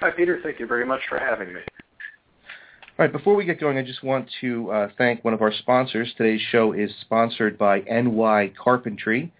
Hi, 0.00 0.10
Peter. 0.10 0.40
Thank 0.42 0.58
you 0.58 0.66
very 0.66 0.86
much 0.86 1.00
for 1.08 1.18
having 1.18 1.52
me. 1.52 1.60
All 2.98 3.04
right, 3.04 3.12
before 3.12 3.34
we 3.36 3.44
get 3.44 3.60
going, 3.60 3.76
I 3.78 3.82
just 3.82 4.02
want 4.02 4.28
to 4.40 4.70
uh, 4.70 4.88
thank 4.96 5.24
one 5.24 5.34
of 5.34 5.42
our 5.42 5.52
sponsors. 5.52 6.12
Today's 6.16 6.40
show 6.50 6.72
is 6.72 6.90
sponsored 7.00 7.58
by 7.58 7.80
NY 7.80 8.52
Carpentry. 8.60 9.32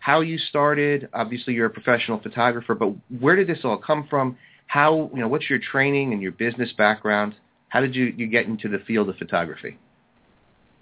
how 0.00 0.20
you 0.20 0.38
started. 0.38 1.08
Obviously, 1.12 1.54
you're 1.54 1.66
a 1.66 1.70
professional 1.70 2.18
photographer, 2.20 2.74
but 2.74 2.92
where 3.20 3.36
did 3.36 3.46
this 3.46 3.60
all 3.62 3.76
come 3.76 4.06
from? 4.08 4.36
How, 4.66 5.10
you 5.14 5.20
know, 5.20 5.28
what's 5.28 5.48
your 5.48 5.58
training 5.58 6.12
and 6.12 6.22
your 6.22 6.32
business 6.32 6.72
background? 6.76 7.34
How 7.68 7.80
did 7.80 7.94
you, 7.94 8.12
you 8.16 8.26
get 8.26 8.46
into 8.46 8.68
the 8.68 8.78
field 8.78 9.08
of 9.08 9.16
photography? 9.16 9.78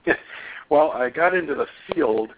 well, 0.71 0.93
I 0.93 1.11
got 1.11 1.35
into 1.35 1.55
the 1.55 1.67
field. 1.93 2.31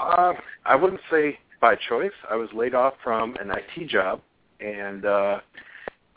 Uh, 0.00 0.34
I 0.64 0.74
wouldn't 0.74 1.00
say 1.10 1.38
by 1.60 1.76
choice. 1.88 2.12
I 2.30 2.36
was 2.36 2.48
laid 2.54 2.74
off 2.74 2.94
from 3.02 3.36
an 3.36 3.50
IT 3.50 3.88
job, 3.88 4.20
and 4.60 5.04
uh, 5.04 5.40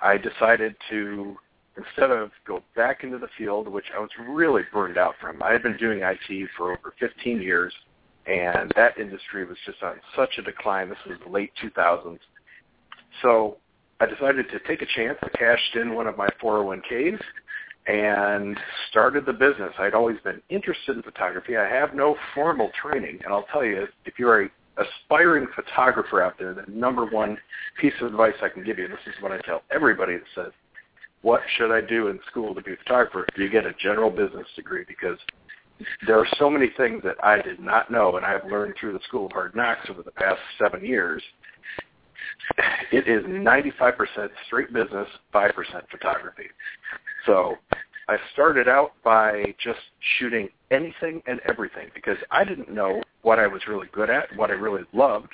I 0.02 0.18
decided 0.18 0.76
to 0.90 1.38
instead 1.78 2.12
of 2.12 2.32
go 2.46 2.62
back 2.76 3.04
into 3.04 3.18
the 3.18 3.30
field, 3.38 3.68
which 3.68 3.86
I 3.96 4.00
was 4.00 4.10
really 4.28 4.64
burned 4.74 4.98
out 4.98 5.16
from. 5.22 5.42
I 5.42 5.54
had 5.54 5.64
been 5.64 5.78
doing 5.78 6.02
IT 6.04 6.50
for 6.58 6.74
over 6.74 6.94
15 7.00 7.42
years, 7.42 7.74
and 8.26 8.72
that 8.76 8.98
industry 8.98 9.46
was 9.46 9.58
just 9.66 9.82
on 9.82 9.96
such 10.16 10.38
a 10.38 10.42
decline. 10.42 10.90
This 10.90 10.98
was 11.08 11.18
the 11.26 11.32
late 11.32 11.52
2000s. 11.64 12.20
So 13.22 13.58
I 14.02 14.08
decided 14.08 14.50
to 14.50 14.60
take 14.68 14.82
a 14.82 14.86
chance. 14.94 15.18
I 15.22 15.30
cashed 15.30 15.76
in 15.76 15.94
one 15.96 16.08
of 16.08 16.18
my 16.18 16.28
401ks 16.42 17.20
and 17.90 18.56
started 18.92 19.26
the 19.26 19.34
business. 19.34 19.74
I'd 19.80 19.96
always 19.96 20.18
been 20.24 20.42
interested 20.50 20.96
in 20.96 21.02
photography. 21.02 21.58
I 21.58 21.68
have 21.68 21.96
no 21.96 22.16
formal 22.36 22.70
training, 22.80 23.20
and 23.24 23.34
I'll 23.34 23.48
tell 23.52 23.66
you, 23.66 23.88
if 24.06 24.20
you're 24.20 24.44
a 24.44 24.50
aspiring 24.78 25.48
photographer 25.56 26.22
out 26.22 26.36
there, 26.40 26.54
the 26.54 26.64
number 26.72 27.06
one 27.06 27.38
piece 27.82 27.94
of 28.00 28.08
advice 28.08 28.36
I 28.42 28.48
can 28.48 28.64
give 28.64 28.80
you, 28.80 28.88
this 28.88 28.98
is 29.08 29.22
what 29.22 29.32
I 29.32 29.40
tell 29.40 29.64
everybody 29.72 30.14
that 30.14 30.24
says, 30.36 30.52
what 31.22 31.42
should 31.58 31.72
I 31.72 31.82
do 31.82 32.08
in 32.08 32.20
school 32.30 32.56
to 32.56 32.62
be 32.62 32.74
a 32.74 32.78
photographer? 32.78 33.26
You 33.36 33.50
get 33.50 33.66
a 33.66 33.74
general 33.82 34.10
business 34.10 34.48
degree? 34.56 34.86
Because 34.88 35.18
there 36.08 36.18
are 36.18 36.28
so 36.38 36.50
many 36.50 36.70
things 36.78 37.02
that 37.04 37.16
I 37.24 37.42
did 37.42 37.60
not 37.60 37.92
know, 37.92 38.16
and 38.16 38.26
I've 38.26 38.46
learned 38.50 38.76
through 38.80 38.94
the 38.94 39.02
School 39.08 39.26
of 39.26 39.34
Hard 39.34 39.56
Knocks 39.56 39.90
over 39.90 40.04
the 40.04 40.12
past 40.12 40.40
seven 40.58 40.86
years. 40.86 41.22
It 42.92 43.08
is 43.08 43.24
95% 43.26 44.30
straight 44.48 44.74
business, 44.74 45.08
5% 45.34 45.54
photography. 45.92 46.48
So 47.26 47.56
I 48.10 48.18
started 48.34 48.68
out 48.68 48.94
by 49.04 49.54
just 49.64 49.78
shooting 50.18 50.50
anything 50.72 51.22
and 51.28 51.40
everything 51.48 51.90
because 51.94 52.18
I 52.32 52.44
didn't 52.44 52.74
know 52.74 53.04
what 53.22 53.38
I 53.38 53.46
was 53.46 53.62
really 53.68 53.86
good 53.92 54.10
at, 54.10 54.36
what 54.36 54.50
I 54.50 54.54
really 54.54 54.82
loved. 54.94 55.30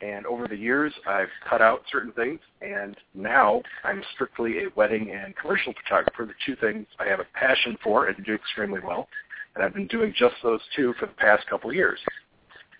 And 0.00 0.24
over 0.24 0.46
the 0.46 0.54
years, 0.56 0.92
I've 1.08 1.26
cut 1.50 1.60
out 1.60 1.82
certain 1.90 2.12
things, 2.12 2.38
and 2.62 2.96
now 3.14 3.62
I'm 3.82 4.00
strictly 4.14 4.58
a 4.58 4.68
wedding 4.76 5.10
and 5.10 5.34
commercial 5.34 5.74
photographer, 5.82 6.24
the 6.24 6.34
two 6.46 6.54
things 6.64 6.86
I 7.00 7.06
have 7.06 7.18
a 7.18 7.26
passion 7.34 7.76
for 7.82 8.06
and 8.06 8.24
do 8.24 8.32
extremely 8.32 8.78
well. 8.78 9.08
And 9.56 9.64
I've 9.64 9.74
been 9.74 9.88
doing 9.88 10.14
just 10.16 10.36
those 10.44 10.60
two 10.76 10.94
for 11.00 11.06
the 11.06 11.14
past 11.14 11.48
couple 11.48 11.70
of 11.70 11.74
years. 11.74 11.98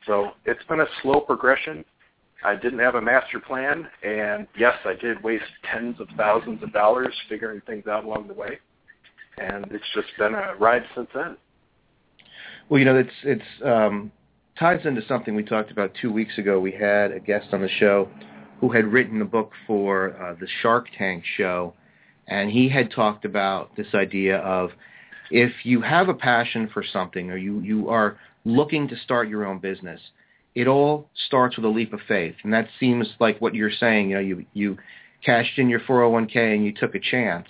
So 0.07 0.31
it's 0.45 0.63
been 0.69 0.79
a 0.79 0.87
slow 1.03 1.23
progression. 1.23 1.85
I 2.45 2.55
didn't 2.55 2.79
have 2.79 2.95
a 2.95 3.03
master 3.03 3.41
plan, 3.41 3.89
and 4.05 4.47
yes, 4.57 4.77
I 4.85 4.95
did 4.95 5.21
waste 5.25 5.43
tens 5.73 5.99
of 5.99 6.07
thousands 6.17 6.63
of 6.63 6.73
dollars 6.73 7.13
figuring 7.29 7.63
things 7.67 7.89
out 7.89 8.05
along 8.05 8.29
the 8.29 8.35
way 8.35 8.61
and 9.41 9.67
it's 9.71 9.85
just 9.95 10.09
been 10.19 10.35
a 10.35 10.55
ride 10.59 10.85
since 10.95 11.09
then. 11.15 11.37
Well, 12.69 12.79
you 12.79 12.85
know, 12.85 12.97
it's 12.97 13.15
it's 13.23 13.43
um, 13.65 14.13
ties 14.59 14.81
into 14.85 15.03
something 15.07 15.35
we 15.35 15.43
talked 15.43 15.71
about 15.71 15.93
two 16.01 16.13
weeks 16.13 16.37
ago. 16.39 16.61
We 16.61 16.73
had 16.73 17.13
a 17.13 17.21
guest 17.21 17.49
on 17.53 17.63
the 17.63 17.69
show 17.69 18.09
who 18.61 18.71
had 18.71 18.87
written 18.87 19.23
a 19.23 19.25
book 19.25 19.53
for 19.67 20.17
uh, 20.21 20.35
the 20.39 20.49
Shark 20.63 20.87
Tank 20.97 21.25
show, 21.37 21.75
and 22.27 22.51
he 22.51 22.69
had 22.69 22.91
talked 22.91 23.25
about 23.25 23.75
this 23.77 23.89
idea 23.95 24.39
of 24.39 24.71
if 25.31 25.53
you 25.65 25.81
have 25.81 26.09
a 26.09 26.15
passion 26.15 26.69
for 26.73 26.83
something 26.83 27.31
or 27.31 27.37
you, 27.37 27.61
you 27.61 27.89
are 27.89 28.19
looking 28.45 28.89
to 28.89 28.97
start 28.97 29.29
your 29.29 29.47
own 29.47 29.59
business, 29.59 30.01
it 30.55 30.67
all 30.67 31.09
starts 31.27 31.57
with 31.57 31.65
a 31.65 31.69
leap 31.69 31.93
of 31.93 32.01
faith. 32.09 32.35
And 32.43 32.53
that 32.53 32.69
seems 32.81 33.07
like 33.21 33.41
what 33.41 33.55
you're 33.55 33.71
saying. 33.71 34.11
You 34.11 34.17
know, 34.17 34.21
you, 34.21 34.47
you 34.55 34.79
cashed 35.25 35.59
in 35.59 35.69
your 35.69 35.81
401k 35.81 36.55
and 36.55 36.65
you 36.65 36.73
took 36.73 36.95
a 36.95 37.01
chance. 37.01 37.49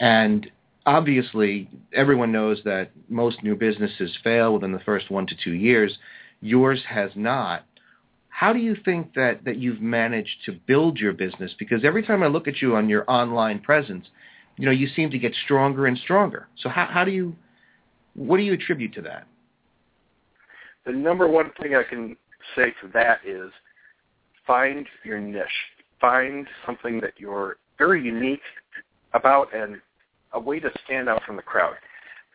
And 0.00 0.50
obviously, 0.88 1.68
everyone 1.92 2.32
knows 2.32 2.60
that 2.64 2.90
most 3.08 3.42
new 3.42 3.54
businesses 3.54 4.16
fail 4.24 4.54
within 4.54 4.72
the 4.72 4.80
first 4.80 5.10
one 5.10 5.26
to 5.26 5.36
two 5.44 5.52
years. 5.52 5.98
Yours 6.40 6.80
has 6.88 7.10
not. 7.14 7.64
How 8.30 8.54
do 8.54 8.58
you 8.58 8.74
think 8.84 9.12
that, 9.14 9.44
that 9.44 9.58
you've 9.58 9.82
managed 9.82 10.44
to 10.46 10.52
build 10.52 10.98
your 10.98 11.12
business? 11.12 11.52
Because 11.58 11.84
every 11.84 12.02
time 12.02 12.22
I 12.22 12.28
look 12.28 12.48
at 12.48 12.62
you 12.62 12.74
on 12.76 12.88
your 12.88 13.04
online 13.10 13.60
presence, 13.60 14.06
you 14.56 14.64
know, 14.64 14.70
you 14.70 14.88
seem 14.96 15.10
to 15.10 15.18
get 15.18 15.34
stronger 15.44 15.86
and 15.86 15.98
stronger. 15.98 16.48
So 16.62 16.70
how, 16.70 16.86
how 16.86 17.04
do 17.04 17.10
you, 17.10 17.36
what 18.14 18.38
do 18.38 18.44
you 18.44 18.54
attribute 18.54 18.94
to 18.94 19.02
that? 19.02 19.26
The 20.86 20.92
number 20.92 21.28
one 21.28 21.50
thing 21.60 21.74
I 21.74 21.82
can 21.82 22.16
say 22.56 22.72
to 22.80 22.88
that 22.94 23.18
is 23.26 23.50
find 24.46 24.86
your 25.04 25.20
niche. 25.20 25.44
Find 26.00 26.46
something 26.64 27.00
that 27.00 27.12
you're 27.18 27.56
very 27.76 28.02
unique 28.02 28.40
about 29.12 29.54
and 29.54 29.80
a 30.32 30.40
way 30.40 30.60
to 30.60 30.70
stand 30.84 31.08
out 31.08 31.22
from 31.24 31.36
the 31.36 31.42
crowd. 31.42 31.74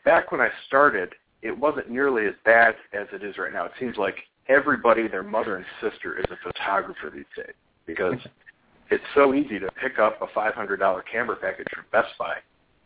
Back 0.06 0.32
when 0.32 0.42
I 0.42 0.50
started, 0.68 1.14
it 1.42 1.58
wasn't 1.58 1.90
nearly 1.90 2.26
as 2.26 2.34
bad 2.46 2.76
as 2.94 3.08
it 3.14 3.24
is 3.24 3.38
right 3.38 3.54
now. 3.54 3.66
It 3.66 3.72
seems 3.80 3.98
like 3.98 4.16
everybody, 4.48 5.08
their 5.08 5.24
mother 5.24 5.58
and 5.58 5.66
sister, 5.82 6.18
is 6.18 6.26
a 6.32 6.38
photographer 6.44 7.12
these 7.14 7.26
days 7.36 7.56
because 7.86 8.20
it's 8.90 9.04
so 9.14 9.34
easy 9.34 9.60
to 9.60 9.70
pick 9.82 10.00
up 10.00 10.22
a 10.22 10.28
$500 10.28 11.02
camera 11.12 11.36
package 11.36 11.68
from 11.74 11.86
Best 11.92 12.18
Buy 12.18 12.36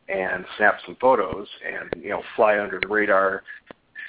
and 0.09 0.45
snap 0.57 0.77
some 0.85 0.95
photos 1.01 1.47
and 1.65 2.01
you 2.01 2.09
know 2.09 2.21
fly 2.35 2.59
under 2.59 2.79
the 2.79 2.87
radar, 2.87 3.43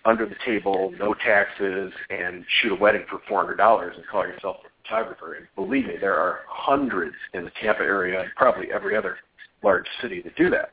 under 0.04 0.26
the 0.26 0.36
table, 0.46 0.92
no 0.98 1.14
taxes, 1.14 1.92
and 2.10 2.44
shoot 2.60 2.72
a 2.72 2.74
wedding 2.76 3.04
for 3.10 3.20
$400 3.28 3.94
and 3.94 4.06
call 4.10 4.26
yourself 4.26 4.58
a 4.64 4.82
photographer. 4.82 5.34
And 5.34 5.46
believe 5.56 5.86
me, 5.86 5.94
there 6.00 6.14
are 6.14 6.40
hundreds 6.48 7.16
in 7.34 7.44
the 7.44 7.50
Tampa 7.60 7.82
area 7.82 8.20
and 8.20 8.30
probably 8.36 8.70
every 8.72 8.96
other 8.96 9.16
large 9.62 9.86
city 10.00 10.22
that 10.22 10.36
do 10.36 10.50
that. 10.50 10.72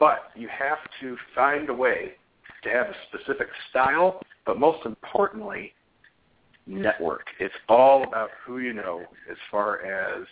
But 0.00 0.30
you 0.34 0.48
have 0.48 0.78
to 1.02 1.16
find 1.34 1.68
a 1.68 1.74
way 1.74 2.12
to 2.64 2.68
have 2.70 2.86
a 2.86 2.94
specific 3.08 3.48
style, 3.68 4.20
but 4.46 4.58
most 4.58 4.84
importantly, 4.86 5.74
network. 6.66 7.26
It's 7.38 7.54
all 7.68 8.02
about 8.04 8.30
who 8.44 8.58
you 8.58 8.72
know 8.72 9.02
as 9.30 9.36
far 9.50 9.82
as 9.82 10.26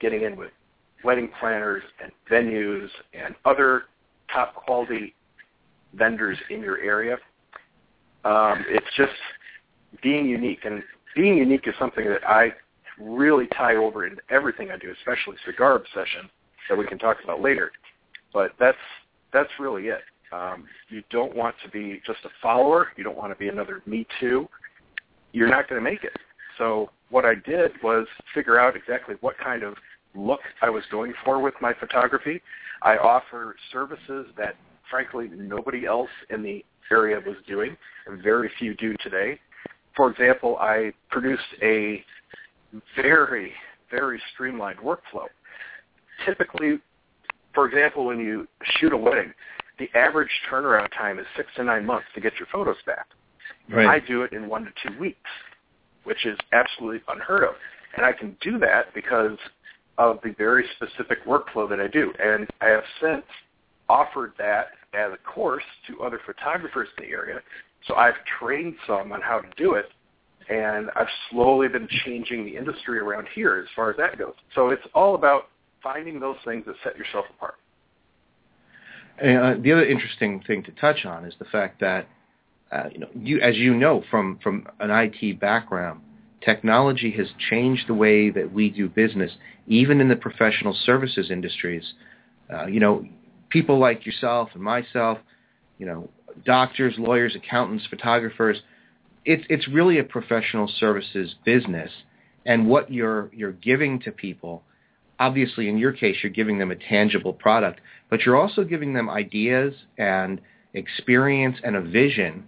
getting 0.00 0.22
in 0.22 0.36
with 0.36 0.50
wedding 1.04 1.30
planners 1.38 1.82
and 2.02 2.10
venues 2.30 2.88
and 3.12 3.34
other 3.44 3.84
top 4.32 4.54
quality 4.54 5.14
vendors 5.94 6.38
in 6.48 6.60
your 6.60 6.78
area. 6.78 7.18
Um, 8.24 8.64
it's 8.68 8.86
just 8.96 9.12
being 10.02 10.26
unique, 10.26 10.60
and 10.64 10.82
being 11.14 11.36
unique 11.36 11.66
is 11.66 11.74
something 11.78 12.06
that 12.06 12.26
I 12.26 12.52
really 12.98 13.48
tie 13.48 13.76
over 13.76 14.06
into 14.06 14.22
everything 14.30 14.70
I 14.70 14.78
do, 14.78 14.92
especially 14.98 15.36
cigar 15.44 15.76
obsession 15.76 16.30
that 16.68 16.78
we 16.78 16.86
can 16.86 16.98
talk 16.98 17.18
about 17.24 17.40
later. 17.40 17.72
But 18.32 18.52
that's 18.58 18.78
that's 19.32 19.50
really 19.58 19.88
it. 19.88 20.00
Um, 20.32 20.64
you 20.88 21.02
don't 21.10 21.34
want 21.34 21.56
to 21.64 21.70
be 21.70 22.00
just 22.06 22.20
a 22.24 22.28
follower. 22.42 22.88
You 22.96 23.04
don't 23.04 23.16
want 23.16 23.32
to 23.32 23.38
be 23.38 23.48
another 23.48 23.82
Me 23.86 24.06
Too. 24.20 24.48
You're 25.32 25.48
not 25.48 25.68
going 25.68 25.82
to 25.82 25.90
make 25.90 26.04
it. 26.04 26.12
So 26.58 26.90
what 27.10 27.24
I 27.24 27.34
did 27.34 27.72
was 27.82 28.06
figure 28.34 28.58
out 28.58 28.76
exactly 28.76 29.16
what 29.20 29.36
kind 29.38 29.62
of 29.62 29.74
look 30.14 30.40
I 30.62 30.70
was 30.70 30.84
going 30.90 31.12
for 31.24 31.40
with 31.40 31.54
my 31.60 31.72
photography. 31.74 32.42
I 32.82 32.96
offer 32.96 33.56
services 33.72 34.26
that, 34.36 34.56
frankly, 34.90 35.28
nobody 35.32 35.86
else 35.86 36.10
in 36.30 36.42
the 36.42 36.64
area 36.90 37.20
was 37.24 37.36
doing, 37.46 37.76
and 38.06 38.22
very 38.22 38.50
few 38.58 38.74
do 38.74 38.94
today. 39.02 39.38
For 39.96 40.10
example, 40.10 40.56
I 40.60 40.92
produced 41.10 41.42
a 41.62 42.04
very, 42.96 43.52
very 43.90 44.20
streamlined 44.34 44.78
workflow. 44.78 45.26
Typically, 46.24 46.78
for 47.54 47.66
example, 47.66 48.06
when 48.06 48.18
you 48.18 48.46
shoot 48.78 48.92
a 48.92 48.96
wedding, 48.96 49.32
the 49.78 49.88
average 49.94 50.30
turnaround 50.50 50.88
time 50.96 51.18
is 51.18 51.26
six 51.36 51.48
to 51.56 51.64
nine 51.64 51.86
months 51.86 52.06
to 52.14 52.20
get 52.20 52.34
your 52.38 52.48
photos 52.52 52.76
back. 52.86 53.06
Right. 53.68 53.86
I 53.86 54.00
do 54.00 54.22
it 54.22 54.32
in 54.32 54.48
one 54.48 54.64
to 54.64 54.70
two 54.86 54.98
weeks, 54.98 55.30
which 56.04 56.26
is 56.26 56.38
absolutely 56.52 57.00
unheard 57.08 57.44
of. 57.44 57.54
And 57.96 58.04
I 58.04 58.12
can 58.12 58.36
do 58.40 58.58
that 58.58 58.94
because 58.94 59.38
of 59.98 60.18
the 60.22 60.34
very 60.38 60.64
specific 60.76 61.24
workflow 61.26 61.68
that 61.68 61.80
I 61.80 61.88
do. 61.88 62.12
And 62.22 62.48
I 62.60 62.66
have 62.66 62.84
since 63.00 63.24
offered 63.88 64.32
that 64.38 64.68
as 64.94 65.12
a 65.12 65.18
course 65.28 65.64
to 65.88 66.02
other 66.02 66.20
photographers 66.24 66.88
in 66.98 67.04
the 67.04 67.10
area. 67.10 67.40
So 67.86 67.94
I've 67.94 68.14
trained 68.38 68.74
some 68.86 69.12
on 69.12 69.20
how 69.20 69.40
to 69.40 69.48
do 69.56 69.74
it, 69.74 69.86
and 70.48 70.90
I've 70.96 71.08
slowly 71.30 71.68
been 71.68 71.88
changing 72.04 72.44
the 72.44 72.56
industry 72.56 72.98
around 72.98 73.28
here 73.34 73.58
as 73.58 73.68
far 73.74 73.90
as 73.90 73.96
that 73.96 74.18
goes. 74.18 74.34
So 74.54 74.68
it's 74.68 74.82
all 74.94 75.14
about 75.14 75.48
finding 75.82 76.20
those 76.20 76.36
things 76.44 76.64
that 76.66 76.76
set 76.84 76.96
yourself 76.96 77.24
apart. 77.30 77.54
And, 79.18 79.38
uh, 79.38 79.54
the 79.60 79.72
other 79.72 79.84
interesting 79.84 80.42
thing 80.46 80.62
to 80.64 80.72
touch 80.72 81.04
on 81.04 81.24
is 81.24 81.34
the 81.38 81.44
fact 81.46 81.80
that, 81.80 82.06
uh, 82.72 82.84
you 82.92 82.98
know, 82.98 83.08
you, 83.14 83.40
as 83.40 83.56
you 83.56 83.74
know 83.74 84.02
from, 84.10 84.38
from 84.42 84.66
an 84.78 84.90
IT 84.90 85.40
background, 85.40 86.00
technology 86.44 87.10
has 87.12 87.28
changed 87.50 87.86
the 87.86 87.94
way 87.94 88.30
that 88.30 88.52
we 88.52 88.70
do 88.70 88.88
business, 88.88 89.32
even 89.66 90.00
in 90.00 90.08
the 90.08 90.16
professional 90.16 90.74
services 90.74 91.30
industries. 91.30 91.94
Uh, 92.52 92.66
you 92.66 92.80
know, 92.80 93.04
people 93.50 93.78
like 93.78 94.06
yourself 94.06 94.50
and 94.54 94.62
myself, 94.62 95.18
you 95.78 95.86
know, 95.86 96.08
doctors, 96.44 96.94
lawyers, 96.98 97.36
accountants, 97.36 97.86
photographers, 97.86 98.58
it's 99.24 99.44
it's 99.50 99.68
really 99.68 99.98
a 99.98 100.04
professional 100.04 100.68
services 100.78 101.34
business. 101.44 101.90
And 102.46 102.68
what 102.68 102.90
you're 102.90 103.30
you're 103.34 103.52
giving 103.52 104.00
to 104.00 104.12
people, 104.12 104.62
obviously 105.20 105.68
in 105.68 105.78
your 105.78 105.92
case 105.92 106.16
you're 106.22 106.32
giving 106.32 106.58
them 106.58 106.72
a 106.72 106.76
tangible 106.76 107.32
product, 107.32 107.80
but 108.08 108.22
you're 108.22 108.36
also 108.36 108.64
giving 108.64 108.94
them 108.94 109.08
ideas 109.08 109.74
and 109.98 110.40
experience 110.74 111.58
and 111.62 111.76
a 111.76 111.80
vision. 111.80 112.44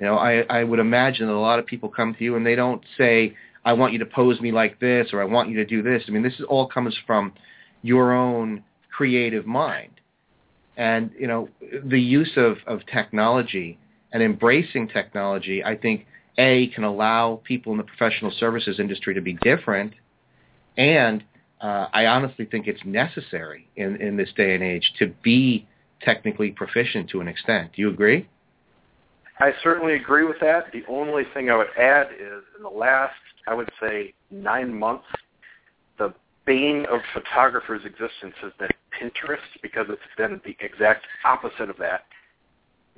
You 0.00 0.06
know, 0.06 0.16
I, 0.16 0.40
I 0.50 0.64
would 0.64 0.80
imagine 0.80 1.28
that 1.28 1.34
a 1.34 1.38
lot 1.38 1.60
of 1.60 1.66
people 1.66 1.88
come 1.88 2.14
to 2.14 2.24
you 2.24 2.34
and 2.34 2.44
they 2.44 2.56
don't 2.56 2.82
say, 2.98 3.36
I 3.64 3.72
want 3.74 3.92
you 3.92 3.98
to 4.00 4.06
pose 4.06 4.40
me 4.40 4.52
like 4.52 4.80
this 4.80 5.08
or 5.12 5.22
I 5.22 5.24
want 5.24 5.48
you 5.48 5.56
to 5.56 5.64
do 5.64 5.82
this. 5.82 6.02
I 6.08 6.10
mean, 6.10 6.22
this 6.22 6.34
is 6.34 6.44
all 6.48 6.66
comes 6.66 6.96
from 7.06 7.32
your 7.82 8.12
own 8.12 8.64
creative 8.90 9.46
mind. 9.46 9.92
And, 10.76 11.12
you 11.18 11.26
know, 11.26 11.48
the 11.84 12.00
use 12.00 12.32
of, 12.36 12.56
of 12.66 12.80
technology 12.86 13.78
and 14.12 14.22
embracing 14.22 14.88
technology, 14.88 15.62
I 15.62 15.76
think, 15.76 16.06
A, 16.38 16.68
can 16.68 16.84
allow 16.84 17.40
people 17.44 17.72
in 17.72 17.78
the 17.78 17.84
professional 17.84 18.32
services 18.38 18.80
industry 18.80 19.14
to 19.14 19.20
be 19.20 19.34
different. 19.34 19.94
And 20.76 21.22
uh, 21.60 21.88
I 21.92 22.06
honestly 22.06 22.44
think 22.44 22.66
it's 22.66 22.84
necessary 22.84 23.68
in, 23.76 23.96
in 24.00 24.16
this 24.16 24.30
day 24.36 24.54
and 24.54 24.62
age 24.62 24.92
to 24.98 25.06
be 25.22 25.66
technically 26.02 26.50
proficient 26.50 27.08
to 27.10 27.20
an 27.20 27.28
extent. 27.28 27.72
Do 27.74 27.82
you 27.82 27.88
agree? 27.88 28.28
I 29.40 29.52
certainly 29.62 29.94
agree 29.94 30.24
with 30.24 30.38
that. 30.40 30.70
The 30.72 30.84
only 30.88 31.24
thing 31.32 31.50
I 31.50 31.56
would 31.56 31.68
add 31.78 32.08
is 32.12 32.42
in 32.56 32.62
the 32.62 32.68
last, 32.68 33.14
I 33.48 33.54
would 33.54 33.70
say, 33.80 34.14
nine 34.30 34.72
months, 34.78 35.06
the 35.98 36.14
bane 36.46 36.86
of 36.90 37.00
photographers' 37.12 37.82
existence 37.84 38.34
has 38.42 38.52
been 38.58 38.68
Pinterest 39.00 39.38
because 39.60 39.86
it's 39.88 40.00
been 40.16 40.40
the 40.44 40.56
exact 40.64 41.06
opposite 41.24 41.68
of 41.68 41.76
that. 41.78 42.04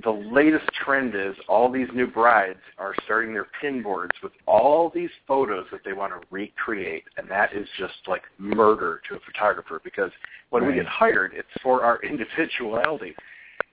The 0.04 0.10
latest 0.10 0.66
trend 0.84 1.14
is 1.14 1.34
all 1.48 1.72
these 1.72 1.88
new 1.94 2.06
brides 2.06 2.58
are 2.76 2.94
starting 3.04 3.32
their 3.32 3.46
pin 3.60 3.82
boards 3.82 4.12
with 4.22 4.32
all 4.46 4.90
these 4.94 5.08
photos 5.26 5.66
that 5.72 5.80
they 5.84 5.94
want 5.94 6.12
to 6.12 6.26
recreate, 6.30 7.04
and 7.16 7.28
that 7.30 7.54
is 7.54 7.66
just 7.78 7.94
like 8.06 8.22
murder 8.38 9.00
to 9.08 9.16
a 9.16 9.20
photographer 9.20 9.80
because 9.82 10.10
when 10.50 10.62
right. 10.62 10.72
we 10.72 10.74
get 10.74 10.86
hired, 10.86 11.32
it's 11.34 11.48
for 11.62 11.82
our 11.82 12.00
individuality. 12.02 13.14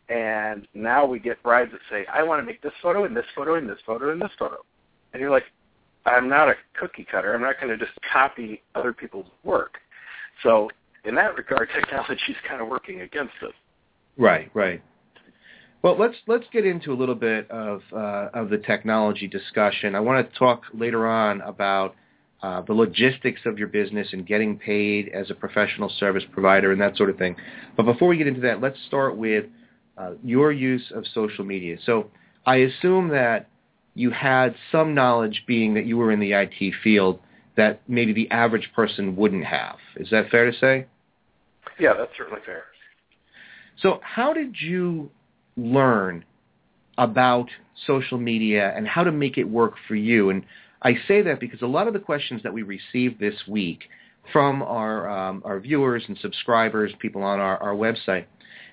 And 0.09 0.67
now 0.73 1.05
we 1.05 1.19
get 1.19 1.41
brides 1.43 1.71
that 1.71 1.81
say, 1.89 2.05
I 2.11 2.23
want 2.23 2.41
to 2.41 2.45
make 2.45 2.61
this 2.61 2.73
photo 2.81 3.05
and 3.05 3.15
this 3.15 3.25
photo 3.35 3.55
and 3.55 3.69
this 3.69 3.79
photo 3.85 4.11
and 4.11 4.21
this 4.21 4.31
photo. 4.37 4.57
And 5.13 5.21
you're 5.21 5.31
like, 5.31 5.45
I'm 6.05 6.29
not 6.29 6.49
a 6.49 6.55
cookie 6.79 7.05
cutter. 7.09 7.33
I'm 7.33 7.41
not 7.41 7.59
going 7.59 7.77
to 7.77 7.83
just 7.83 7.97
copy 8.11 8.61
other 8.75 8.93
people's 8.93 9.27
work. 9.43 9.77
So 10.41 10.69
in 11.05 11.15
that 11.15 11.35
regard, 11.35 11.69
technology 11.75 12.19
is 12.29 12.37
kind 12.47 12.61
of 12.61 12.67
working 12.67 13.01
against 13.01 13.33
us. 13.43 13.53
Right, 14.17 14.49
right. 14.53 14.81
Well, 15.83 15.97
let's 15.99 16.15
let's 16.27 16.45
get 16.53 16.65
into 16.65 16.93
a 16.93 16.95
little 16.95 17.13
bit 17.13 17.51
of 17.51 17.81
uh, 17.91 18.29
of 18.33 18.49
the 18.49 18.57
technology 18.57 19.27
discussion. 19.27 19.95
I 19.95 19.99
want 19.99 20.31
to 20.31 20.39
talk 20.39 20.63
later 20.73 21.05
on 21.05 21.41
about 21.41 21.95
uh, 22.41 22.61
the 22.61 22.71
logistics 22.71 23.41
of 23.45 23.59
your 23.59 23.67
business 23.67 24.07
and 24.13 24.25
getting 24.25 24.57
paid 24.57 25.09
as 25.09 25.29
a 25.29 25.33
professional 25.33 25.89
service 25.99 26.23
provider 26.31 26.71
and 26.71 26.79
that 26.79 26.95
sort 26.95 27.09
of 27.09 27.17
thing. 27.17 27.35
But 27.75 27.83
before 27.83 28.07
we 28.07 28.15
get 28.15 28.27
into 28.27 28.39
that, 28.41 28.61
let's 28.61 28.77
start 28.87 29.17
with 29.17 29.45
uh, 29.97 30.13
your 30.23 30.53
use 30.53 30.89
of 30.95 31.05
social 31.13 31.43
media. 31.43 31.75
So 31.85 32.09
I 32.45 32.57
assume 32.57 33.09
that 33.09 33.49
you 33.93 34.09
had 34.09 34.55
some 34.71 34.95
knowledge 34.95 35.43
being 35.45 35.73
that 35.73 35.85
you 35.85 35.97
were 35.97 36.13
in 36.13 36.21
the 36.21 36.31
IT 36.31 36.75
field 36.81 37.19
that 37.57 37.81
maybe 37.89 38.13
the 38.13 38.31
average 38.31 38.71
person 38.73 39.17
wouldn't 39.17 39.45
have. 39.45 39.75
Is 39.97 40.09
that 40.11 40.29
fair 40.29 40.49
to 40.49 40.57
say? 40.57 40.87
Yeah, 41.77 41.93
that's 41.97 42.11
certainly 42.17 42.41
fair. 42.45 42.63
So 43.81 43.99
how 44.01 44.31
did 44.31 44.55
you 44.61 45.11
learn 45.57 46.25
about 46.98 47.48
social 47.88 48.17
media 48.17 48.74
and 48.75 48.88
how 48.88 49.03
to 49.03 49.12
make 49.12 49.38
it 49.38 49.43
work 49.43 49.75
for 49.88 49.95
you? 49.95 50.29
And 50.29 50.45
I 50.81 50.95
say 51.07 51.22
that 51.22 51.39
because 51.39 51.62
a 51.62 51.67
lot 51.67 51.88
of 51.88 51.93
the 51.93 52.00
questions 52.00 52.43
that 52.43 52.53
we 52.53 52.62
received 52.62 53.19
this 53.19 53.36
week 53.48 53.86
from 54.31 54.62
our 54.62 55.10
um, 55.10 55.41
our 55.45 55.60
viewers 55.60 56.03
and 56.07 56.17
subscribers, 56.19 56.93
people 57.00 57.24
on 57.24 57.39
our, 57.39 57.57
our 57.57 57.74
website, 57.74 58.25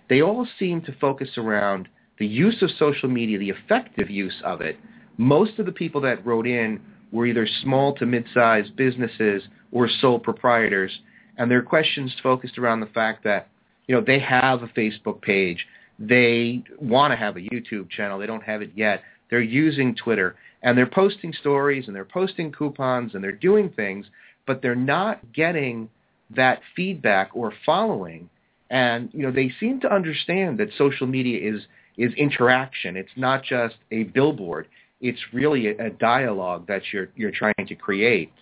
they 0.09 0.23
all 0.23 0.47
seem 0.59 0.81
to 0.83 0.93
focus 1.01 1.31
around 1.37 1.89
the 2.19 2.27
use 2.27 2.63
of 2.63 2.71
social 2.79 3.09
media, 3.09 3.39
the 3.39 3.51
effective 3.51 4.11
use 4.11 4.35
of 4.45 4.61
it. 4.61 4.77
Most 5.17 5.59
of 5.59 5.67
the 5.67 5.73
people 5.73 6.01
that 6.03 6.25
wrote 6.25 6.47
in 6.47 6.81
were 7.13 7.27
either 7.27 7.49
small 7.63 7.95
to 7.95 8.07
mid-sized 8.07 8.77
businesses 8.77 9.43
or 9.73 9.89
sole 9.89 10.19
proprietors, 10.19 11.01
and 11.37 11.51
their 11.51 11.63
questions 11.63 12.15
focused 12.23 12.59
around 12.59 12.81
the 12.81 12.87
fact 12.87 13.25
that 13.25 13.49
you 13.87 13.95
know 13.95 14.01
they 14.01 14.19
have 14.19 14.63
a 14.63 14.69
Facebook 14.69 15.23
page, 15.23 15.67
they 16.01 16.65
want 16.81 17.13
to 17.13 17.17
have 17.17 17.37
a 17.37 17.41
YouTube 17.41 17.91
channel, 17.91 18.19
they 18.19 18.27
don't 18.27 18.43
have 18.43 18.63
it 18.63 18.73
yet. 18.75 19.03
They're 19.29 19.41
using 19.41 19.95
Twitter 19.95 20.35
and 20.63 20.77
they're 20.77 20.87
posting 20.87 21.33
stories 21.33 21.87
and 21.87 21.95
they're 21.95 22.05
posting 22.05 22.51
coupons 22.51 23.15
and 23.15 23.23
they're 23.23 23.33
doing 23.33 23.69
things, 23.71 24.07
but 24.47 24.63
they're 24.63 24.75
not 24.75 25.21
getting 25.33 25.89
that 26.35 26.61
feedback 26.75 27.31
or 27.35 27.53
following. 27.67 28.29
And 28.71 29.11
you 29.13 29.23
know 29.23 29.33
they 29.33 29.53
seem 29.61 29.81
to 29.81 29.93
understand 29.93 30.59
that 30.59 30.69
social 30.79 31.07
media 31.07 31.55
is 31.55 31.63
is 31.99 32.15
interaction. 32.15 32.97
It's 32.97 33.11
not 33.17 33.45
just 33.45 33.75
a 33.91 34.05
billboard. 34.05 34.69
It's 35.01 35.21
really 35.33 35.69
a, 35.69 35.87
a 35.87 35.91
dialogue 35.91 36.67
that 36.69 36.83
you're 36.93 37.09
you're 37.17 37.33
trying 37.33 37.67
to 37.67 37.75
create. 37.75 38.33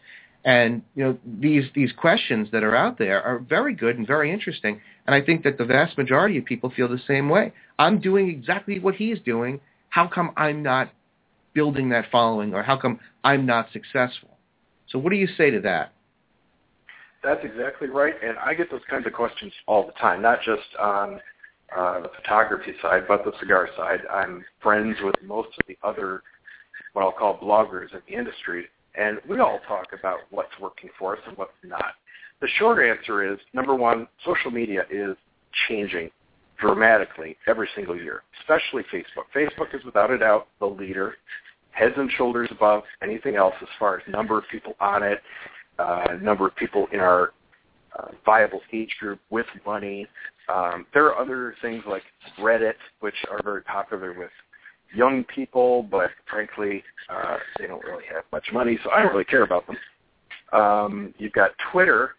And 0.44 0.82
you 0.94 1.04
know 1.04 1.18
these 1.26 1.64
these 1.74 1.92
questions 1.92 2.48
that 2.52 2.62
are 2.62 2.74
out 2.74 2.98
there 2.98 3.22
are 3.22 3.38
very 3.40 3.74
good 3.74 3.98
and 3.98 4.06
very 4.06 4.32
interesting. 4.32 4.80
And 5.06 5.14
I 5.14 5.20
think 5.20 5.42
that 5.44 5.58
the 5.58 5.64
vast 5.64 5.98
majority 5.98 6.38
of 6.38 6.44
people 6.44 6.70
feel 6.70 6.88
the 6.88 7.00
same 7.06 7.28
way. 7.28 7.52
I'm 7.78 8.00
doing 8.00 8.28
exactly 8.28 8.78
what 8.78 8.94
he's 8.94 9.18
doing. 9.20 9.60
How 9.90 10.06
come 10.06 10.32
I'm 10.36 10.62
not 10.62 10.92
building 11.54 11.88
that 11.90 12.06
following, 12.12 12.54
or 12.54 12.62
how 12.62 12.76
come 12.76 13.00
I'm 13.24 13.44
not 13.46 13.72
successful? 13.72 14.38
So 14.88 14.98
what 14.98 15.10
do 15.10 15.16
you 15.16 15.26
say 15.36 15.50
to 15.50 15.60
that? 15.60 15.92
That's 17.22 17.44
exactly 17.44 17.88
right, 17.88 18.14
and 18.22 18.38
I 18.38 18.54
get 18.54 18.70
those 18.70 18.80
kinds 18.88 19.06
of 19.06 19.12
questions 19.12 19.52
all 19.66 19.84
the 19.84 19.92
time, 19.92 20.22
not 20.22 20.38
just 20.42 20.68
on 20.80 21.20
uh, 21.76 22.00
the 22.00 22.10
photography 22.16 22.72
side, 22.80 23.02
but 23.08 23.24
the 23.24 23.32
cigar 23.40 23.68
side. 23.76 24.00
I'm 24.10 24.44
friends 24.62 24.96
with 25.02 25.16
most 25.24 25.48
of 25.48 25.66
the 25.66 25.76
other, 25.82 26.22
what 26.92 27.02
I'll 27.02 27.12
call 27.12 27.38
bloggers 27.38 27.92
in 27.92 28.00
the 28.08 28.14
industry, 28.16 28.66
and 28.98 29.18
we 29.28 29.38
all 29.40 29.60
talk 29.66 29.86
about 29.98 30.20
what's 30.30 30.58
working 30.60 30.90
for 30.98 31.16
us 31.16 31.22
and 31.26 31.36
what's 31.36 31.52
not. 31.62 31.94
The 32.40 32.48
short 32.58 32.84
answer 32.84 33.32
is, 33.32 33.38
number 33.52 33.74
one, 33.74 34.08
social 34.24 34.50
media 34.50 34.84
is 34.90 35.16
changing 35.68 36.10
dramatically 36.60 37.36
every 37.46 37.68
single 37.74 37.96
year, 37.96 38.22
especially 38.40 38.82
Facebook. 38.92 39.26
Facebook 39.34 39.74
is 39.74 39.84
without 39.84 40.10
a 40.10 40.18
doubt 40.18 40.48
the 40.58 40.66
leader, 40.66 41.14
heads 41.70 41.94
and 41.96 42.10
shoulders 42.12 42.48
above 42.50 42.82
anything 43.02 43.36
else 43.36 43.54
as 43.62 43.68
far 43.78 43.98
as 43.98 44.02
number 44.08 44.38
of 44.38 44.44
people 44.50 44.74
on 44.80 45.02
it, 45.02 45.20
uh, 45.78 46.16
number 46.20 46.46
of 46.48 46.56
people 46.56 46.86
in 46.92 46.98
our 46.98 47.32
uh, 47.98 48.08
viable 48.24 48.60
age 48.72 48.94
group 49.00 49.20
with 49.30 49.46
money. 49.64 50.06
Um, 50.52 50.86
there 50.92 51.06
are 51.06 51.18
other 51.18 51.54
things 51.62 51.84
like 51.88 52.02
Reddit, 52.38 52.74
which 53.00 53.14
are 53.30 53.40
very 53.42 53.62
popular 53.62 54.14
with 54.18 54.30
young 54.94 55.24
people, 55.24 55.84
but 55.84 56.10
frankly, 56.30 56.82
uh, 57.08 57.36
they 57.58 57.66
don't 57.66 57.84
really 57.84 58.04
have 58.12 58.24
much 58.32 58.46
money, 58.52 58.78
so 58.84 58.90
I 58.90 59.02
don't 59.02 59.12
really 59.12 59.24
care 59.24 59.42
about 59.42 59.66
them. 59.66 59.76
Um, 60.52 61.14
you've 61.18 61.32
got 61.32 61.50
Twitter, 61.72 62.14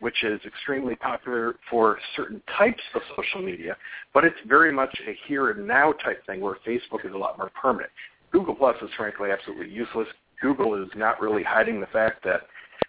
which 0.00 0.24
is 0.24 0.40
extremely 0.46 0.94
popular 0.96 1.56
for 1.70 1.98
certain 2.16 2.42
types 2.58 2.82
of 2.94 3.02
social 3.16 3.42
media, 3.42 3.76
but 4.14 4.24
it's 4.24 4.36
very 4.46 4.72
much 4.72 4.94
a 5.06 5.16
here 5.26 5.50
and 5.50 5.66
now 5.66 5.92
type 5.92 6.24
thing 6.26 6.40
where 6.40 6.56
Facebook 6.66 7.04
is 7.04 7.14
a 7.14 7.18
lot 7.18 7.38
more 7.38 7.50
permanent. 7.60 7.90
Google 8.32 8.54
Plus 8.54 8.76
is 8.82 8.90
frankly 8.96 9.30
absolutely 9.30 9.70
useless. 9.70 10.08
Google 10.40 10.82
is 10.82 10.88
not 10.94 11.20
really 11.20 11.42
hiding 11.42 11.80
the 11.80 11.86
fact 11.86 12.24
that 12.24 12.42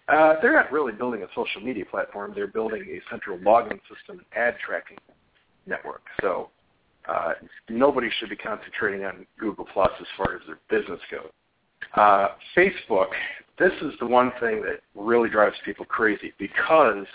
uh, 0.10 0.36
they're 0.42 0.54
not 0.54 0.72
really 0.72 0.94
building 0.94 1.24
a 1.24 1.28
social 1.36 1.62
media 1.62 1.86
platform. 1.86 2.32
They're 2.34 2.48
building 2.48 2.82
a 2.90 3.02
central 3.10 3.38
login 3.38 3.80
system 3.94 4.20
and 4.20 4.26
ad 4.36 4.56
tracking 4.66 4.98
network. 5.66 6.02
So 6.22 6.50
uh, 7.08 7.34
nobody 7.70 8.10
should 8.20 8.30
be 8.30 8.36
concentrating 8.36 9.06
on 9.06 9.26
Google 9.40 9.66
Plus 9.74 9.92
as 10.00 10.08
far 10.18 10.36
as 10.36 10.42
their 10.48 10.60
business 10.70 11.00
goes. 11.12 11.32
Uh, 11.96 12.30
Facebook, 12.56 13.08
this 13.60 13.74
is 13.82 13.94
the 14.00 14.06
one 14.06 14.32
thing 14.40 14.62
that 14.62 14.82
really 14.96 15.30
drives 15.30 15.56
people 15.66 15.86
crazy 15.86 16.34
because 16.38 17.06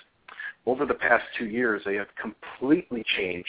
over 0.66 0.87
the 0.87 0.94
past 0.94 1.25
two 1.38 1.46
years 1.46 1.82
they 1.84 1.94
have 1.94 2.08
completely 2.20 3.04
changed 3.16 3.49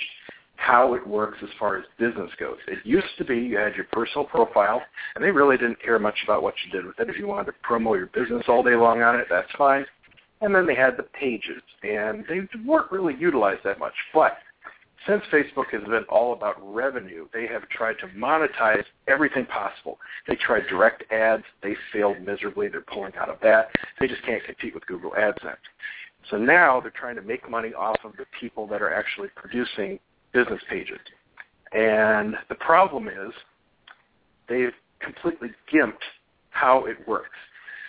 how 0.55 0.93
it 0.93 1.05
works 1.05 1.39
as 1.41 1.50
far 1.59 1.77
as 1.77 1.83
business 1.97 2.29
goes. 2.39 2.57
It 2.67 2.79
used 2.85 3.17
to 3.17 3.25
be 3.25 3.38
you 3.38 3.57
had 3.57 3.75
your 3.75 3.85
personal 3.91 4.25
profile, 4.25 4.81
and 5.15 5.23
they 5.23 5.31
really 5.31 5.57
didn't 5.57 5.81
care 5.81 6.00
much 6.00 6.15
about 6.23 6.43
what 6.43 6.53
you 6.65 6.71
did 6.71 6.85
with 6.85 7.00
it. 7.00 7.09
If 7.09 7.17
you 7.17 7.27
wanted 7.27 7.47
to 7.47 7.53
promote 7.63 7.97
your 7.97 8.07
business 8.07 8.43
all 8.47 8.63
day 8.63 8.75
long 8.75 9.01
on 9.01 9.19
it, 9.19 9.27
that's 9.29 9.51
fine. 9.57 9.85
And 10.41 10.53
then 10.53 10.65
they 10.65 10.75
had 10.75 10.95
the 10.95 11.03
pages, 11.03 11.62
and 11.83 12.23
they 12.29 12.41
weren't 12.65 12.91
really 12.91 13.15
utilized 13.15 13.62
that 13.63 13.79
much. 13.79 13.93
But 14.13 14.38
since 15.07 15.24
Facebook 15.31 15.67
has 15.72 15.83
been 15.83 16.05
all 16.10 16.33
about 16.33 16.55
revenue, 16.62 17.27
they 17.33 17.45
have 17.48 17.67
tried 17.69 17.95
to 18.00 18.07
monetize 18.17 18.83
everything 19.07 19.45
possible. 19.45 20.00
They 20.27 20.36
tried 20.36 20.67
direct 20.69 21.12
ads. 21.12 21.43
They 21.62 21.75
failed 21.91 22.22
miserably. 22.22 22.69
They're 22.69 22.81
pulling 22.81 23.13
out 23.15 23.29
of 23.29 23.38
that. 23.41 23.69
They 24.00 24.07
just 24.07 24.24
can't 24.24 24.43
compete 24.45 24.74
with 24.74 24.86
Google 24.86 25.12
AdSense. 25.12 25.57
So 26.29 26.38
now 26.38 26.79
they're 26.79 26.91
trying 26.91 27.15
to 27.17 27.22
make 27.22 27.50
money 27.50 27.74
off 27.74 27.98
of 28.05 28.13
the 28.17 28.25
people 28.39 28.65
that 28.67 28.81
are 28.81 28.93
actually 28.93 29.27
producing 29.36 30.00
business 30.31 30.62
pages. 30.69 31.00
And 31.74 32.36
the 32.48 32.55
problem 32.55 33.07
is 33.07 33.33
they've 34.48 34.74
completely 35.00 35.50
gimped 35.74 35.93
how 36.51 36.86
it 36.86 37.05
works. 37.07 37.36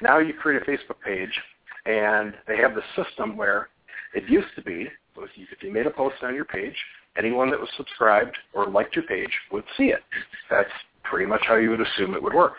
Now 0.02 0.18
you 0.18 0.34
create 0.34 0.60
a 0.60 0.64
Facebook 0.64 1.00
page, 1.04 1.40
and 1.86 2.34
they 2.48 2.56
have 2.56 2.74
the 2.74 2.82
system 2.96 3.36
where 3.36 3.68
it 4.14 4.28
used 4.28 4.48
to 4.56 4.62
be, 4.62 4.88
if 5.16 5.62
you 5.62 5.72
made 5.72 5.86
a 5.86 5.90
post 5.90 6.16
on 6.22 6.34
your 6.34 6.44
page, 6.44 6.74
anyone 7.16 7.50
that 7.50 7.60
was 7.60 7.68
subscribed 7.76 8.36
or 8.52 8.66
liked 8.66 8.96
your 8.96 9.04
page 9.04 9.30
would 9.52 9.64
see 9.76 9.88
it. 9.88 10.02
That's 10.50 10.70
pretty 11.02 11.26
much 11.26 11.42
how 11.46 11.56
you 11.56 11.70
would 11.70 11.80
assume 11.80 12.14
it 12.14 12.22
would 12.22 12.34
work. 12.34 12.54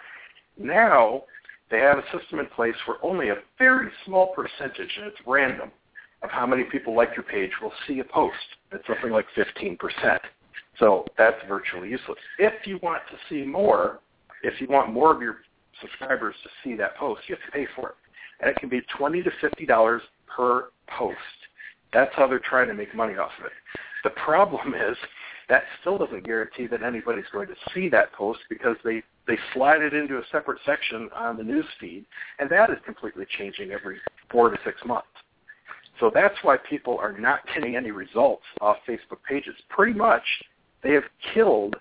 Now 0.57 1.23
they 1.71 1.79
have 1.79 1.97
a 1.97 2.17
system 2.17 2.39
in 2.39 2.45
place 2.47 2.75
where 2.85 2.97
only 3.03 3.29
a 3.29 3.35
very 3.57 3.89
small 4.05 4.33
percentage, 4.33 4.91
and 4.97 5.07
it's 5.07 5.17
random, 5.25 5.71
of 6.21 6.29
how 6.29 6.45
many 6.45 6.63
people 6.63 6.95
like 6.95 7.09
your 7.15 7.23
page 7.23 7.51
will 7.61 7.73
see 7.87 7.99
a 7.99 8.03
post. 8.03 8.35
It's 8.71 8.85
something 8.87 9.11
like 9.11 9.25
15%. 9.37 10.19
So 10.79 11.05
that's 11.17 11.37
virtually 11.47 11.89
useless. 11.89 12.17
If 12.39 12.65
you 12.65 12.79
want 12.81 13.01
to 13.11 13.17
see 13.29 13.45
more, 13.45 13.99
if 14.43 14.59
you 14.59 14.67
want 14.67 14.91
more 14.91 15.13
of 15.13 15.21
your 15.21 15.37
subscribers 15.81 16.35
to 16.43 16.49
see 16.63 16.75
that 16.75 16.97
post, 16.97 17.21
you 17.27 17.35
have 17.35 17.45
to 17.45 17.51
pay 17.51 17.67
for 17.75 17.89
it. 17.89 17.95
And 18.39 18.49
it 18.49 18.57
can 18.57 18.69
be 18.69 18.81
20 18.97 19.23
to 19.23 19.31
$50 19.41 19.99
per 20.35 20.69
post. 20.87 21.17
That's 21.93 22.13
how 22.15 22.27
they're 22.27 22.39
trying 22.39 22.67
to 22.67 22.73
make 22.73 22.93
money 22.95 23.15
off 23.15 23.31
of 23.39 23.45
it. 23.45 23.51
The 24.03 24.09
problem 24.11 24.73
is 24.89 24.97
that 25.49 25.63
still 25.81 25.97
doesn't 25.97 26.25
guarantee 26.25 26.67
that 26.67 26.81
anybody's 26.81 27.25
going 27.31 27.47
to 27.47 27.55
see 27.73 27.89
that 27.89 28.11
post 28.13 28.39
because 28.49 28.77
they, 28.83 29.03
they 29.27 29.37
slide 29.53 29.81
it 29.81 29.93
into 29.93 30.17
a 30.17 30.23
separate 30.31 30.59
section 30.65 31.09
on 31.15 31.37
the 31.37 31.43
news 31.43 31.65
feed, 31.79 32.05
and 32.39 32.49
that 32.49 32.69
is 32.71 32.77
completely 32.85 33.25
changing 33.37 33.71
every 33.71 33.97
four 34.31 34.49
to 34.49 34.57
six 34.65 34.81
months. 34.85 35.07
So 35.99 36.11
that's 36.13 36.35
why 36.41 36.57
people 36.57 36.97
are 36.97 37.17
not 37.17 37.39
getting 37.53 37.75
any 37.75 37.91
results 37.91 38.43
off 38.59 38.77
Facebook 38.87 39.19
pages. 39.27 39.55
Pretty 39.69 39.93
much, 39.93 40.23
they 40.83 40.91
have 40.91 41.03
killed 41.33 41.75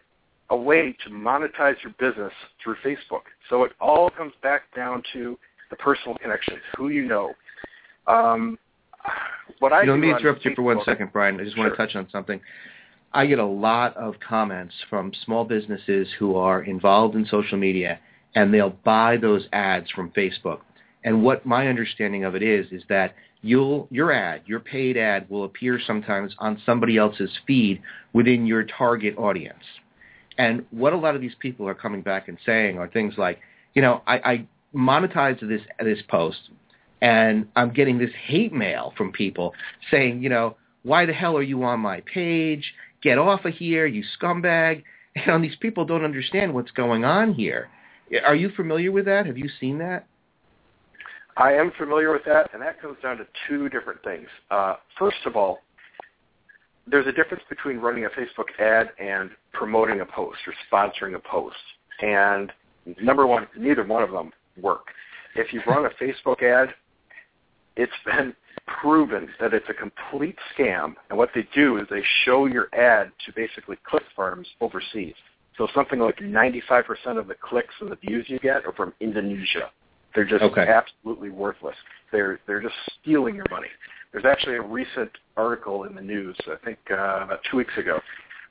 a 0.50 0.56
way 0.56 0.96
to 1.04 1.10
monetize 1.10 1.74
your 1.82 1.94
business 1.98 2.32
through 2.62 2.76
Facebook. 2.84 3.22
So 3.48 3.64
it 3.64 3.72
all 3.80 4.10
comes 4.10 4.32
back 4.42 4.62
down 4.76 5.02
to 5.14 5.38
the 5.70 5.76
personal 5.76 6.16
connections, 6.18 6.60
who 6.76 6.90
you 6.90 7.06
know. 7.06 7.32
Um, 8.06 8.58
what 9.58 9.72
I 9.72 9.80
you 9.80 9.86
know, 9.86 9.92
let 9.92 10.00
me 10.00 10.10
interrupt 10.10 10.40
Facebook, 10.40 10.44
you 10.44 10.54
for 10.56 10.62
one 10.62 10.78
second, 10.84 11.12
Brian. 11.12 11.40
I 11.40 11.44
just 11.44 11.56
sure. 11.56 11.64
want 11.64 11.76
to 11.76 11.76
touch 11.76 11.96
on 11.96 12.08
something. 12.10 12.40
I 13.12 13.26
get 13.26 13.38
a 13.38 13.46
lot 13.46 13.96
of 13.96 14.14
comments 14.20 14.74
from 14.90 15.12
small 15.24 15.44
businesses 15.44 16.08
who 16.18 16.36
are 16.36 16.62
involved 16.62 17.14
in 17.14 17.24
social 17.26 17.56
media, 17.56 18.00
and 18.34 18.52
they'll 18.52 18.76
buy 18.84 19.16
those 19.16 19.46
ads 19.52 19.90
from 19.90 20.10
Facebook. 20.10 20.60
And 21.04 21.22
what 21.22 21.46
my 21.46 21.68
understanding 21.68 22.24
of 22.24 22.34
it 22.34 22.42
is, 22.42 22.66
is 22.72 22.82
that 22.88 23.14
you'll, 23.42 23.86
your 23.90 24.10
ad, 24.10 24.42
your 24.46 24.58
paid 24.58 24.96
ad 24.96 25.28
will 25.28 25.44
appear 25.44 25.78
sometimes 25.86 26.34
on 26.38 26.60
somebody 26.66 26.96
else's 26.96 27.30
feed 27.46 27.80
within 28.12 28.46
your 28.46 28.64
target 28.64 29.16
audience. 29.16 29.62
And 30.38 30.64
what 30.70 30.92
a 30.92 30.96
lot 30.96 31.14
of 31.14 31.20
these 31.20 31.34
people 31.38 31.68
are 31.68 31.74
coming 31.74 32.02
back 32.02 32.26
and 32.26 32.38
saying 32.44 32.78
are 32.78 32.88
things 32.88 33.14
like, 33.16 33.38
you 33.74 33.82
know, 33.82 34.02
I, 34.06 34.14
I 34.14 34.46
monetized 34.74 35.46
this, 35.48 35.60
this 35.78 35.98
post 36.08 36.38
and 37.04 37.46
I'm 37.54 37.70
getting 37.70 37.98
this 37.98 38.12
hate 38.24 38.54
mail 38.54 38.94
from 38.96 39.12
people 39.12 39.52
saying, 39.90 40.22
you 40.22 40.30
know, 40.30 40.56
why 40.84 41.04
the 41.04 41.12
hell 41.12 41.36
are 41.36 41.42
you 41.42 41.62
on 41.62 41.80
my 41.80 42.00
page? 42.00 42.72
Get 43.02 43.18
off 43.18 43.44
of 43.44 43.52
here, 43.52 43.86
you 43.86 44.02
scumbag. 44.18 44.82
And 45.26 45.44
these 45.44 45.54
people 45.60 45.84
don't 45.84 46.04
understand 46.04 46.52
what's 46.52 46.72
going 46.72 47.04
on 47.04 47.34
here. 47.34 47.68
Are 48.26 48.34
you 48.34 48.50
familiar 48.56 48.90
with 48.90 49.04
that? 49.04 49.26
Have 49.26 49.38
you 49.38 49.48
seen 49.60 49.78
that? 49.78 50.08
I 51.36 51.52
am 51.52 51.70
familiar 51.78 52.12
with 52.12 52.24
that, 52.24 52.50
and 52.52 52.60
that 52.62 52.82
comes 52.82 52.96
down 53.00 53.18
to 53.18 53.26
two 53.48 53.68
different 53.68 54.02
things. 54.02 54.26
Uh, 54.50 54.74
first 54.98 55.18
of 55.24 55.36
all, 55.36 55.60
there's 56.88 57.06
a 57.06 57.12
difference 57.12 57.44
between 57.48 57.76
running 57.76 58.06
a 58.06 58.08
Facebook 58.08 58.50
ad 58.58 58.88
and 58.98 59.30
promoting 59.52 60.00
a 60.00 60.04
post 60.04 60.38
or 60.48 60.54
sponsoring 60.68 61.14
a 61.14 61.20
post. 61.20 61.54
And 62.02 62.50
number 63.00 63.24
one, 63.24 63.46
neither 63.56 63.84
one 63.84 64.02
of 64.02 64.10
them 64.10 64.32
work. 64.60 64.88
If 65.36 65.52
you 65.52 65.60
run 65.64 65.86
a 65.86 65.90
Facebook 66.02 66.42
ad, 66.42 66.74
it's 67.76 67.92
been 68.04 68.34
proven 68.66 69.28
that 69.40 69.52
it's 69.52 69.68
a 69.68 69.74
complete 69.74 70.36
scam. 70.56 70.94
And 71.10 71.18
what 71.18 71.30
they 71.34 71.46
do 71.54 71.78
is 71.78 71.86
they 71.90 72.02
show 72.24 72.46
your 72.46 72.68
ad 72.74 73.12
to 73.26 73.32
basically 73.34 73.76
click 73.88 74.04
farms 74.14 74.48
overseas. 74.60 75.14
So 75.56 75.68
something 75.74 76.00
like 76.00 76.18
95% 76.18 76.84
of 77.18 77.28
the 77.28 77.34
clicks 77.34 77.74
and 77.80 77.90
the 77.90 77.96
views 77.96 78.26
you 78.28 78.38
get 78.40 78.64
are 78.64 78.72
from 78.72 78.92
Indonesia. 79.00 79.70
They're 80.14 80.24
just 80.24 80.42
okay. 80.42 80.66
absolutely 80.68 81.30
worthless. 81.30 81.76
They're 82.12 82.40
they're 82.46 82.60
just 82.60 82.74
stealing 83.00 83.34
your 83.34 83.46
money. 83.50 83.68
There's 84.12 84.24
actually 84.24 84.54
a 84.56 84.62
recent 84.62 85.10
article 85.36 85.84
in 85.84 85.94
the 85.96 86.00
news, 86.00 86.36
I 86.46 86.54
think 86.64 86.78
uh, 86.90 87.24
about 87.24 87.40
two 87.50 87.56
weeks 87.56 87.76
ago, 87.76 88.00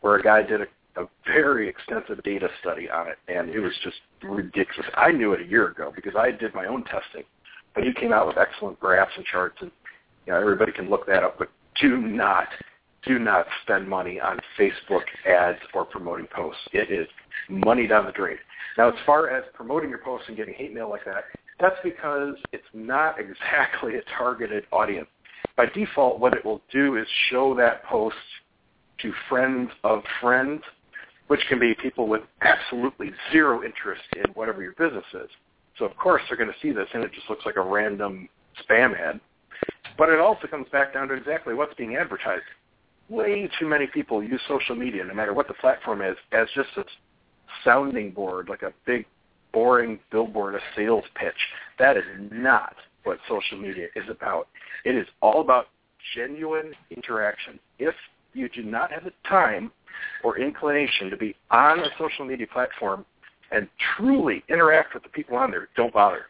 where 0.01 0.15
a 0.15 0.21
guy 0.21 0.43
did 0.43 0.59
a, 0.59 1.01
a 1.01 1.07
very 1.25 1.69
extensive 1.69 2.21
data 2.23 2.49
study 2.59 2.89
on 2.89 3.07
it, 3.07 3.17
and 3.29 3.49
it 3.49 3.61
was 3.61 3.71
just 3.81 3.95
ridiculous. 4.21 4.91
I 4.95 5.11
knew 5.11 5.31
it 5.31 5.39
a 5.39 5.45
year 5.45 5.67
ago 5.69 5.93
because 5.95 6.15
I 6.17 6.31
did 6.31 6.53
my 6.53 6.65
own 6.65 6.83
testing, 6.83 7.23
but 7.75 7.83
he 7.83 7.93
came 7.93 8.13
out 8.13 8.27
with 8.27 8.37
excellent 8.37 8.79
graphs 8.79 9.11
and 9.15 9.25
charts, 9.25 9.57
and 9.61 9.71
you 10.25 10.33
know 10.33 10.39
everybody 10.39 10.71
can 10.71 10.89
look 10.89 11.05
that 11.07 11.23
up. 11.23 11.37
But 11.37 11.49
do 11.81 11.97
not 11.97 12.47
do 13.05 13.19
not 13.19 13.45
spend 13.63 13.87
money 13.87 14.19
on 14.19 14.39
Facebook 14.57 15.03
ads 15.27 15.59
or 15.73 15.85
promoting 15.85 16.27
posts. 16.27 16.61
It 16.71 16.91
is 16.91 17.07
money 17.49 17.87
down 17.87 18.05
the 18.05 18.11
drain. 18.11 18.37
Now, 18.77 18.89
as 18.89 18.95
far 19.05 19.29
as 19.29 19.43
promoting 19.53 19.89
your 19.89 19.99
posts 19.99 20.27
and 20.27 20.37
getting 20.37 20.53
hate 20.53 20.73
mail 20.73 20.89
like 20.89 21.05
that, 21.05 21.25
that's 21.59 21.75
because 21.83 22.35
it's 22.51 22.63
not 22.73 23.17
exactly 23.19 23.95
a 23.95 24.01
targeted 24.17 24.65
audience. 24.71 25.07
By 25.55 25.65
default, 25.67 26.19
what 26.19 26.33
it 26.33 26.43
will 26.43 26.61
do 26.71 26.95
is 26.97 27.05
show 27.29 27.53
that 27.55 27.83
post 27.83 28.15
to 29.01 29.11
friends 29.29 29.69
of 29.83 30.01
friends, 30.21 30.61
which 31.27 31.41
can 31.49 31.59
be 31.59 31.75
people 31.81 32.07
with 32.07 32.21
absolutely 32.41 33.11
zero 33.31 33.63
interest 33.63 34.03
in 34.15 34.31
whatever 34.33 34.63
your 34.63 34.73
business 34.73 35.05
is. 35.13 35.29
So 35.77 35.85
of 35.85 35.95
course 35.97 36.21
they're 36.27 36.37
going 36.37 36.51
to 36.51 36.59
see 36.61 36.71
this 36.71 36.87
and 36.93 37.03
it 37.03 37.11
just 37.13 37.29
looks 37.29 37.45
like 37.45 37.55
a 37.55 37.61
random 37.61 38.29
spam 38.67 38.99
ad. 38.99 39.19
But 39.97 40.09
it 40.09 40.19
also 40.19 40.47
comes 40.47 40.67
back 40.71 40.93
down 40.93 41.07
to 41.09 41.13
exactly 41.13 41.53
what's 41.53 41.73
being 41.75 41.95
advertised. 41.95 42.43
Way 43.09 43.49
too 43.59 43.67
many 43.67 43.87
people 43.87 44.23
use 44.23 44.41
social 44.47 44.75
media, 44.75 45.03
no 45.03 45.13
matter 45.13 45.33
what 45.33 45.47
the 45.47 45.53
platform 45.55 46.01
is, 46.01 46.15
as 46.31 46.47
just 46.55 46.69
a 46.77 46.83
sounding 47.63 48.11
board, 48.11 48.49
like 48.49 48.63
a 48.63 48.73
big 48.85 49.05
boring 49.51 49.99
billboard, 50.11 50.55
a 50.55 50.59
sales 50.75 51.03
pitch. 51.15 51.33
That 51.77 51.97
is 51.97 52.03
not 52.31 52.75
what 53.03 53.19
social 53.27 53.57
media 53.57 53.87
is 53.95 54.09
about. 54.09 54.47
It 54.85 54.95
is 54.95 55.05
all 55.21 55.41
about 55.41 55.67
genuine 56.15 56.73
interaction. 56.89 57.59
If 57.77 57.95
you 58.33 58.49
do 58.49 58.63
not 58.63 58.91
have 58.91 59.03
the 59.03 59.13
time 59.27 59.71
or 60.23 60.39
inclination 60.39 61.09
to 61.09 61.17
be 61.17 61.35
on 61.51 61.79
a 61.79 61.87
social 61.99 62.25
media 62.25 62.47
platform 62.51 63.05
and 63.51 63.67
truly 63.95 64.43
interact 64.49 64.93
with 64.93 65.03
the 65.03 65.09
people 65.09 65.37
on 65.37 65.51
there, 65.51 65.69
don't 65.75 65.93
bother. 65.93 66.25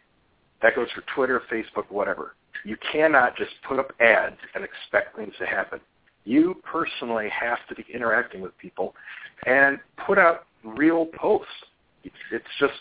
That 0.61 0.75
goes 0.75 0.87
for 0.95 1.03
Twitter, 1.15 1.41
Facebook, 1.51 1.89
whatever. 1.89 2.35
You 2.63 2.77
cannot 2.91 3.35
just 3.35 3.51
put 3.67 3.79
up 3.79 3.91
ads 3.99 4.37
and 4.55 4.63
expect 4.63 5.15
things 5.15 5.33
to 5.39 5.45
happen. 5.45 5.79
You 6.25 6.55
personally 6.63 7.27
have 7.29 7.59
to 7.67 7.75
be 7.75 7.85
interacting 7.93 8.41
with 8.41 8.57
people 8.57 8.95
and 9.45 9.79
put 10.05 10.17
out 10.17 10.45
real 10.63 11.07
posts. 11.17 11.51
It's 12.31 12.45
just 12.59 12.73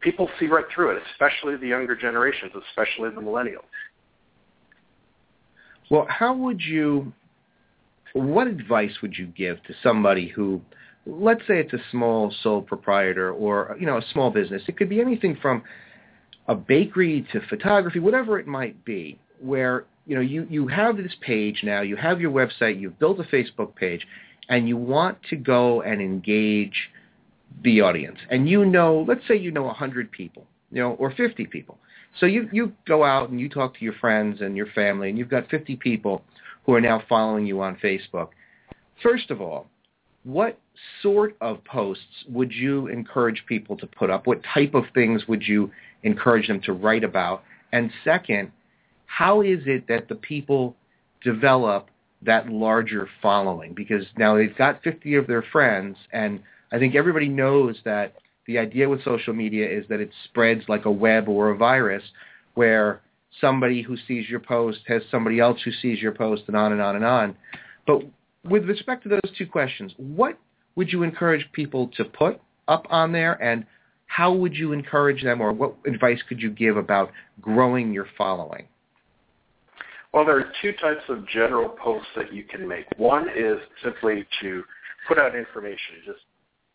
people 0.00 0.28
see 0.38 0.46
right 0.46 0.66
through 0.74 0.96
it, 0.96 1.02
especially 1.12 1.56
the 1.56 1.68
younger 1.68 1.96
generations, 1.96 2.52
especially 2.70 3.10
the 3.10 3.20
millennials. 3.20 3.64
Well, 5.90 6.06
how 6.08 6.34
would 6.34 6.60
you, 6.60 7.12
what 8.12 8.46
advice 8.46 8.92
would 9.02 9.16
you 9.16 9.26
give 9.26 9.62
to 9.64 9.74
somebody 9.82 10.28
who, 10.28 10.60
let's 11.06 11.40
say 11.46 11.58
it's 11.58 11.72
a 11.72 11.82
small 11.90 12.32
sole 12.42 12.62
proprietor 12.62 13.32
or, 13.32 13.76
you 13.78 13.86
know, 13.86 13.98
a 13.98 14.04
small 14.12 14.30
business. 14.30 14.62
It 14.68 14.76
could 14.76 14.88
be 14.88 15.00
anything 15.00 15.36
from 15.40 15.62
a 16.48 16.54
bakery 16.54 17.26
to 17.32 17.40
photography, 17.48 17.98
whatever 17.98 18.38
it 18.38 18.46
might 18.46 18.84
be, 18.84 19.18
where, 19.40 19.84
you 20.06 20.14
know, 20.14 20.20
you, 20.20 20.46
you 20.50 20.66
have 20.68 20.96
this 20.96 21.14
page 21.20 21.60
now, 21.62 21.82
you 21.82 21.96
have 21.96 22.20
your 22.20 22.30
website, 22.30 22.80
you've 22.80 22.98
built 22.98 23.18
a 23.20 23.24
Facebook 23.24 23.74
page, 23.74 24.06
and 24.48 24.68
you 24.68 24.76
want 24.76 25.18
to 25.30 25.36
go 25.36 25.82
and 25.82 26.00
engage 26.00 26.90
the 27.62 27.80
audience. 27.80 28.18
And 28.30 28.48
you 28.48 28.64
know, 28.64 29.04
let's 29.06 29.26
say 29.28 29.36
you 29.36 29.50
know 29.50 29.62
100 29.64 30.10
people, 30.10 30.46
you 30.70 30.82
know, 30.82 30.92
or 30.92 31.12
50 31.12 31.46
people. 31.46 31.78
So 32.20 32.26
you, 32.26 32.48
you 32.52 32.72
go 32.86 33.04
out 33.04 33.30
and 33.30 33.40
you 33.40 33.48
talk 33.48 33.76
to 33.78 33.84
your 33.84 33.94
friends 33.94 34.40
and 34.40 34.56
your 34.56 34.66
family, 34.66 35.08
and 35.08 35.18
you've 35.18 35.30
got 35.30 35.48
50 35.48 35.76
people 35.76 36.22
who 36.64 36.74
are 36.74 36.80
now 36.80 37.02
following 37.08 37.46
you 37.46 37.60
on 37.60 37.76
Facebook. 37.76 38.28
First 39.02 39.30
of 39.30 39.40
all, 39.40 39.66
what 40.24 40.58
sort 41.02 41.36
of 41.40 41.62
posts 41.64 42.24
would 42.28 42.52
you 42.52 42.88
encourage 42.88 43.44
people 43.46 43.76
to 43.76 43.86
put 43.86 44.10
up? 44.10 44.26
What 44.26 44.40
type 44.52 44.74
of 44.74 44.84
things 44.94 45.28
would 45.28 45.46
you 45.46 45.70
encourage 46.02 46.48
them 46.48 46.60
to 46.62 46.72
write 46.72 47.04
about? 47.04 47.42
And 47.72 47.90
second, 48.02 48.50
how 49.06 49.42
is 49.42 49.60
it 49.66 49.86
that 49.88 50.08
the 50.08 50.14
people 50.14 50.74
develop 51.22 51.88
that 52.22 52.48
larger 52.48 53.08
following? 53.20 53.74
Because 53.74 54.04
now 54.16 54.36
they've 54.36 54.56
got 54.56 54.82
50 54.82 55.14
of 55.16 55.26
their 55.26 55.42
friends, 55.52 55.96
and 56.12 56.40
I 56.72 56.78
think 56.78 56.94
everybody 56.94 57.28
knows 57.28 57.76
that 57.84 58.14
the 58.46 58.58
idea 58.58 58.88
with 58.88 59.04
social 59.04 59.34
media 59.34 59.68
is 59.68 59.84
that 59.88 60.00
it 60.00 60.10
spreads 60.24 60.62
like 60.68 60.84
a 60.86 60.90
web 60.90 61.28
or 61.28 61.50
a 61.50 61.56
virus 61.56 62.02
where 62.54 63.00
somebody 63.40 63.82
who 63.82 63.96
sees 64.06 64.28
your 64.28 64.40
post 64.40 64.80
has 64.86 65.02
somebody 65.10 65.40
else 65.40 65.60
who 65.64 65.72
sees 65.72 66.00
your 66.00 66.12
post 66.12 66.42
and 66.46 66.56
on 66.56 66.72
and 66.72 66.80
on 66.80 66.96
and 66.96 67.04
on. 67.04 67.36
But 67.86 68.02
with 68.44 68.64
respect 68.64 69.02
to 69.04 69.08
those 69.08 69.30
two 69.36 69.46
questions, 69.46 69.92
what 69.96 70.38
would 70.76 70.92
you 70.92 71.02
encourage 71.02 71.46
people 71.52 71.90
to 71.96 72.04
put 72.04 72.40
up 72.68 72.86
on 72.90 73.12
there 73.12 73.42
and 73.42 73.64
how 74.06 74.32
would 74.32 74.54
you 74.54 74.72
encourage 74.72 75.22
them 75.22 75.40
or 75.40 75.52
what 75.52 75.74
advice 75.86 76.20
could 76.28 76.40
you 76.40 76.50
give 76.50 76.76
about 76.76 77.10
growing 77.40 77.92
your 77.92 78.06
following? 78.16 78.68
Well, 80.12 80.24
there 80.24 80.38
are 80.38 80.52
two 80.62 80.72
types 80.74 81.02
of 81.08 81.26
general 81.28 81.68
posts 81.68 82.06
that 82.16 82.32
you 82.32 82.44
can 82.44 82.68
make. 82.68 82.86
One 82.96 83.28
is 83.28 83.58
simply 83.82 84.24
to 84.42 84.62
put 85.08 85.18
out 85.18 85.34
information, 85.34 85.96
just 86.06 86.20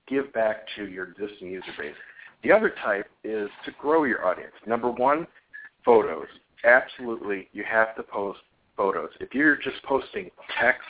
give 0.08 0.34
back 0.34 0.66
to 0.76 0.88
your 0.88 1.10
existing 1.12 1.52
user 1.52 1.72
base. 1.78 1.96
The 2.44 2.52
other 2.52 2.74
type 2.84 3.08
is 3.24 3.50
to 3.66 3.72
grow 3.80 4.04
your 4.04 4.26
audience. 4.26 4.54
Number 4.66 4.92
one, 4.92 5.26
photos. 5.86 6.28
Absolutely, 6.66 7.48
you 7.54 7.64
have 7.64 7.96
to 7.96 8.04
post 8.04 8.40
photos. 8.76 9.10
If 9.22 9.34
you're 9.34 9.56
just 9.56 9.82
posting 9.84 10.30
text, 10.60 10.90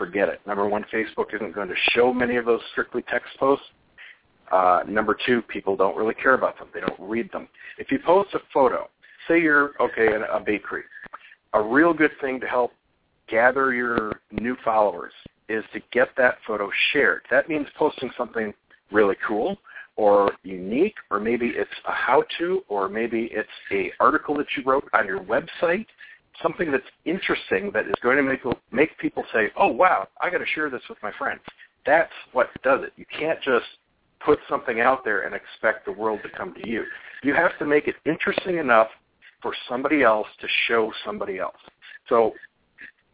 forget 0.00 0.30
it. 0.30 0.40
Number 0.46 0.66
one, 0.66 0.86
Facebook 0.92 1.34
isn't 1.34 1.54
going 1.54 1.68
to 1.68 1.74
show 1.90 2.12
many 2.12 2.36
of 2.36 2.46
those 2.46 2.62
strictly 2.72 3.02
text 3.02 3.28
posts. 3.38 3.66
Uh, 4.50 4.80
number 4.88 5.14
two, 5.26 5.42
people 5.42 5.76
don't 5.76 5.94
really 5.94 6.14
care 6.14 6.34
about 6.34 6.58
them. 6.58 6.68
They 6.72 6.80
don't 6.80 6.98
read 6.98 7.30
them. 7.32 7.46
If 7.76 7.92
you 7.92 7.98
post 8.04 8.30
a 8.32 8.38
photo, 8.52 8.88
say 9.28 9.40
you're, 9.40 9.72
okay, 9.78 10.06
in 10.06 10.22
a 10.22 10.40
bakery, 10.40 10.84
a 11.52 11.62
real 11.62 11.92
good 11.92 12.12
thing 12.22 12.40
to 12.40 12.46
help 12.46 12.72
gather 13.28 13.74
your 13.74 14.20
new 14.32 14.56
followers 14.64 15.12
is 15.50 15.64
to 15.74 15.80
get 15.92 16.08
that 16.16 16.38
photo 16.46 16.70
shared. 16.92 17.22
That 17.30 17.48
means 17.48 17.66
posting 17.76 18.10
something 18.16 18.54
really 18.90 19.16
cool 19.28 19.58
or 19.96 20.32
unique, 20.44 20.94
or 21.10 21.20
maybe 21.20 21.52
it's 21.54 21.70
a 21.86 21.92
how-to, 21.92 22.62
or 22.68 22.88
maybe 22.88 23.28
it's 23.32 23.48
a 23.70 23.92
article 24.00 24.34
that 24.36 24.46
you 24.56 24.62
wrote 24.64 24.88
on 24.94 25.06
your 25.06 25.20
website, 25.20 25.86
something 26.42 26.70
that's 26.70 26.84
interesting 27.04 27.70
that 27.72 27.86
is 27.86 27.94
going 28.02 28.16
to 28.16 28.22
make 28.22 28.40
make 28.70 28.96
people 28.98 29.24
say, 29.32 29.50
"Oh 29.56 29.68
wow, 29.68 30.08
I 30.20 30.30
got 30.30 30.38
to 30.38 30.46
share 30.46 30.70
this 30.70 30.82
with 30.88 30.98
my 31.02 31.12
friends." 31.18 31.40
That's 31.86 32.12
what 32.32 32.48
does 32.62 32.82
it. 32.82 32.92
You 32.96 33.06
can't 33.18 33.40
just 33.42 33.66
put 34.24 34.38
something 34.48 34.80
out 34.80 35.04
there 35.04 35.22
and 35.22 35.34
expect 35.34 35.86
the 35.86 35.92
world 35.92 36.20
to 36.22 36.28
come 36.36 36.54
to 36.54 36.68
you. 36.68 36.84
You 37.22 37.34
have 37.34 37.58
to 37.58 37.66
make 37.66 37.88
it 37.88 37.96
interesting 38.04 38.58
enough 38.58 38.88
for 39.42 39.54
somebody 39.68 40.02
else 40.02 40.26
to 40.40 40.46
show 40.66 40.92
somebody 41.04 41.38
else. 41.38 41.56
So 42.08 42.34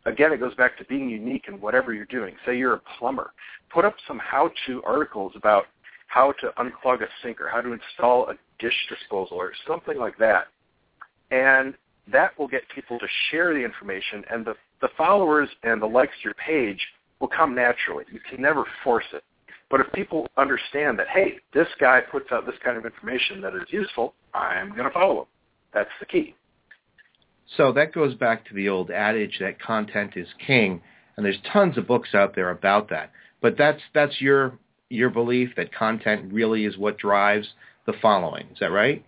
again, 0.05 0.33
it 0.33 0.41
goes 0.41 0.55
back 0.55 0.77
to 0.79 0.85
being 0.85 1.09
unique 1.09 1.45
in 1.49 1.61
whatever 1.61 1.93
you're 1.93 2.07
doing. 2.07 2.35
Say 2.45 2.59
you're 2.59 2.75
a 2.75 2.83
plumber. 2.99 3.33
Put 3.71 3.85
up 3.85 3.95
some 4.07 4.19
how-to 4.19 4.83
articles 4.85 5.33
about 5.37 5.67
how 6.09 6.33
to 6.41 6.53
unclog 6.59 7.03
a 7.03 7.09
sink 7.23 7.41
or 7.41 7.49
how 7.49 7.61
to 7.61 7.73
install 7.73 8.29
a 8.29 8.35
dish 8.59 8.87
disposal 8.89 9.37
or 9.37 9.53
something 9.67 9.99
like 9.99 10.17
that. 10.19 10.47
And 11.31 11.75
that 12.13 12.39
will 12.39 12.49
get 12.49 12.63
people 12.75 12.99
to 12.99 13.07
share 13.31 13.53
the 13.53 13.65
information 13.65 14.25
and 14.31 14.45
the, 14.45 14.55
the 14.81 14.89
followers 14.97 15.49
and 15.63 15.81
the 15.81 15.87
likes 15.87 16.13
to 16.23 16.25
your 16.25 16.35
page 16.35 16.81
will 17.21 17.29
come 17.29 17.55
naturally. 17.55 18.05
You 18.13 18.21
can 18.31 18.41
never 18.41 18.65
force 18.85 19.05
it. 19.13 19.25
But 19.71 19.81
if 19.81 19.93
people 19.93 20.29
understand 20.37 20.99
that, 20.99 21.09
hey, 21.09 21.39
this 21.53 21.67
guy 21.81 22.01
puts 22.01 22.31
out 22.31 22.47
this 22.47 22.55
kind 22.65 22.77
of 22.77 22.85
information 22.85 23.41
that 23.41 23.55
is 23.55 23.63
useful, 23.71 24.15
I'm 24.33 24.71
going 24.71 24.85
to 24.85 24.91
follow 24.91 25.21
him. 25.21 25.27
That's 25.75 25.91
the 25.99 26.07
key. 26.07 26.37
So 27.57 27.73
that 27.73 27.93
goes 27.93 28.15
back 28.15 28.47
to 28.49 28.55
the 28.55 28.69
old 28.69 28.91
adage 28.91 29.39
that 29.41 29.61
content 29.61 30.13
is 30.17 30.29
king, 30.45 30.83
and 31.17 31.25
there's 31.25 31.39
tons 31.53 31.79
of 31.79 31.87
books 31.87 32.15
out 32.15 32.35
there 32.35 32.51
about 32.51 32.91
that. 32.91 33.13
But 33.41 33.57
that's 33.57 33.81
that's 33.95 34.21
your 34.21 34.59
your 34.89 35.11
belief 35.11 35.51
that 35.57 35.75
content 35.75 36.33
really 36.33 36.65
is 36.65 36.77
what 36.77 36.99
drives 36.99 37.49
the 37.87 37.93
following. 38.03 38.47
Is 38.53 38.59
that 38.61 38.73
right? 38.73 39.05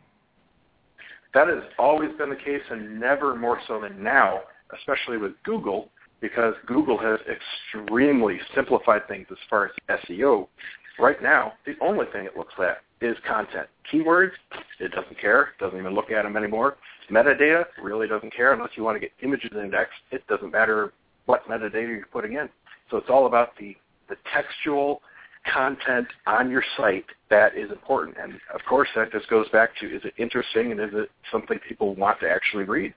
That 1.34 1.48
has 1.48 1.62
always 1.78 2.10
been 2.16 2.30
the 2.30 2.36
case 2.36 2.62
and 2.70 2.98
never 2.98 3.34
more 3.34 3.60
so 3.68 3.80
than 3.80 4.02
now, 4.02 4.40
especially 4.76 5.18
with 5.18 5.32
Google, 5.44 5.90
because 6.20 6.54
Google 6.66 6.98
has 6.98 7.18
extremely 7.30 8.38
simplified 8.54 9.06
things 9.08 9.26
as 9.30 9.38
far 9.48 9.66
as 9.66 9.98
SEO. 10.08 10.48
Right 10.98 11.22
now, 11.22 11.52
the 11.64 11.74
only 11.80 12.06
thing 12.12 12.24
it 12.24 12.36
looks 12.36 12.54
at 12.58 12.78
is 13.00 13.16
content. 13.26 13.68
Keywords, 13.92 14.32
it 14.80 14.90
doesn't 14.92 15.20
care, 15.20 15.50
doesn't 15.60 15.78
even 15.78 15.94
look 15.94 16.10
at 16.10 16.24
them 16.24 16.36
anymore. 16.36 16.76
Metadata, 17.10 17.64
really 17.82 18.08
doesn't 18.08 18.34
care 18.34 18.52
unless 18.52 18.70
you 18.74 18.82
want 18.82 18.96
to 18.96 19.00
get 19.00 19.12
images 19.22 19.52
indexed. 19.54 20.00
It 20.10 20.26
doesn't 20.26 20.50
matter 20.50 20.92
what 21.26 21.46
metadata 21.46 21.88
you're 21.88 22.06
putting 22.12 22.32
in. 22.32 22.48
So 22.90 22.96
it's 22.96 23.08
all 23.08 23.26
about 23.26 23.56
the, 23.58 23.76
the 24.08 24.16
textual 24.32 25.02
content 25.52 26.08
on 26.26 26.50
your 26.50 26.64
site 26.76 27.06
that 27.30 27.56
is 27.56 27.70
important. 27.70 28.16
And 28.20 28.34
of 28.54 28.60
course, 28.68 28.88
that 28.96 29.12
just 29.12 29.28
goes 29.28 29.48
back 29.50 29.70
to 29.80 29.86
is 29.86 30.02
it 30.04 30.14
interesting 30.16 30.72
and 30.72 30.80
is 30.80 30.90
it 30.92 31.10
something 31.30 31.58
people 31.68 31.94
want 31.94 32.20
to 32.20 32.28
actually 32.28 32.64
read? 32.64 32.94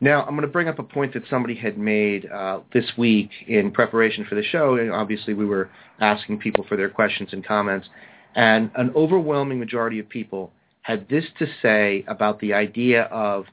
Now, 0.00 0.22
I'm 0.22 0.30
going 0.30 0.42
to 0.42 0.48
bring 0.48 0.68
up 0.68 0.78
a 0.78 0.82
point 0.82 1.14
that 1.14 1.22
somebody 1.30 1.54
had 1.54 1.78
made 1.78 2.30
uh, 2.30 2.60
this 2.72 2.84
week 2.98 3.30
in 3.46 3.70
preparation 3.70 4.26
for 4.28 4.34
the 4.34 4.42
show. 4.42 4.76
And 4.76 4.92
obviously, 4.92 5.32
we 5.32 5.46
were 5.46 5.70
asking 6.00 6.38
people 6.38 6.66
for 6.68 6.76
their 6.76 6.90
questions 6.90 7.30
and 7.32 7.44
comments. 7.44 7.88
And 8.34 8.70
an 8.76 8.92
overwhelming 8.94 9.58
majority 9.58 9.98
of 9.98 10.08
people 10.08 10.52
had 10.82 11.08
this 11.08 11.24
to 11.38 11.46
say 11.62 12.04
about 12.08 12.38
the 12.40 12.52
idea 12.52 13.04
of 13.04 13.46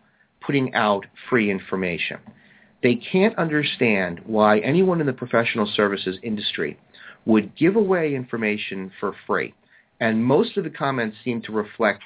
putting 0.45 0.73
out 0.73 1.05
free 1.29 1.49
information. 1.49 2.17
They 2.83 2.95
can't 2.95 3.37
understand 3.37 4.19
why 4.25 4.59
anyone 4.59 4.99
in 4.99 5.07
the 5.07 5.13
professional 5.13 5.71
services 5.73 6.17
industry 6.21 6.77
would 7.25 7.55
give 7.55 7.75
away 7.75 8.15
information 8.15 8.91
for 8.99 9.15
free. 9.25 9.53
And 9.99 10.23
most 10.23 10.57
of 10.57 10.63
the 10.63 10.69
comments 10.69 11.17
seem 11.23 11.41
to 11.43 11.51
reflect 11.51 12.03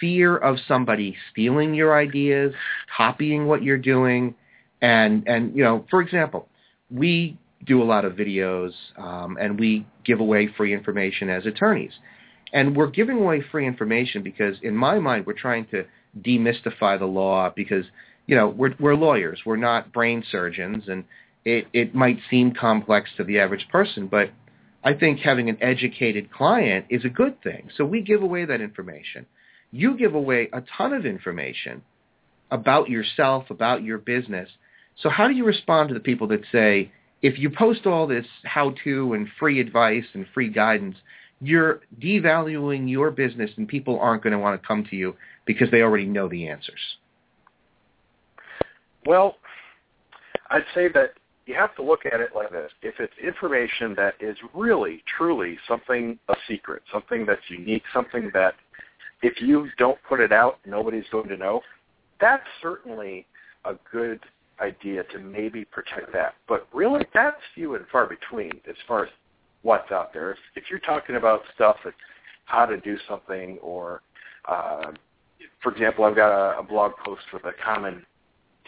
fear 0.00 0.36
of 0.36 0.56
somebody 0.66 1.16
stealing 1.30 1.74
your 1.74 1.96
ideas, 1.96 2.52
copying 2.96 3.46
what 3.46 3.62
you're 3.62 3.78
doing, 3.78 4.34
and 4.80 5.26
and 5.26 5.56
you 5.56 5.62
know, 5.62 5.84
for 5.90 6.00
example, 6.00 6.48
we 6.90 7.38
do 7.64 7.82
a 7.82 7.84
lot 7.84 8.04
of 8.04 8.14
videos 8.14 8.72
um, 8.98 9.38
and 9.40 9.58
we 9.58 9.86
give 10.04 10.20
away 10.20 10.48
free 10.56 10.74
information 10.74 11.30
as 11.30 11.46
attorneys, 11.46 11.92
and 12.52 12.76
we're 12.76 12.90
giving 12.90 13.18
away 13.18 13.42
free 13.52 13.66
information 13.66 14.22
because, 14.22 14.56
in 14.62 14.76
my 14.76 14.98
mind, 14.98 15.24
we're 15.26 15.32
trying 15.32 15.66
to 15.66 15.84
demystify 16.20 16.98
the 16.98 17.06
law 17.06 17.50
because 17.54 17.86
you 18.26 18.36
know 18.36 18.48
we're 18.48 18.74
we're 18.78 18.96
lawyers, 18.96 19.40
we're 19.46 19.56
not 19.56 19.92
brain 19.92 20.22
surgeons, 20.30 20.84
and 20.88 21.04
it 21.44 21.66
it 21.72 21.94
might 21.94 22.18
seem 22.30 22.52
complex 22.52 23.10
to 23.16 23.24
the 23.24 23.38
average 23.38 23.66
person, 23.70 24.08
but 24.08 24.30
I 24.84 24.94
think 24.94 25.20
having 25.20 25.48
an 25.48 25.58
educated 25.60 26.32
client 26.32 26.86
is 26.90 27.04
a 27.04 27.08
good 27.08 27.42
thing. 27.42 27.70
So 27.76 27.84
we 27.84 28.02
give 28.02 28.22
away 28.22 28.44
that 28.44 28.60
information 28.60 29.26
you 29.72 29.96
give 29.96 30.14
away 30.14 30.50
a 30.52 30.62
ton 30.76 30.92
of 30.92 31.06
information 31.06 31.82
about 32.50 32.90
yourself, 32.90 33.50
about 33.50 33.82
your 33.82 33.98
business. 33.98 34.48
So 34.98 35.08
how 35.08 35.26
do 35.26 35.34
you 35.34 35.44
respond 35.44 35.88
to 35.88 35.94
the 35.94 36.00
people 36.00 36.28
that 36.28 36.42
say, 36.52 36.92
if 37.22 37.38
you 37.38 37.50
post 37.50 37.86
all 37.86 38.06
this 38.06 38.26
how-to 38.44 39.14
and 39.14 39.26
free 39.40 39.58
advice 39.58 40.04
and 40.12 40.26
free 40.34 40.50
guidance, 40.50 40.96
you're 41.40 41.80
devaluing 42.00 42.88
your 42.88 43.10
business 43.10 43.50
and 43.56 43.66
people 43.66 43.98
aren't 43.98 44.22
going 44.22 44.32
to 44.32 44.38
want 44.38 44.60
to 44.60 44.66
come 44.66 44.84
to 44.90 44.96
you 44.96 45.16
because 45.46 45.70
they 45.70 45.80
already 45.80 46.04
know 46.04 46.28
the 46.28 46.48
answers? 46.48 46.80
Well, 49.06 49.36
I'd 50.50 50.64
say 50.74 50.88
that 50.88 51.14
you 51.52 51.58
have 51.58 51.74
to 51.76 51.82
look 51.82 52.06
at 52.06 52.20
it 52.20 52.30
like 52.34 52.50
this. 52.50 52.70
If 52.82 52.94
it's 52.98 53.12
information 53.22 53.94
that 53.96 54.14
is 54.20 54.36
really, 54.54 55.02
truly 55.16 55.58
something 55.68 56.18
a 56.28 56.34
secret, 56.48 56.82
something 56.90 57.26
that's 57.26 57.42
unique, 57.48 57.82
something 57.92 58.30
that 58.32 58.54
if 59.22 59.40
you 59.40 59.68
don't 59.78 59.98
put 60.08 60.20
it 60.20 60.32
out, 60.32 60.58
nobody's 60.66 61.04
going 61.12 61.28
to 61.28 61.36
know. 61.36 61.60
That's 62.20 62.42
certainly 62.62 63.26
a 63.64 63.74
good 63.90 64.20
idea 64.60 65.04
to 65.04 65.18
maybe 65.18 65.64
protect 65.64 66.12
that. 66.14 66.34
But 66.48 66.66
really, 66.72 67.04
that's 67.12 67.36
few 67.54 67.74
and 67.74 67.84
far 67.92 68.06
between 68.06 68.52
as 68.68 68.76
far 68.88 69.04
as 69.04 69.10
what's 69.62 69.92
out 69.92 70.12
there. 70.12 70.32
If, 70.32 70.38
if 70.56 70.64
you're 70.70 70.80
talking 70.80 71.16
about 71.16 71.42
stuff 71.54 71.76
like 71.84 71.94
how 72.46 72.64
to 72.66 72.78
do 72.80 72.96
something 73.08 73.58
or, 73.62 74.00
uh, 74.48 74.92
for 75.62 75.72
example, 75.72 76.04
I've 76.04 76.16
got 76.16 76.32
a, 76.32 76.58
a 76.58 76.62
blog 76.62 76.92
post 77.04 77.22
with 77.32 77.44
a 77.44 77.52
common 77.62 78.04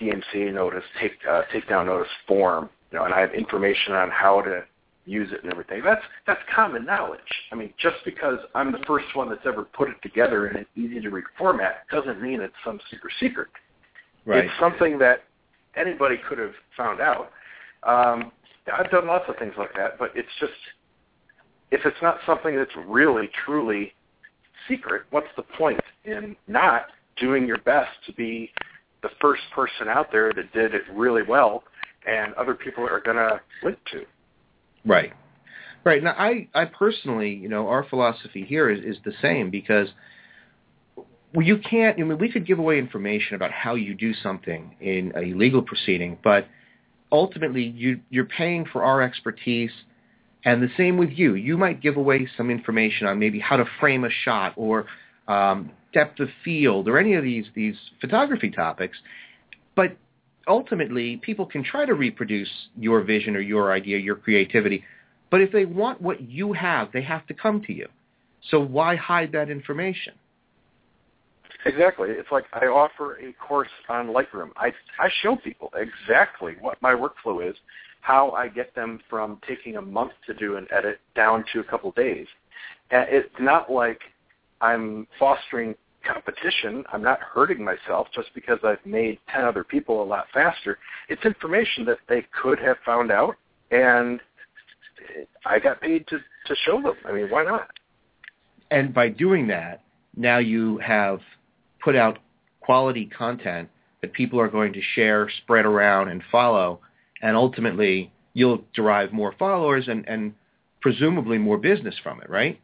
DMCA 0.00 0.52
notice, 0.52 0.84
take, 1.00 1.12
uh, 1.28 1.42
takedown 1.52 1.86
notice 1.86 2.10
form, 2.26 2.68
you 2.90 2.98
know, 2.98 3.04
and 3.04 3.14
I 3.14 3.20
have 3.20 3.34
information 3.34 3.94
on 3.94 4.10
how 4.10 4.40
to 4.42 4.64
use 5.06 5.30
it 5.32 5.42
and 5.42 5.52
everything. 5.52 5.82
That's 5.84 6.02
that's 6.26 6.40
common 6.54 6.84
knowledge. 6.84 7.20
I 7.52 7.54
mean, 7.54 7.72
just 7.78 7.96
because 8.04 8.38
I'm 8.54 8.72
the 8.72 8.82
first 8.86 9.06
one 9.14 9.28
that's 9.28 9.44
ever 9.44 9.64
put 9.64 9.88
it 9.88 9.96
together 10.02 10.48
in 10.48 10.56
an 10.56 10.66
easy 10.76 11.00
to 11.00 11.10
read 11.10 11.24
format 11.36 11.86
doesn't 11.90 12.22
mean 12.22 12.40
it's 12.40 12.54
some 12.64 12.80
super 12.90 13.08
secret. 13.20 13.48
Right. 14.24 14.44
It's 14.44 14.54
something 14.58 14.98
that 14.98 15.24
anybody 15.76 16.16
could 16.28 16.38
have 16.38 16.54
found 16.76 17.00
out. 17.00 17.30
Um, 17.82 18.32
I've 18.72 18.90
done 18.90 19.06
lots 19.06 19.24
of 19.28 19.36
things 19.36 19.54
like 19.58 19.74
that, 19.76 19.98
but 19.98 20.10
it's 20.14 20.28
just 20.40 20.52
if 21.70 21.84
it's 21.84 22.00
not 22.00 22.18
something 22.24 22.56
that's 22.56 22.74
really 22.86 23.28
truly 23.44 23.92
secret, 24.68 25.02
what's 25.10 25.28
the 25.36 25.42
point 25.42 25.80
in 26.04 26.36
not 26.48 26.86
doing 27.16 27.46
your 27.46 27.58
best 27.58 27.90
to 28.06 28.12
be 28.14 28.50
the 29.04 29.10
first 29.20 29.42
person 29.54 29.86
out 29.86 30.10
there 30.10 30.32
that 30.32 30.52
did 30.52 30.74
it 30.74 30.82
really 30.92 31.22
well 31.22 31.62
and 32.06 32.34
other 32.34 32.54
people 32.54 32.84
are 32.84 33.00
going 33.00 33.16
to 33.16 33.40
link 33.62 33.78
to? 33.92 34.04
Right. 34.84 35.12
Right. 35.84 36.02
Now, 36.02 36.14
I, 36.18 36.48
I 36.54 36.64
personally, 36.64 37.34
you 37.34 37.48
know, 37.48 37.68
our 37.68 37.84
philosophy 37.84 38.44
here 38.44 38.70
is, 38.70 38.80
is 38.80 38.96
the 39.04 39.12
same 39.20 39.50
because 39.50 39.88
well, 40.96 41.46
you 41.46 41.58
can't, 41.58 42.00
I 42.00 42.02
mean, 42.02 42.18
we 42.18 42.30
could 42.30 42.46
give 42.46 42.58
away 42.58 42.78
information 42.78 43.34
about 43.34 43.50
how 43.50 43.74
you 43.74 43.94
do 43.94 44.14
something 44.14 44.74
in 44.80 45.12
a 45.16 45.34
legal 45.34 45.60
proceeding, 45.60 46.16
but 46.24 46.46
ultimately 47.12 47.64
you, 47.76 48.00
you're 48.08 48.24
paying 48.24 48.64
for 48.72 48.84
our 48.84 49.02
expertise 49.02 49.72
and 50.46 50.62
the 50.62 50.70
same 50.76 50.96
with 50.96 51.10
you. 51.10 51.34
You 51.34 51.58
might 51.58 51.82
give 51.82 51.96
away 51.96 52.26
some 52.36 52.50
information 52.50 53.06
on 53.06 53.18
maybe 53.18 53.38
how 53.38 53.56
to 53.56 53.64
frame 53.80 54.04
a 54.04 54.10
shot 54.24 54.54
or 54.56 54.86
um, 55.28 55.70
depth 55.94 56.20
of 56.20 56.28
field 56.44 56.88
or 56.88 56.98
any 56.98 57.14
of 57.14 57.24
these, 57.24 57.46
these 57.54 57.76
photography 58.00 58.50
topics, 58.50 58.98
but 59.74 59.96
ultimately 60.46 61.16
people 61.18 61.46
can 61.46 61.64
try 61.64 61.86
to 61.86 61.94
reproduce 61.94 62.50
your 62.78 63.02
vision 63.02 63.34
or 63.34 63.40
your 63.40 63.72
idea, 63.72 63.98
your 63.98 64.16
creativity. 64.16 64.84
But 65.30 65.40
if 65.40 65.50
they 65.52 65.64
want 65.64 66.00
what 66.02 66.20
you 66.20 66.52
have, 66.52 66.92
they 66.92 67.02
have 67.02 67.26
to 67.28 67.34
come 67.34 67.62
to 67.62 67.72
you. 67.72 67.88
So 68.50 68.60
why 68.60 68.96
hide 68.96 69.32
that 69.32 69.48
information? 69.48 70.14
Exactly. 71.66 72.10
It's 72.10 72.30
like 72.30 72.44
I 72.52 72.66
offer 72.66 73.18
a 73.20 73.32
course 73.32 73.70
on 73.88 74.08
Lightroom. 74.08 74.50
I 74.56 74.70
I 74.98 75.08
show 75.22 75.36
people 75.36 75.72
exactly 75.74 76.56
what 76.60 76.80
my 76.82 76.92
workflow 76.92 77.48
is, 77.48 77.56
how 78.02 78.32
I 78.32 78.48
get 78.48 78.74
them 78.74 79.00
from 79.08 79.38
taking 79.48 79.76
a 79.76 79.80
month 79.80 80.12
to 80.26 80.34
do 80.34 80.56
an 80.56 80.66
edit 80.70 81.00
down 81.16 81.42
to 81.54 81.60
a 81.60 81.64
couple 81.64 81.90
days. 81.92 82.26
And 82.90 83.06
it's 83.08 83.34
not 83.40 83.72
like 83.72 84.00
I'm 84.60 85.06
fostering 85.18 85.74
competition. 86.04 86.84
I'm 86.92 87.02
not 87.02 87.20
hurting 87.20 87.64
myself 87.64 88.08
just 88.14 88.28
because 88.34 88.58
I've 88.64 88.84
made 88.84 89.18
10 89.32 89.44
other 89.44 89.64
people 89.64 90.02
a 90.02 90.04
lot 90.04 90.26
faster. 90.32 90.78
It's 91.08 91.24
information 91.24 91.84
that 91.86 91.98
they 92.08 92.26
could 92.42 92.58
have 92.58 92.76
found 92.84 93.10
out, 93.10 93.36
and 93.70 94.20
I 95.44 95.58
got 95.58 95.80
paid 95.80 96.06
to, 96.08 96.18
to 96.18 96.54
show 96.64 96.80
them. 96.82 96.94
I 97.06 97.12
mean, 97.12 97.30
why 97.30 97.44
not? 97.44 97.68
And 98.70 98.94
by 98.94 99.08
doing 99.08 99.48
that, 99.48 99.82
now 100.16 100.38
you 100.38 100.78
have 100.78 101.20
put 101.82 101.96
out 101.96 102.18
quality 102.60 103.06
content 103.06 103.68
that 104.00 104.12
people 104.12 104.40
are 104.40 104.48
going 104.48 104.72
to 104.72 104.80
share, 104.94 105.30
spread 105.42 105.64
around, 105.64 106.08
and 106.08 106.22
follow, 106.30 106.80
and 107.22 107.36
ultimately 107.36 108.12
you'll 108.32 108.64
derive 108.74 109.12
more 109.12 109.34
followers 109.38 109.88
and, 109.88 110.06
and 110.08 110.34
presumably 110.80 111.38
more 111.38 111.58
business 111.58 111.94
from 112.02 112.20
it, 112.20 112.28
right? 112.28 112.60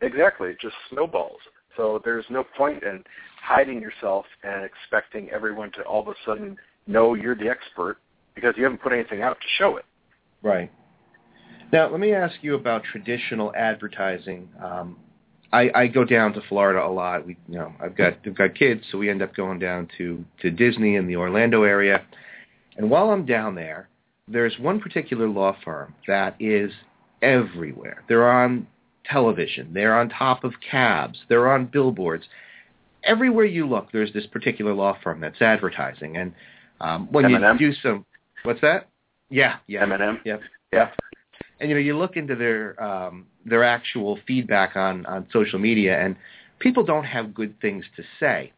Exactly. 0.00 0.50
It 0.50 0.60
just 0.60 0.76
snowballs. 0.90 1.40
So 1.78 2.02
there's 2.04 2.24
no 2.28 2.44
point 2.56 2.82
in 2.82 3.02
hiding 3.40 3.80
yourself 3.80 4.26
and 4.42 4.64
expecting 4.64 5.30
everyone 5.30 5.70
to 5.72 5.82
all 5.82 6.02
of 6.02 6.08
a 6.08 6.14
sudden 6.26 6.56
know 6.86 7.14
you're 7.14 7.36
the 7.36 7.48
expert 7.48 7.98
because 8.34 8.54
you 8.56 8.64
haven't 8.64 8.82
put 8.82 8.92
anything 8.92 9.22
out 9.22 9.38
to 9.40 9.46
show 9.58 9.76
it. 9.76 9.84
Right. 10.42 10.70
Now, 11.72 11.88
let 11.90 12.00
me 12.00 12.12
ask 12.12 12.34
you 12.42 12.56
about 12.56 12.82
traditional 12.82 13.54
advertising. 13.54 14.48
Um, 14.62 14.96
I, 15.52 15.70
I 15.74 15.86
go 15.86 16.04
down 16.04 16.32
to 16.34 16.40
Florida 16.48 16.84
a 16.84 16.90
lot. 16.90 17.24
We, 17.24 17.36
you 17.48 17.58
know, 17.58 17.72
I've 17.80 17.96
got 17.96 18.14
I've 18.26 18.36
got 18.36 18.54
kids, 18.54 18.82
so 18.90 18.98
we 18.98 19.08
end 19.08 19.22
up 19.22 19.34
going 19.34 19.58
down 19.58 19.88
to 19.98 20.24
to 20.42 20.50
Disney 20.50 20.96
in 20.96 21.06
the 21.06 21.16
Orlando 21.16 21.62
area. 21.62 22.04
And 22.76 22.90
while 22.90 23.10
I'm 23.10 23.24
down 23.24 23.54
there, 23.54 23.88
there's 24.26 24.58
one 24.58 24.80
particular 24.80 25.28
law 25.28 25.56
firm 25.64 25.94
that 26.06 26.36
is 26.40 26.70
everywhere. 27.22 28.04
They're 28.08 28.30
on 28.30 28.66
television. 29.10 29.72
They're 29.72 29.94
on 29.98 30.08
top 30.08 30.44
of 30.44 30.54
cabs. 30.60 31.18
They're 31.28 31.50
on 31.50 31.66
billboards. 31.66 32.24
Everywhere 33.04 33.44
you 33.44 33.66
look, 33.66 33.92
there's 33.92 34.12
this 34.12 34.26
particular 34.26 34.74
law 34.74 34.98
firm 35.02 35.20
that's 35.20 35.40
advertising. 35.40 36.16
And 36.16 36.32
um, 36.80 37.08
when 37.10 37.24
M&M? 37.24 37.58
you 37.60 37.70
do 37.70 37.76
some, 37.82 38.04
what's 38.42 38.60
that? 38.60 38.88
Yeah, 39.30 39.56
yeah, 39.66 39.82
M&M? 39.82 40.20
Yep. 40.24 40.40
Yeah. 40.72 40.90
And 41.60 41.68
you 41.68 41.74
know, 41.74 41.80
you 41.80 41.96
look 41.96 42.16
into 42.16 42.36
their 42.36 42.80
um, 42.82 43.26
their 43.44 43.64
actual 43.64 44.18
feedback 44.26 44.76
on 44.76 45.04
on 45.06 45.26
social 45.32 45.58
media, 45.58 45.98
and 45.98 46.16
people 46.60 46.84
don't 46.84 47.04
have 47.04 47.34
good 47.34 47.60
things 47.60 47.84
to 47.96 48.04
say, 48.20 48.52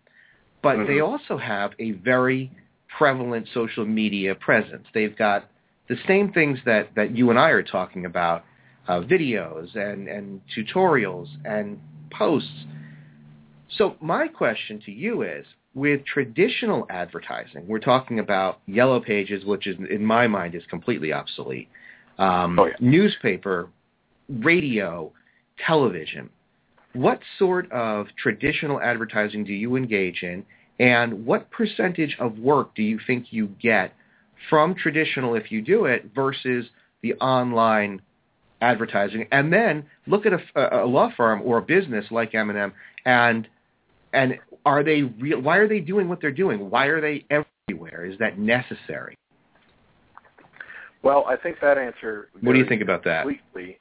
but 0.62 0.76
Mhm. 0.76 0.86
they 0.86 1.00
also 1.00 1.38
have 1.38 1.72
a 1.78 1.92
very 1.92 2.50
prevalent 2.88 3.48
social 3.54 3.86
media 3.86 4.34
presence. 4.34 4.86
They've 4.92 5.16
got 5.16 5.48
the 5.88 5.96
same 6.06 6.32
things 6.32 6.58
that 6.64 6.94
that 6.94 7.16
you 7.16 7.30
and 7.30 7.38
I 7.38 7.50
are 7.50 7.62
talking 7.62 8.04
about, 8.04 8.44
uh, 8.90 9.00
videos 9.14 9.68
and 9.76 10.08
and 10.08 10.40
tutorials 10.54 11.28
and 11.44 11.78
posts. 12.10 12.60
So 13.78 13.84
my 14.00 14.26
question 14.26 14.82
to 14.86 14.90
you 14.90 15.22
is, 15.22 15.46
with 15.74 16.04
traditional 16.04 16.86
advertising, 16.90 17.62
we're 17.68 17.78
talking 17.78 18.18
about 18.18 18.52
yellow 18.66 19.00
pages, 19.00 19.44
which 19.44 19.68
is 19.68 19.76
in 19.88 20.04
my 20.04 20.26
mind 20.26 20.56
is 20.56 20.64
completely 20.68 21.12
obsolete. 21.12 21.68
Um, 22.18 22.58
Oh, 22.58 22.66
yeah. 22.66 22.74
Newspaper, 22.80 23.68
radio, 24.28 25.12
television. 25.64 26.28
What 26.92 27.20
sort 27.38 27.70
of 27.70 28.08
traditional 28.24 28.80
advertising 28.80 29.44
do 29.44 29.52
you 29.52 29.76
engage 29.76 30.24
in, 30.24 30.44
and 30.80 31.24
what 31.24 31.48
percentage 31.52 32.16
of 32.18 32.38
work 32.38 32.74
do 32.74 32.82
you 32.82 32.98
think 33.06 33.26
you 33.30 33.46
get 33.62 33.94
from 34.48 34.74
traditional, 34.74 35.36
if 35.36 35.52
you 35.52 35.60
do 35.62 35.84
it, 35.84 36.10
versus 36.12 36.66
the 37.02 37.14
online 37.14 38.02
advertising? 38.60 39.26
And 39.32 39.52
then 39.52 39.84
look 40.06 40.26
at 40.26 40.32
a, 40.32 40.84
a 40.84 40.86
law 40.86 41.10
firm 41.16 41.42
or 41.44 41.58
a 41.58 41.62
business 41.62 42.06
like 42.10 42.34
M&M, 42.34 42.72
and 43.04 43.48
and 44.12 44.38
are 44.66 44.82
they 44.82 45.02
real? 45.02 45.40
Why 45.40 45.56
are 45.58 45.68
they 45.68 45.80
doing 45.80 46.08
what 46.08 46.20
they're 46.20 46.32
doing? 46.32 46.70
Why 46.70 46.86
are 46.86 47.00
they 47.00 47.24
everywhere? 47.30 48.04
Is 48.04 48.18
that 48.18 48.38
necessary? 48.38 49.16
Well, 51.02 51.24
I 51.26 51.36
think 51.36 51.58
that 51.62 51.78
answer. 51.78 52.28
What 52.40 52.52
do 52.52 52.58
you 52.58 52.66
think 52.66 52.82
about 52.82 53.04
that? 53.04 53.22
Completely. 53.22 53.78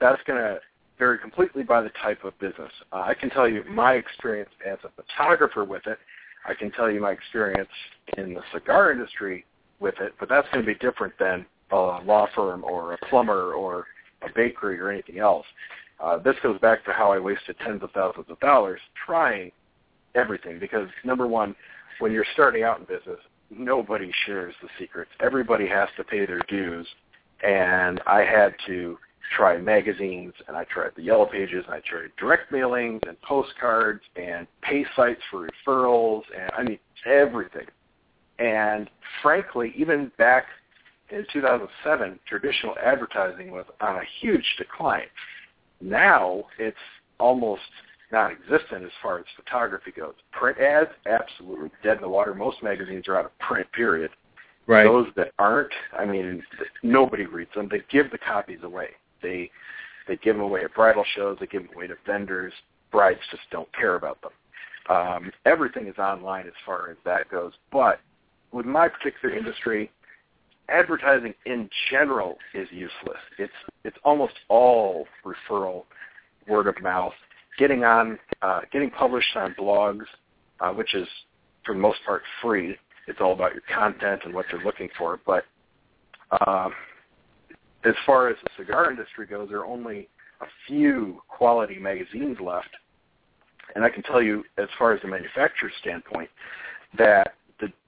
That's 0.00 0.20
going 0.26 0.38
to 0.38 0.58
vary 0.98 1.18
completely 1.18 1.62
by 1.62 1.82
the 1.82 1.90
type 2.02 2.24
of 2.24 2.38
business. 2.38 2.70
Uh, 2.92 2.96
I 2.96 3.14
can 3.14 3.30
tell 3.30 3.48
you 3.48 3.64
my 3.68 3.94
experience 3.94 4.50
as 4.66 4.78
a 4.84 4.90
photographer 5.02 5.64
with 5.64 5.86
it. 5.86 5.98
I 6.46 6.54
can 6.54 6.70
tell 6.72 6.90
you 6.90 7.00
my 7.00 7.12
experience 7.12 7.70
in 8.16 8.34
the 8.34 8.42
cigar 8.52 8.92
industry 8.92 9.44
with 9.80 9.94
it, 10.00 10.14
but 10.18 10.28
that's 10.28 10.46
going 10.52 10.64
to 10.64 10.72
be 10.72 10.78
different 10.78 11.14
than 11.18 11.46
a 11.72 12.02
law 12.04 12.26
firm 12.34 12.64
or 12.64 12.94
a 12.94 12.98
plumber 13.08 13.54
or 13.54 13.86
a 14.22 14.28
bakery 14.34 14.78
or 14.78 14.90
anything 14.90 15.18
else. 15.18 15.46
Uh, 16.00 16.18
this 16.18 16.36
goes 16.42 16.58
back 16.60 16.84
to 16.84 16.92
how 16.92 17.12
I 17.12 17.18
wasted 17.18 17.56
tens 17.64 17.82
of 17.82 17.90
thousands 17.92 18.26
of 18.28 18.38
dollars 18.40 18.80
trying 19.06 19.52
everything 20.14 20.58
because 20.58 20.88
number 21.04 21.26
one, 21.26 21.54
when 22.00 22.12
you're 22.12 22.26
starting 22.32 22.62
out 22.62 22.80
in 22.80 22.84
business, 22.84 23.18
nobody 23.50 24.10
shares 24.26 24.54
the 24.62 24.68
secrets. 24.78 25.10
Everybody 25.20 25.66
has 25.68 25.88
to 25.96 26.04
pay 26.04 26.26
their 26.26 26.40
dues, 26.48 26.86
and 27.42 28.00
I 28.06 28.20
had 28.20 28.54
to 28.66 28.98
try 29.36 29.56
magazines, 29.58 30.32
and 30.48 30.56
I 30.56 30.64
tried 30.64 30.90
the 30.96 31.02
yellow 31.02 31.26
pages, 31.26 31.64
and 31.66 31.74
I 31.74 31.80
tried 31.80 32.10
direct 32.18 32.52
mailings 32.52 33.06
and 33.06 33.20
postcards 33.22 34.02
and 34.16 34.46
pay 34.62 34.84
sites 34.96 35.20
for 35.30 35.48
referrals, 35.48 36.22
and 36.38 36.50
I 36.56 36.62
mean 36.62 36.78
everything. 37.06 37.66
And 38.38 38.90
frankly, 39.22 39.72
even 39.76 40.10
back 40.18 40.46
in 41.12 41.26
2007, 41.32 42.18
traditional 42.26 42.74
advertising 42.82 43.50
was 43.50 43.66
on 43.80 43.96
a 43.96 44.02
huge 44.20 44.44
decline. 44.58 45.06
Now 45.80 46.44
it's 46.58 46.76
almost 47.20 47.62
non-existent 48.10 48.84
as 48.84 48.90
far 49.02 49.18
as 49.18 49.24
photography 49.36 49.92
goes. 49.96 50.14
Print 50.32 50.58
ads, 50.58 50.90
absolutely 51.06 51.70
dead 51.82 51.96
in 51.96 52.02
the 52.02 52.08
water. 52.08 52.34
Most 52.34 52.62
magazines 52.62 53.08
are 53.08 53.18
out 53.18 53.24
of 53.24 53.38
print, 53.38 53.70
period. 53.72 54.10
Right. 54.66 54.84
Those 54.84 55.08
that 55.16 55.32
aren't, 55.38 55.72
I 55.98 56.04
mean, 56.04 56.42
nobody 56.82 57.26
reads 57.26 57.50
them. 57.54 57.68
They 57.70 57.82
give 57.90 58.10
the 58.10 58.18
copies 58.18 58.60
away. 58.62 58.90
They 59.22 59.50
they 60.08 60.16
give 60.16 60.34
them 60.34 60.44
away 60.44 60.64
at 60.64 60.74
bridal 60.74 61.04
shows. 61.14 61.36
They 61.38 61.46
give 61.46 61.62
them 61.62 61.74
away 61.74 61.86
to 61.86 61.94
vendors. 62.06 62.52
Brides 62.90 63.20
just 63.30 63.44
don't 63.50 63.72
care 63.72 63.94
about 63.94 64.18
them. 64.20 64.32
Um, 64.90 65.32
everything 65.46 65.86
is 65.86 65.96
online 65.98 66.46
as 66.46 66.52
far 66.66 66.90
as 66.90 66.96
that 67.04 67.30
goes. 67.30 67.52
But 67.70 68.00
with 68.50 68.66
my 68.66 68.88
particular 68.88 69.34
industry, 69.34 69.90
advertising 70.68 71.34
in 71.46 71.68
general 71.90 72.38
is 72.54 72.68
useless. 72.70 73.20
It's 73.38 73.52
it's 73.84 73.96
almost 74.04 74.34
all 74.48 75.06
referral, 75.24 75.84
word 76.48 76.66
of 76.66 76.80
mouth, 76.82 77.14
getting 77.58 77.84
on, 77.84 78.18
uh, 78.42 78.60
getting 78.72 78.90
published 78.90 79.36
on 79.36 79.54
blogs, 79.58 80.04
uh, 80.60 80.72
which 80.72 80.94
is 80.94 81.06
for 81.64 81.74
the 81.74 81.80
most 81.80 81.98
part 82.06 82.22
free. 82.40 82.76
It's 83.08 83.20
all 83.20 83.32
about 83.32 83.52
your 83.52 83.62
content 83.74 84.22
and 84.24 84.34
what 84.34 84.46
you're 84.50 84.64
looking 84.64 84.88
for. 84.96 85.18
But 85.26 85.44
um, 86.46 86.72
as 87.84 87.94
far 88.06 88.28
as 88.28 88.36
the 88.44 88.64
cigar 88.64 88.90
industry 88.90 89.26
goes, 89.26 89.48
there 89.48 89.58
are 89.58 89.66
only 89.66 90.08
a 90.40 90.46
few 90.66 91.22
quality 91.28 91.78
magazines 91.78 92.38
left. 92.40 92.70
And 93.74 93.84
I 93.84 93.90
can 93.90 94.02
tell 94.02 94.22
you, 94.22 94.44
as 94.58 94.68
far 94.78 94.92
as 94.92 95.00
the 95.02 95.08
manufacturer's 95.08 95.72
standpoint, 95.80 96.28
that 96.98 97.34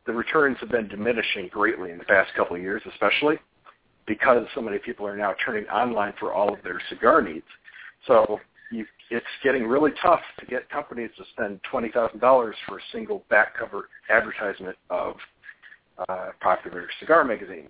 the, 0.06 0.12
returns 0.12 0.56
have 0.60 0.70
been 0.70 0.88
diminishing 0.88 1.48
greatly 1.48 1.90
in 1.90 1.98
the 1.98 2.04
past 2.04 2.30
couple 2.36 2.56
of 2.56 2.62
years, 2.62 2.82
especially 2.92 3.36
because 4.06 4.46
so 4.54 4.60
many 4.60 4.78
people 4.78 5.06
are 5.06 5.16
now 5.16 5.34
turning 5.44 5.66
online 5.68 6.12
for 6.20 6.32
all 6.32 6.52
of 6.52 6.62
their 6.62 6.80
cigar 6.88 7.22
needs. 7.22 7.46
So 8.06 8.38
you, 8.70 8.84
it's 9.10 9.26
getting 9.42 9.66
really 9.66 9.92
tough 10.02 10.20
to 10.40 10.46
get 10.46 10.68
companies 10.68 11.10
to 11.18 11.24
spend 11.32 11.60
twenty 11.70 11.90
thousand 11.90 12.20
dollars 12.20 12.56
for 12.66 12.78
a 12.78 12.82
single 12.92 13.24
back 13.30 13.56
cover 13.58 13.88
advertisement 14.10 14.76
of 14.90 15.16
uh, 16.08 16.30
popular 16.40 16.88
cigar 17.00 17.24
magazine. 17.24 17.68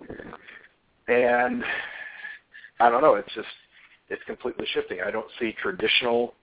And 1.07 1.63
I 2.79 2.89
don't 2.89 3.01
know. 3.01 3.15
It's 3.15 3.33
just 3.33 3.47
it's 4.09 4.23
completely 4.25 4.65
shifting. 4.73 4.99
I 5.05 5.11
don't 5.11 5.29
see 5.39 5.53
traditional, 5.61 6.33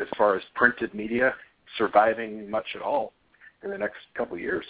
as 0.00 0.06
far 0.16 0.36
as 0.36 0.42
printed 0.54 0.94
media, 0.94 1.34
surviving 1.78 2.50
much 2.50 2.66
at 2.74 2.82
all 2.82 3.12
in 3.62 3.70
the 3.70 3.78
next 3.78 3.98
couple 4.14 4.34
of 4.34 4.40
years. 4.40 4.64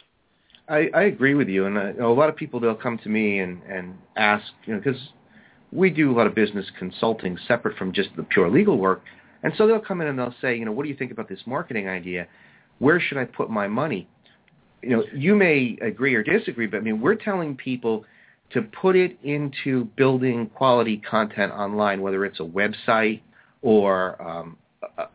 I, 0.72 0.88
I 0.94 1.02
agree 1.02 1.34
with 1.34 1.48
you, 1.48 1.66
and 1.66 1.76
uh, 1.76 1.86
you 1.88 2.00
know, 2.00 2.10
a 2.10 2.14
lot 2.14 2.30
of 2.30 2.36
people 2.36 2.58
they'll 2.58 2.74
come 2.74 2.98
to 2.98 3.08
me 3.10 3.40
and 3.40 3.62
and 3.64 3.94
ask, 4.16 4.44
you 4.64 4.72
know, 4.72 4.80
because 4.80 5.00
we 5.70 5.90
do 5.90 6.10
a 6.10 6.14
lot 6.14 6.26
of 6.26 6.34
business 6.34 6.66
consulting 6.78 7.36
separate 7.46 7.76
from 7.76 7.92
just 7.92 8.08
the 8.16 8.22
pure 8.22 8.50
legal 8.50 8.78
work, 8.78 9.02
and 9.42 9.52
so 9.58 9.66
they'll 9.66 9.80
come 9.80 10.00
in 10.00 10.06
and 10.06 10.18
they'll 10.18 10.34
say, 10.40 10.56
you 10.56 10.64
know, 10.64 10.72
what 10.72 10.84
do 10.84 10.88
you 10.88 10.96
think 10.96 11.12
about 11.12 11.28
this 11.28 11.40
marketing 11.44 11.88
idea? 11.88 12.26
Where 12.78 12.98
should 12.98 13.18
I 13.18 13.26
put 13.26 13.50
my 13.50 13.68
money? 13.68 14.08
You 14.82 14.96
know, 14.96 15.04
you 15.14 15.34
may 15.34 15.76
agree 15.82 16.14
or 16.14 16.22
disagree, 16.22 16.66
but 16.66 16.78
I 16.78 16.80
mean, 16.80 17.02
we're 17.02 17.16
telling 17.16 17.54
people 17.54 18.06
to 18.52 18.62
put 18.62 18.96
it 18.96 19.18
into 19.22 19.84
building 19.96 20.46
quality 20.54 20.96
content 21.08 21.52
online, 21.52 22.00
whether 22.00 22.24
it's 22.24 22.40
a 22.40 22.44
website 22.44 23.20
or 23.60 24.20
um, 24.20 24.56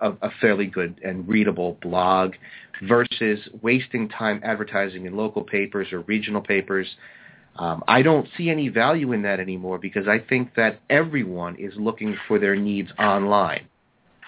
a, 0.01 0.11
a 0.21 0.29
fairly 0.41 0.65
good 0.65 0.99
and 1.03 1.27
readable 1.27 1.77
blog 1.81 2.33
versus 2.83 3.39
wasting 3.61 4.09
time 4.09 4.41
advertising 4.43 5.05
in 5.05 5.15
local 5.15 5.43
papers 5.43 5.91
or 5.91 6.01
regional 6.01 6.41
papers. 6.41 6.87
Um, 7.57 7.83
I 7.87 8.01
don't 8.01 8.27
see 8.37 8.49
any 8.49 8.69
value 8.69 9.13
in 9.13 9.23
that 9.23 9.39
anymore 9.39 9.79
because 9.79 10.07
I 10.07 10.19
think 10.19 10.53
that 10.55 10.79
everyone 10.89 11.55
is 11.55 11.73
looking 11.77 12.15
for 12.27 12.37
their 12.37 12.55
needs 12.55 12.89
online. 12.99 13.67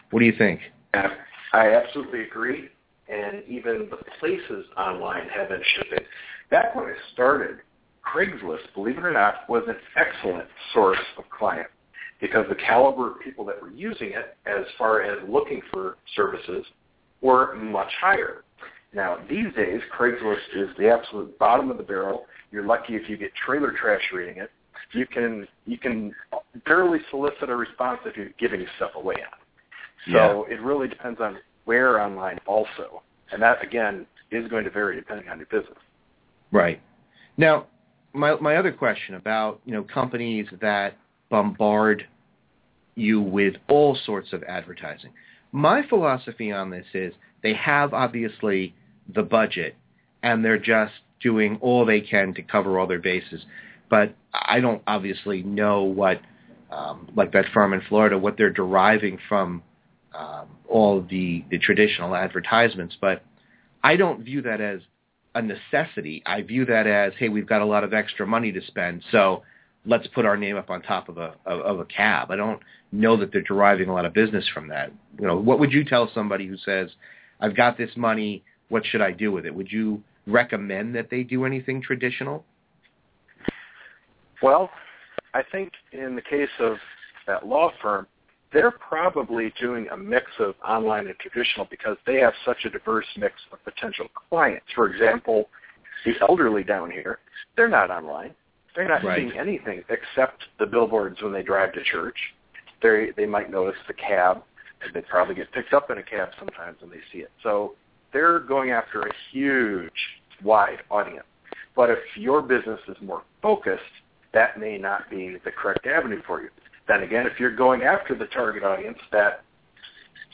What 0.10 0.20
do 0.20 0.26
you 0.26 0.34
think? 0.38 0.62
I 0.94 1.76
absolutely 1.76 2.22
agree. 2.22 2.70
And 3.08 3.44
even 3.48 3.88
the 3.90 3.98
places 4.20 4.66
online 4.78 5.28
have 5.30 5.50
been 5.50 5.62
shifting. 5.76 6.06
Back 6.50 6.76
when 6.76 6.86
I 6.86 6.94
started, 7.14 7.58
Craigslist, 8.04 8.74
believe 8.74 8.98
it 8.98 9.06
or 9.06 9.12
not, 9.12 9.48
was 9.48 9.64
an 9.68 9.76
excellent 9.96 10.48
source 10.74 10.98
of 11.18 11.24
client 11.30 11.68
because 12.22 12.46
the 12.50 12.56
caliber 12.56 13.12
of 13.12 13.20
people 13.20 13.46
that 13.46 13.62
were 13.62 13.72
using 13.72 14.10
it 14.10 14.38
as 14.46 14.66
far 14.78 15.02
as 15.02 15.18
looking 15.28 15.62
for 15.72 15.98
services 16.16 16.66
were 17.22 17.56
much 17.56 17.92
higher. 18.00 18.44
Now, 18.94 19.18
these 19.30 19.54
days, 19.56 19.82
Craigslist 19.98 20.56
is 20.56 20.70
the 20.78 20.90
absolute 20.90 21.38
bottom 21.38 21.70
of 21.70 21.78
the 21.78 21.84
barrel. 21.84 22.26
You're 22.52 22.66
lucky 22.66 22.96
if 22.96 23.08
you 23.08 23.18
get 23.18 23.32
trailer 23.46 23.72
trash 23.80 24.02
reading 24.14 24.38
it. 24.38 24.50
You 24.94 25.06
can 25.06 25.48
you 25.68 25.78
can 25.78 26.14
barely 26.66 27.00
solicit 27.12 27.50
a 27.50 27.56
response 27.56 28.00
if 28.06 28.18
you're 28.18 28.30
giving 28.40 28.66
stuff 28.78 28.92
away 28.96 29.16
on. 29.16 29.40
So 30.12 30.46
it 30.50 30.60
really 30.62 30.88
depends 30.88 31.20
on 31.22 31.38
where 31.66 32.02
online 32.02 32.40
also. 32.48 33.04
And 33.32 33.42
that, 33.44 33.64
again, 33.64 34.08
is 34.32 34.48
going 34.48 34.64
to 34.64 34.72
vary 34.72 34.96
depending 34.96 35.30
on 35.30 35.38
your 35.38 35.48
business. 35.48 35.78
Right. 36.52 36.82
Now, 37.38 37.68
my 38.14 38.36
my 38.40 38.56
other 38.56 38.72
question 38.72 39.16
about 39.16 39.62
you 39.66 39.74
know 39.74 39.84
companies 39.84 40.48
that 40.62 40.98
bombard 41.30 42.06
you 42.96 43.22
with 43.22 43.56
all 43.68 43.98
sorts 44.06 44.34
of 44.34 44.44
advertising. 44.44 45.12
My 45.52 45.88
philosophy 45.88 46.52
on 46.52 46.70
this 46.70 46.86
is 46.94 47.14
they 47.42 47.54
have 47.54 47.94
obviously 47.94 48.76
the 49.14 49.24
budget 49.24 49.76
and 50.22 50.44
they're 50.44 50.60
just 50.60 50.94
doing 51.22 51.58
all 51.62 51.86
they 51.86 52.02
can 52.02 52.34
to 52.36 52.42
cover 52.42 52.80
all 52.80 52.88
their 52.88 53.00
bases. 53.00 53.42
But 53.90 54.16
I 54.34 54.60
don't 54.60 54.84
obviously 54.86 55.42
know 55.44 55.84
what, 55.84 56.22
um, 56.70 57.10
like 57.16 57.32
that 57.34 57.46
firm 57.54 57.74
in 57.74 57.82
Florida, 57.88 58.18
what 58.18 58.38
they're 58.38 58.52
deriving 58.52 59.18
from 59.28 59.64
um, 60.14 60.48
all 60.68 61.02
the, 61.02 61.44
the 61.50 61.58
traditional 61.58 62.16
advertisements. 62.16 62.96
But 63.00 63.24
I 63.84 63.96
don't 63.96 64.24
view 64.24 64.42
that 64.44 64.62
as 64.62 64.82
a 65.34 65.42
necessity. 65.42 66.22
I 66.26 66.42
view 66.42 66.66
that 66.66 66.86
as, 66.86 67.14
hey, 67.18 67.30
we've 67.30 67.48
got 67.48 67.62
a 67.62 67.66
lot 67.66 67.84
of 67.84 67.94
extra 67.94 68.28
money 68.28 68.52
to 68.52 68.62
spend, 68.66 69.04
so 69.12 69.44
let's 69.90 70.08
put 70.08 70.24
our 70.26 70.38
name 70.38 70.56
up 70.56 70.70
on 70.70 70.82
top 70.82 71.10
of 71.10 71.18
a 71.18 71.34
of, 71.46 71.80
a 71.80 71.86
cab. 71.86 72.32
I 72.32 72.36
don't 72.36 72.62
know 72.92 73.18
that 73.18 73.34
they're 73.34 73.42
deriving 73.42 73.90
a 73.90 73.94
lot 73.94 74.06
of 74.06 74.14
business 74.14 74.48
from 74.54 74.68
that. 74.70 74.92
You 75.20 75.28
know, 75.28 75.38
what 75.38 75.60
would 75.60 75.72
you 75.72 75.84
tell 75.84 76.10
somebody 76.14 76.46
who 76.48 76.58
says, 76.58 76.90
"I've 77.42 77.56
got 77.56 77.78
this 77.78 77.90
money, 77.98 78.44
what 78.70 78.86
should 78.86 79.02
I 79.02 79.12
do 79.12 79.32
with 79.32 79.46
it?" 79.46 79.54
Would 79.54 79.72
you 79.72 80.02
recommend 80.28 80.96
that 80.96 81.10
they 81.10 81.24
do 81.24 81.44
anything 81.46 81.82
traditional? 81.82 82.46
Well, 84.42 84.70
I 85.34 85.42
think 85.52 85.72
in 85.92 86.16
the 86.16 86.22
case 86.22 86.50
of 86.60 86.78
that 87.28 87.46
law 87.48 87.72
firm, 87.82 88.08
they're 88.54 88.72
probably 88.72 89.54
doing 89.60 89.88
a 89.92 89.98
mix 89.98 90.26
of 90.40 90.56
online 90.68 91.08
and 91.08 91.18
traditional 91.20 91.68
because 91.70 91.98
they 92.06 92.16
have 92.16 92.34
such 92.46 92.66
a 92.66 92.70
diverse 92.70 93.06
mix 93.18 93.34
of 93.52 93.64
potential 93.64 94.08
clients. 94.30 94.66
For 94.76 94.90
example, 94.90 95.50
the 96.06 96.14
elderly 96.22 96.64
down 96.64 96.90
here, 96.90 97.20
they're 97.56 97.68
not 97.68 97.92
online. 97.92 98.34
They're 98.80 98.88
not 98.88 99.04
Right. 99.04 99.18
seeing 99.18 99.38
anything 99.38 99.84
except 99.90 100.48
the 100.58 100.66
billboards 100.66 101.22
when 101.22 101.34
they 101.34 101.44
drive 101.44 101.74
to 101.74 101.84
church. 101.84 102.34
They 102.82 103.12
they 103.12 103.26
might 103.26 103.50
notice 103.50 103.78
the 103.88 103.94
cab, 103.94 104.42
and 104.82 104.94
they 104.94 105.02
probably 105.02 105.36
get 105.36 105.52
picked 105.52 105.74
up 105.74 105.92
in 105.92 105.98
a 105.98 106.04
cab 106.04 106.30
sometimes 106.40 106.80
when 106.80 106.90
they 106.90 107.02
see 107.12 107.20
it. 107.20 107.32
So 107.44 107.76
they're 108.14 108.40
going 108.40 108.72
after 108.72 109.02
a 109.02 109.14
huge, 109.32 110.22
wide 110.42 110.82
audience. 110.90 111.26
But 111.76 111.90
if 111.90 112.00
your 112.16 112.42
business 112.42 112.80
is 112.88 112.96
more 113.02 113.24
focused, 113.42 113.84
that 114.32 114.58
may 114.58 114.78
not 114.78 115.10
be 115.10 115.36
the 115.44 115.52
correct 115.52 115.86
avenue 115.86 116.22
for 116.26 116.42
you. 116.42 116.50
Then 116.88 117.04
again, 117.04 117.28
if 117.28 117.38
you're 117.38 117.54
going 117.54 117.84
after 117.84 118.16
the 118.16 118.28
target 118.28 118.64
audience 118.64 119.00
that, 119.12 119.44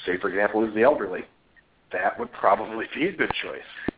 say 0.06 0.18
for 0.20 0.30
example, 0.30 0.64
is 0.64 0.74
the 0.76 0.84
elderly, 0.84 1.26
that 1.92 2.20
would 2.20 2.32
probably 2.32 2.86
be 2.94 3.08
a 3.08 3.12
good 3.12 3.34
choice. 3.42 3.95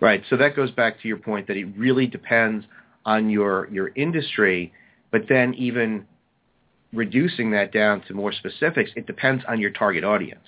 Right. 0.00 0.22
So 0.28 0.36
that 0.36 0.54
goes 0.54 0.70
back 0.70 1.00
to 1.02 1.08
your 1.08 1.16
point 1.16 1.46
that 1.48 1.56
it 1.56 1.66
really 1.76 2.06
depends 2.06 2.66
on 3.04 3.30
your 3.30 3.68
your 3.70 3.88
industry, 3.94 4.72
but 5.10 5.22
then 5.28 5.54
even 5.54 6.06
reducing 6.92 7.50
that 7.52 7.72
down 7.72 8.02
to 8.08 8.14
more 8.14 8.32
specifics, 8.32 8.90
it 8.96 9.06
depends 9.06 9.44
on 9.48 9.60
your 9.60 9.70
target 9.70 10.04
audience. 10.04 10.46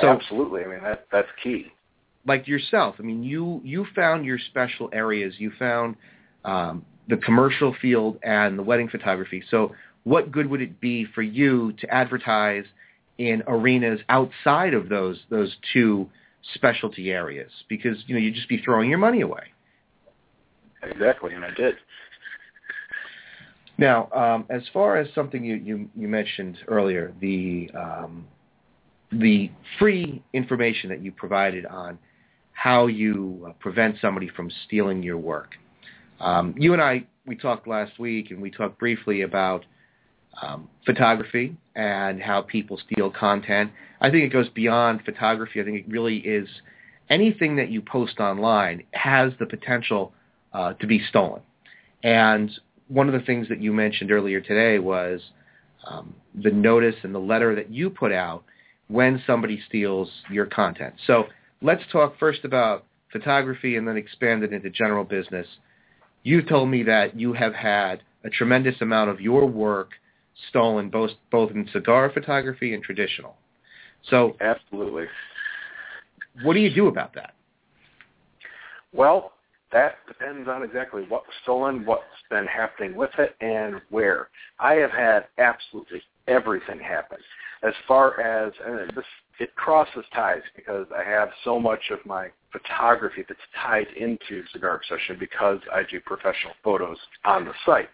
So- 0.00 0.08
Absolutely. 0.08 0.64
I 0.64 0.66
mean, 0.66 0.82
that 0.82 1.06
that's 1.10 1.28
key. 1.42 1.72
Like 2.26 2.46
yourself, 2.46 2.96
I 2.98 3.02
mean, 3.02 3.22
you 3.22 3.60
you 3.64 3.86
found 3.94 4.24
your 4.26 4.38
special 4.38 4.90
areas. 4.92 5.34
You 5.38 5.50
found 5.58 5.96
um, 6.44 6.84
the 7.08 7.16
commercial 7.16 7.74
field 7.80 8.18
and 8.22 8.58
the 8.58 8.62
wedding 8.62 8.88
photography. 8.88 9.42
So, 9.50 9.74
what 10.04 10.30
good 10.30 10.46
would 10.46 10.60
it 10.60 10.80
be 10.80 11.06
for 11.14 11.22
you 11.22 11.72
to 11.80 11.92
advertise 11.92 12.64
in 13.16 13.42
arenas 13.46 14.00
outside 14.10 14.74
of 14.74 14.90
those 14.90 15.18
those 15.30 15.56
two 15.72 16.10
specialty 16.54 17.10
areas? 17.10 17.50
Because 17.68 17.96
you 18.06 18.14
know 18.14 18.20
you'd 18.20 18.34
just 18.34 18.48
be 18.48 18.60
throwing 18.62 18.88
your 18.88 18.98
money 18.98 19.20
away. 19.20 19.52
Exactly, 20.82 21.34
and 21.34 21.44
I 21.44 21.50
did. 21.54 21.74
Now, 23.78 24.10
um, 24.12 24.44
as 24.50 24.62
far 24.74 24.96
as 24.96 25.08
something 25.14 25.42
you, 25.42 25.56
you, 25.56 25.88
you 25.96 26.06
mentioned 26.06 26.58
earlier, 26.68 27.14
the 27.20 27.70
um, 27.74 28.26
the 29.10 29.50
free 29.78 30.22
information 30.32 30.90
that 30.90 31.02
you 31.02 31.12
provided 31.12 31.66
on 31.66 31.98
how 32.52 32.86
you 32.86 33.46
uh, 33.48 33.52
prevent 33.54 33.96
somebody 34.00 34.28
from 34.28 34.50
stealing 34.66 35.02
your 35.02 35.16
work. 35.16 35.54
Um, 36.20 36.54
you 36.58 36.74
and 36.74 36.82
I 36.82 37.06
we 37.26 37.36
talked 37.36 37.66
last 37.66 37.98
week, 37.98 38.30
and 38.30 38.40
we 38.40 38.50
talked 38.50 38.78
briefly 38.78 39.22
about 39.22 39.64
um, 40.42 40.68
photography 40.86 41.56
and 41.74 42.20
how 42.20 42.42
people 42.42 42.78
steal 42.78 43.10
content. 43.10 43.70
I 44.00 44.10
think 44.10 44.24
it 44.24 44.32
goes 44.32 44.48
beyond 44.48 45.02
photography. 45.04 45.60
I 45.60 45.64
think 45.64 45.78
it 45.78 45.88
really 45.88 46.18
is 46.18 46.48
anything 47.08 47.56
that 47.56 47.70
you 47.70 47.82
post 47.82 48.20
online 48.20 48.84
has 48.92 49.32
the 49.38 49.46
potential 49.46 50.12
uh, 50.52 50.74
to 50.74 50.86
be 50.86 51.02
stolen. 51.08 51.42
And 52.02 52.50
one 52.88 53.08
of 53.08 53.12
the 53.12 53.24
things 53.26 53.48
that 53.48 53.60
you 53.60 53.72
mentioned 53.72 54.10
earlier 54.10 54.40
today 54.40 54.78
was 54.78 55.20
um, 55.86 56.14
the 56.34 56.50
notice 56.50 56.96
and 57.02 57.14
the 57.14 57.20
letter 57.20 57.54
that 57.54 57.70
you 57.70 57.90
put 57.90 58.12
out 58.12 58.44
when 58.88 59.22
somebody 59.26 59.60
steals 59.68 60.10
your 60.30 60.46
content. 60.46 60.94
So 61.06 61.26
let's 61.62 61.82
talk 61.92 62.18
first 62.18 62.44
about 62.44 62.84
photography 63.12 63.76
and 63.76 63.86
then 63.86 63.96
expand 63.96 64.42
it 64.42 64.52
into 64.52 64.70
general 64.70 65.04
business. 65.04 65.46
You 66.22 66.42
told 66.42 66.68
me 66.68 66.82
that 66.84 67.18
you 67.18 67.32
have 67.32 67.54
had 67.54 68.02
a 68.24 68.30
tremendous 68.30 68.80
amount 68.80 69.10
of 69.10 69.20
your 69.20 69.46
work 69.46 69.90
stolen 70.48 70.88
both 70.88 71.10
both 71.30 71.50
in 71.52 71.68
cigar 71.72 72.10
photography 72.12 72.74
and 72.74 72.82
traditional. 72.82 73.36
So 74.08 74.36
Absolutely. 74.40 75.06
what 76.42 76.54
do 76.54 76.60
you 76.60 76.72
do 76.72 76.88
about 76.88 77.14
that? 77.14 77.34
Well, 78.92 79.32
that 79.72 79.96
depends 80.08 80.48
on 80.48 80.62
exactly 80.62 81.02
what 81.02 81.22
was 81.26 81.34
stolen, 81.42 81.84
what's 81.84 82.02
been 82.28 82.46
happening 82.46 82.96
with 82.96 83.10
it, 83.18 83.36
and 83.40 83.80
where. 83.90 84.28
I 84.58 84.74
have 84.74 84.90
had 84.90 85.26
absolutely 85.38 86.02
everything 86.26 86.80
happen. 86.80 87.18
As 87.62 87.74
far 87.86 88.20
as 88.20 88.52
and 88.64 88.90
this, 88.96 89.04
it 89.38 89.54
crosses 89.54 90.04
ties 90.14 90.42
because 90.56 90.86
I 90.96 91.08
have 91.08 91.28
so 91.44 91.60
much 91.60 91.90
of 91.90 92.04
my 92.04 92.28
photography 92.52 93.24
that's 93.28 93.40
tied 93.62 93.86
into 93.96 94.42
cigar 94.52 94.76
obsession 94.76 95.16
because 95.20 95.60
I 95.72 95.82
do 95.88 96.00
professional 96.00 96.54
photos 96.64 96.98
on 97.24 97.44
the 97.44 97.52
site. 97.64 97.88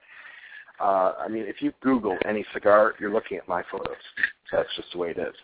Uh, 0.80 1.12
I 1.18 1.28
mean, 1.28 1.44
if 1.46 1.62
you 1.62 1.72
Google 1.80 2.16
any 2.24 2.44
cigar, 2.52 2.94
you're 3.00 3.12
looking 3.12 3.38
at 3.38 3.48
my 3.48 3.62
photos. 3.70 3.96
That's 4.52 4.68
just 4.76 4.92
the 4.92 4.98
way 4.98 5.10
it 5.10 5.18
is. 5.18 5.34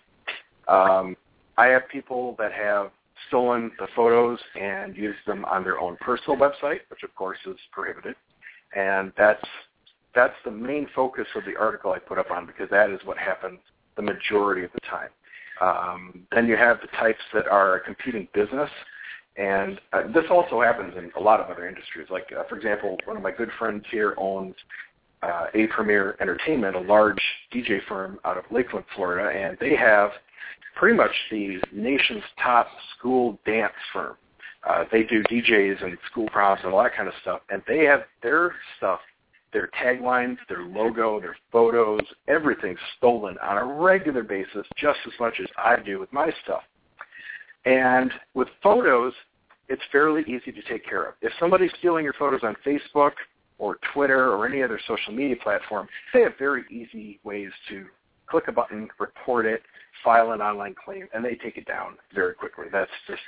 Um, 0.68 1.16
I 1.56 1.66
have 1.66 1.88
people 1.88 2.34
that 2.38 2.52
have 2.52 2.90
stolen 3.28 3.70
the 3.78 3.88
photos 3.94 4.38
and 4.60 4.96
used 4.96 5.18
them 5.26 5.44
on 5.44 5.64
their 5.64 5.78
own 5.78 5.96
personal 6.00 6.36
website, 6.36 6.80
which 6.88 7.02
of 7.02 7.14
course 7.14 7.38
is 7.46 7.56
prohibited. 7.72 8.14
And 8.76 9.12
that's 9.16 9.44
that's 10.14 10.34
the 10.44 10.50
main 10.50 10.86
focus 10.94 11.26
of 11.34 11.44
the 11.44 11.56
article 11.58 11.92
I 11.92 11.98
put 11.98 12.18
up 12.18 12.30
on 12.30 12.46
because 12.46 12.68
that 12.70 12.90
is 12.90 13.00
what 13.04 13.16
happens 13.16 13.58
the 13.96 14.02
majority 14.02 14.64
of 14.64 14.70
the 14.72 14.80
time. 14.80 15.08
Um, 15.60 16.26
then 16.32 16.46
you 16.46 16.56
have 16.56 16.80
the 16.80 16.88
types 16.98 17.20
that 17.34 17.46
are 17.46 17.76
a 17.76 17.80
competing 17.80 18.28
business, 18.34 18.70
and 19.36 19.80
uh, 19.92 20.02
this 20.12 20.24
also 20.30 20.60
happens 20.60 20.94
in 20.96 21.10
a 21.16 21.20
lot 21.20 21.40
of 21.40 21.50
other 21.50 21.68
industries. 21.68 22.08
Like, 22.10 22.30
uh, 22.36 22.42
for 22.48 22.56
example, 22.56 22.98
one 23.04 23.16
of 23.16 23.22
my 23.22 23.30
good 23.30 23.50
friends 23.58 23.84
here 23.90 24.14
owns 24.18 24.54
uh, 25.22 25.46
A 25.54 25.66
Premier 25.68 26.16
Entertainment, 26.20 26.76
a 26.76 26.80
large 26.80 27.20
DJ 27.52 27.80
firm 27.88 28.18
out 28.24 28.36
of 28.36 28.44
Lakeland, 28.50 28.84
Florida, 28.94 29.36
and 29.36 29.56
they 29.60 29.76
have 29.76 30.10
pretty 30.76 30.96
much 30.96 31.10
the 31.30 31.60
nation's 31.72 32.22
top 32.42 32.68
school 32.96 33.38
dance 33.46 33.72
firm. 33.92 34.16
Uh, 34.68 34.84
they 34.92 35.02
do 35.02 35.22
DJs 35.24 35.84
and 35.84 35.98
school 36.10 36.28
proms 36.28 36.60
and 36.64 36.72
all 36.72 36.82
that 36.82 36.94
kind 36.96 37.08
of 37.08 37.14
stuff, 37.20 37.40
and 37.50 37.62
they 37.66 37.84
have 37.84 38.02
their 38.22 38.54
stuff, 38.76 39.00
their 39.52 39.68
taglines, 39.80 40.36
their 40.48 40.62
logo, 40.62 41.20
their 41.20 41.36
photos, 41.50 42.00
everything 42.28 42.76
stolen 42.96 43.36
on 43.38 43.58
a 43.58 43.64
regular 43.64 44.22
basis, 44.22 44.66
just 44.76 44.98
as 45.06 45.12
much 45.18 45.34
as 45.40 45.48
I 45.58 45.76
do 45.76 45.98
with 45.98 46.12
my 46.12 46.32
stuff. 46.44 46.62
And 47.64 48.12
with 48.34 48.48
photos, 48.62 49.12
it's 49.68 49.82
fairly 49.90 50.22
easy 50.22 50.52
to 50.52 50.62
take 50.62 50.84
care 50.84 51.04
of. 51.04 51.14
If 51.22 51.32
somebody's 51.38 51.70
stealing 51.78 52.04
your 52.04 52.14
photos 52.14 52.40
on 52.42 52.56
Facebook 52.64 53.12
or 53.62 53.78
Twitter 53.94 54.32
or 54.32 54.44
any 54.44 54.60
other 54.60 54.80
social 54.88 55.12
media 55.12 55.36
platform, 55.36 55.86
they 56.12 56.22
have 56.22 56.32
very 56.36 56.64
easy 56.68 57.20
ways 57.22 57.50
to 57.68 57.86
click 58.26 58.48
a 58.48 58.52
button, 58.52 58.88
report 58.98 59.46
it, 59.46 59.62
file 60.02 60.32
an 60.32 60.40
online 60.40 60.74
claim, 60.84 61.06
and 61.14 61.24
they 61.24 61.36
take 61.36 61.56
it 61.56 61.64
down 61.64 61.94
very 62.12 62.34
quickly. 62.34 62.64
That's 62.72 62.90
just 63.06 63.22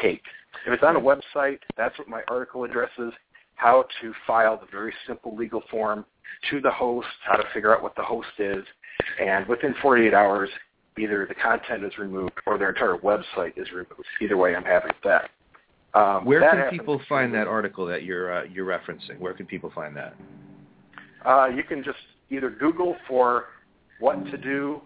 cake. 0.00 0.22
If 0.66 0.72
it's 0.72 0.82
on 0.82 0.96
a 0.96 1.00
website, 1.00 1.58
that's 1.76 1.96
what 1.98 2.08
my 2.08 2.22
article 2.28 2.64
addresses, 2.64 3.12
how 3.56 3.84
to 4.00 4.14
file 4.26 4.58
the 4.58 4.66
very 4.72 4.94
simple 5.06 5.36
legal 5.36 5.62
form 5.70 6.06
to 6.50 6.60
the 6.62 6.70
host, 6.70 7.08
how 7.24 7.36
to 7.36 7.44
figure 7.52 7.76
out 7.76 7.82
what 7.82 7.94
the 7.96 8.02
host 8.02 8.28
is, 8.38 8.64
and 9.20 9.46
within 9.46 9.74
48 9.82 10.14
hours, 10.14 10.48
either 10.98 11.26
the 11.28 11.34
content 11.34 11.84
is 11.84 11.98
removed 11.98 12.32
or 12.46 12.56
their 12.56 12.70
entire 12.70 12.96
website 12.96 13.58
is 13.58 13.70
removed. 13.72 14.06
Either 14.22 14.38
way, 14.38 14.56
I'm 14.56 14.64
happy 14.64 14.86
with 14.88 15.04
that. 15.04 15.30
Um, 15.94 16.24
Where 16.24 16.40
can 16.40 16.70
people 16.70 17.00
find 17.08 17.32
that 17.34 17.46
article 17.46 17.86
that 17.86 18.02
you're 18.02 18.40
uh, 18.40 18.44
you're 18.44 18.66
referencing? 18.66 19.18
Where 19.18 19.32
can 19.32 19.46
people 19.46 19.72
find 19.74 19.96
that? 19.96 20.14
Uh, 21.24 21.48
you 21.48 21.62
can 21.62 21.82
just 21.82 21.98
either 22.30 22.50
Google 22.50 22.96
for 23.08 23.46
what 23.98 24.24
to 24.26 24.36
do 24.36 24.80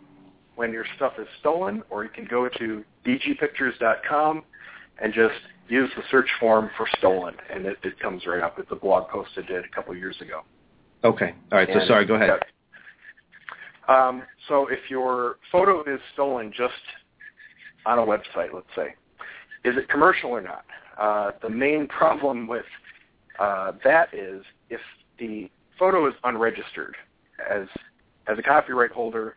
when 0.57 0.73
your 0.73 0.85
stuff 0.97 1.15
is 1.19 1.27
stolen, 1.41 1.83
or 1.91 2.05
you 2.05 2.11
can 2.11 2.27
go 2.27 2.49
to 2.59 2.85
bgpictures.com 3.05 4.43
and 5.03 5.13
just 5.13 5.35
use 5.69 5.91
the 5.97 6.03
search 6.11 6.29
form 6.39 6.71
for 6.77 6.87
stolen, 6.99 7.35
and 7.53 7.65
it, 7.65 7.79
it 7.83 7.99
comes 8.01 8.27
right 8.27 8.43
up. 8.43 8.59
It's 8.59 8.71
a 8.71 8.77
blog 8.77 9.09
post 9.09 9.31
I 9.37 9.43
did 9.43 9.65
a 9.65 9.69
couple 9.75 9.95
years 9.97 10.17
ago. 10.21 10.43
Okay. 11.05 11.35
All 11.51 11.59
right. 11.59 11.69
So 11.73 11.81
sorry. 11.87 12.05
Go 12.05 12.15
ahead. 12.15 12.41
Um, 13.89 14.23
so 14.49 14.69
if 14.69 14.79
your 14.89 15.37
photo 15.51 15.81
is 15.83 16.01
stolen 16.13 16.53
just 16.57 16.75
on 17.87 17.99
a 17.99 18.03
website, 18.03 18.53
let's 18.53 18.67
say, 18.77 18.95
is 19.65 19.77
it 19.77 19.89
commercial 19.89 20.31
or 20.31 20.41
not? 20.41 20.65
Uh, 21.01 21.31
the 21.43 21.49
main 21.49 21.89
problem 21.89 22.47
with 22.47 22.67
uh, 23.39 23.73
that 23.83 24.13
is 24.13 24.45
if 24.69 24.81
the 25.19 25.51
photo 25.79 26.07
is 26.07 26.15
unregistered. 26.25 26.95
As 27.51 27.67
as 28.29 28.39
a 28.39 28.43
copyright 28.43 28.91
holder, 28.91 29.37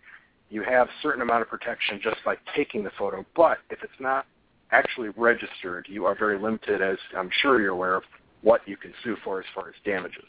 you 0.49 0.61
have 0.61 0.89
certain 1.01 1.21
amount 1.21 1.41
of 1.41 1.47
protection 1.47 1.99
just 2.03 2.17
by 2.25 2.35
taking 2.55 2.83
the 2.83 2.91
photo. 2.99 3.25
But 3.33 3.59
if 3.69 3.81
it's 3.81 3.93
not 3.99 4.25
actually 4.71 5.09
registered, 5.15 5.87
you 5.89 6.05
are 6.05 6.15
very 6.15 6.37
limited, 6.37 6.81
as 6.81 6.97
I'm 7.17 7.29
sure 7.41 7.61
you're 7.61 7.71
aware 7.71 7.95
of, 7.95 8.03
what 8.41 8.61
you 8.67 8.75
can 8.75 8.93
sue 9.03 9.15
for 9.23 9.39
as 9.39 9.45
far 9.55 9.69
as 9.69 9.75
damages. 9.85 10.25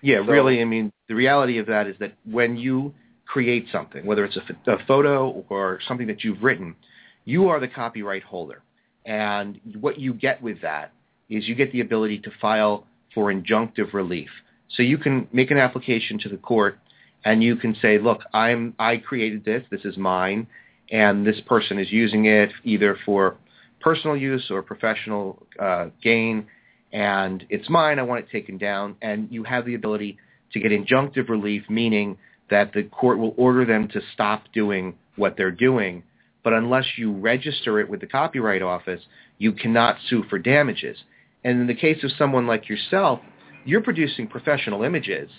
Yeah, 0.00 0.24
So- 0.24 0.30
really. 0.32 0.60
I 0.62 0.64
mean, 0.64 0.92
the 1.08 1.14
reality 1.14 1.58
of 1.58 1.66
that 1.66 1.88
is 1.88 1.96
that 1.98 2.12
when 2.24 2.56
you 2.56 2.94
create 3.26 3.66
something, 3.72 4.06
whether 4.06 4.24
it's 4.24 4.36
a, 4.36 4.72
a 4.72 4.78
photo 4.86 5.44
or 5.48 5.80
something 5.88 6.06
that 6.06 6.22
you've 6.22 6.42
written, 6.42 6.76
you 7.24 7.48
are 7.48 7.58
the 7.58 7.68
copyright 7.68 8.22
holder. 8.22 8.62
And 9.08 9.58
what 9.80 9.98
you 9.98 10.12
get 10.12 10.42
with 10.42 10.60
that 10.60 10.92
is 11.30 11.48
you 11.48 11.54
get 11.54 11.72
the 11.72 11.80
ability 11.80 12.18
to 12.20 12.30
file 12.40 12.86
for 13.14 13.32
injunctive 13.32 13.94
relief. 13.94 14.28
So 14.68 14.82
you 14.82 14.98
can 14.98 15.26
make 15.32 15.50
an 15.50 15.56
application 15.56 16.18
to 16.20 16.28
the 16.28 16.36
court 16.36 16.78
and 17.24 17.42
you 17.42 17.56
can 17.56 17.74
say, 17.80 17.98
look, 17.98 18.20
I'm, 18.34 18.74
I 18.78 18.98
created 18.98 19.44
this, 19.46 19.64
this 19.70 19.80
is 19.84 19.96
mine, 19.96 20.46
and 20.90 21.26
this 21.26 21.40
person 21.46 21.78
is 21.78 21.90
using 21.90 22.26
it 22.26 22.50
either 22.64 22.98
for 23.06 23.36
personal 23.80 24.16
use 24.16 24.50
or 24.50 24.62
professional 24.62 25.46
uh, 25.58 25.86
gain, 26.02 26.46
and 26.92 27.44
it's 27.48 27.68
mine, 27.68 27.98
I 27.98 28.02
want 28.02 28.24
it 28.24 28.30
taken 28.30 28.56
down, 28.58 28.96
and 29.02 29.28
you 29.30 29.42
have 29.44 29.64
the 29.64 29.74
ability 29.74 30.18
to 30.52 30.60
get 30.60 30.70
injunctive 30.70 31.28
relief, 31.28 31.64
meaning 31.68 32.18
that 32.50 32.72
the 32.72 32.84
court 32.84 33.18
will 33.18 33.34
order 33.36 33.64
them 33.64 33.88
to 33.88 34.00
stop 34.12 34.44
doing 34.52 34.94
what 35.16 35.36
they're 35.36 35.50
doing, 35.50 36.02
but 36.42 36.52
unless 36.52 36.84
you 36.96 37.12
register 37.12 37.80
it 37.80 37.88
with 37.88 38.00
the 38.00 38.06
Copyright 38.06 38.62
Office, 38.62 39.02
you 39.38 39.52
cannot 39.52 39.96
sue 40.08 40.24
for 40.30 40.38
damages. 40.38 40.98
And 41.44 41.60
in 41.60 41.66
the 41.66 41.74
case 41.74 42.02
of 42.04 42.10
someone 42.18 42.46
like 42.46 42.68
yourself, 42.68 43.20
you're 43.64 43.82
producing 43.82 44.26
professional 44.26 44.82
images, 44.82 45.30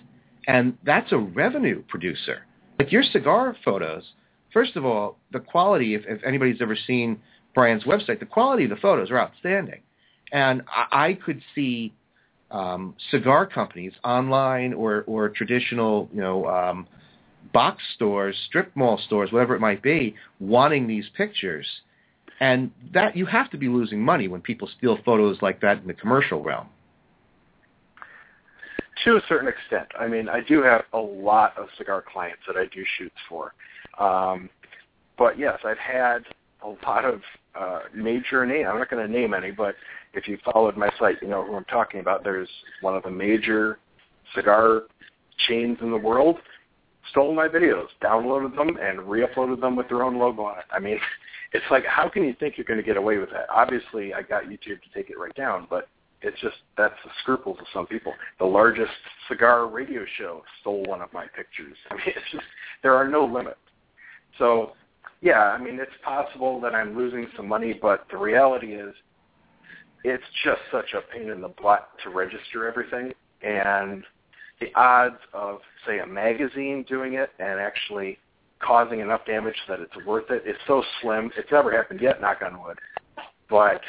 and 0.47 0.78
that's 0.84 1.12
a 1.12 1.18
revenue 1.18 1.84
producer. 1.88 2.45
Like 2.78 2.91
your 2.91 3.04
cigar 3.04 3.56
photos, 3.66 4.04
first 4.54 4.76
of 4.76 4.86
all, 4.86 5.18
the 5.32 5.39
quality, 5.39 5.95
if, 5.95 6.04
if 6.08 6.24
anybody's 6.24 6.62
ever 6.62 6.76
seen 6.76 7.20
Brian's 7.54 7.84
website, 7.84 8.20
the 8.20 8.26
quality 8.26 8.66
of 8.66 8.70
the 8.70 8.76
photos 8.78 9.12
are 9.12 9.20
outstanding. 9.20 9.82
And 10.32 10.62
I, 10.68 11.08
I 11.08 11.14
could 11.14 11.41
see 11.56 11.93
um, 12.52 12.95
cigar 13.12 13.45
companies 13.45 13.93
online 14.04 14.74
or, 14.74 15.04
or 15.08 15.30
traditional, 15.30 16.10
you 16.14 16.22
know, 16.22 16.45
um, 16.45 16.88
box 17.54 17.82
stores, 17.95 18.36
strip 18.47 18.72
mall 18.76 19.00
stores, 19.06 19.32
whatever 19.32 19.56
it 19.56 19.60
might 19.60 19.82
be, 19.82 20.16
wanting 20.39 20.88
these 20.88 21.06
pictures. 21.16 21.66
And 22.39 22.72
that 22.93 23.18
you 23.18 23.26
have 23.26 23.50
to 23.52 23.58
be 23.58 23.68
losing 23.68 24.02
money 24.02 24.28
when 24.28 24.41
people 24.41 24.70
steal 24.78 24.97
photos 25.04 25.41
like 25.41 25.60
that 25.62 25.80
in 25.80 25.88
the 25.88 25.93
commercial 25.93 26.41
realm. 26.41 26.68
To 29.04 29.16
a 29.16 29.22
certain 29.28 29.47
extent. 29.47 29.88
I 29.97 30.08
mean, 30.08 30.28
I 30.30 30.41
do 30.41 30.62
have 30.62 30.84
a 30.93 31.00
lot 31.00 31.58
of 31.58 31.68
cigar 31.78 32.04
clients 32.12 32.41
that 32.47 32.58
I 32.58 32.66
do 32.74 32.84
shoots 32.97 33.16
for. 33.28 33.54
Um, 33.97 34.50
but 35.18 35.38
yes, 35.38 35.60
I've 35.66 35.78
had 35.78 36.20
a 36.64 36.70
lot 36.86 37.06
of 37.06 37.22
uh, 37.56 37.80
major 37.93 38.45
name. 38.45 38.68
I'm 38.68 38.78
not 38.78 38.89
going 38.89 39.06
to 39.06 39.12
name 39.12 39.34
any, 39.34 39.52
but 39.52 39.76
if 40.14 40.28
you 40.28 40.38
followed 40.52 40.78
my 40.78 40.89
site, 41.00 41.18
you 41.22 41.28
know 41.28 41.45
who 41.45 41.56
I'm 41.56 41.66
talking 41.66 42.00
about. 42.00 42.24
There's 42.24 42.50
one 42.82 42.95
of 42.95 43.04
the 43.04 43.12
major 43.12 43.80
cigar 44.36 44.84
chains 45.47 45.78
in 45.82 45.91
the 45.91 45.97
world 45.97 46.38
stole 47.12 47.34
my 47.34 47.47
videos, 47.47 47.88
downloaded 48.04 48.56
them, 48.56 48.78
and 48.82 49.10
re-uploaded 49.10 49.62
them 49.62 49.76
with 49.76 49.88
their 49.88 50.04
own 50.04 50.18
logo 50.18 50.43
on 50.43 50.60
it. 50.60 50.66
I 50.72 50.80
mean, 50.80 51.00
it's 51.54 51.66
like, 51.72 51.86
how 51.86 52.10
can 52.10 52.24
you 52.24 52.36
think 52.39 52.58
you're 52.58 52.66
going 52.66 52.80
to 52.80 52.86
get 52.86 52.97
away 52.97 53.18
with 53.18 53.30
that? 53.32 53.47
Obviously, 53.50 54.14
I 54.14 54.22
got 54.22 54.45
YouTube 54.45 54.82
to 54.82 54.93
take 54.93 55.10
it 55.10 55.18
right 55.18 55.36
down, 55.36 55.68
but 55.70 55.88
it's 56.22 56.39
just 56.41 56.58
that's 56.78 56.95
the 57.06 57.12
scruples 57.22 57.58
of 57.60 57.66
some 57.74 57.88
people. 57.88 58.14
The 58.39 58.45
largest 58.45 58.91
cigar 59.28 59.68
radio 59.68 60.04
show 60.18 60.43
stole 60.62 60.84
one 60.84 61.02
of 61.02 61.12
my 61.14 61.26
pictures. 61.36 61.78
I 61.91 61.95
mean, 61.95 62.04
it's 62.08 62.32
just 62.32 62.43
there 62.84 62.93
are 62.93 63.08
no 63.08 63.26
limits. 63.26 63.58
So, 64.38 64.74
yeah, 65.22 65.39
I 65.39 65.58
mean, 65.58 65.80
it's 65.80 65.91
possible 66.04 66.62
that 66.62 66.74
I'm 66.76 66.97
losing 66.97 67.28
some 67.36 67.47
money, 67.47 67.78
but 67.80 68.06
the 68.12 68.18
reality 68.18 68.74
is, 68.74 68.93
it's 70.06 70.24
just 70.45 70.62
such 70.72 70.93
a 70.93 71.02
pain 71.14 71.30
in 71.30 71.41
the 71.41 71.54
butt 71.62 71.89
to 72.04 72.10
register 72.10 72.68
everything, 72.68 73.12
and 73.41 74.04
the 74.60 74.74
odds 74.76 75.20
of, 75.34 75.60
say, 75.86 75.99
a 75.99 76.07
magazine 76.07 76.86
doing 76.88 77.14
it 77.14 77.30
and 77.39 77.60
actually 77.60 78.18
causing 78.60 78.99
enough 78.99 79.26
damage 79.26 79.55
that 79.68 79.80
it's 79.80 80.05
worth 80.05 80.30
it 80.30 80.43
is 80.45 80.57
so 80.68 80.84
slim. 81.01 81.32
It's 81.38 81.51
never 81.51 81.72
happened 81.72 82.01
yet, 82.01 82.22
knock 82.22 82.39
on 82.45 82.62
wood. 82.62 82.78
But 83.49 83.82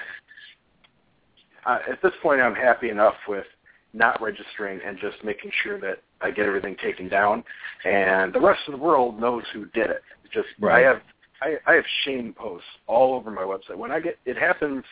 uh, 1.67 1.79
at 1.91 2.01
this 2.03 2.13
point, 2.23 2.41
I'm 2.41 2.55
happy 2.55 2.91
enough 2.91 3.17
with 3.29 3.45
not 3.93 4.21
registering 4.23 4.81
and 4.87 4.99
just 4.99 5.23
making 5.25 5.51
sure 5.63 5.81
that 5.81 6.03
I 6.21 6.31
get 6.31 6.47
everything 6.47 6.77
taken 6.83 7.09
down, 7.09 7.43
and 7.85 8.33
the 8.33 8.41
rest 8.41 8.61
of 8.69 8.73
the 8.73 8.79
world 8.79 9.19
knows 9.19 9.43
who 9.53 9.67
did 9.67 9.91
it. 9.91 10.03
Just 10.33 10.49
Right. 10.61 10.85
I 10.85 10.89
have 10.89 11.03
I, 11.43 11.57
I 11.67 11.75
have 11.75 11.85
shame 12.05 12.35
posts 12.37 12.69
all 12.87 13.15
over 13.15 13.31
my 13.31 13.43
website. 13.43 13.77
When 13.77 13.91
I 13.91 13.99
get 13.99 14.19
it 14.27 14.37
happens, 14.37 14.85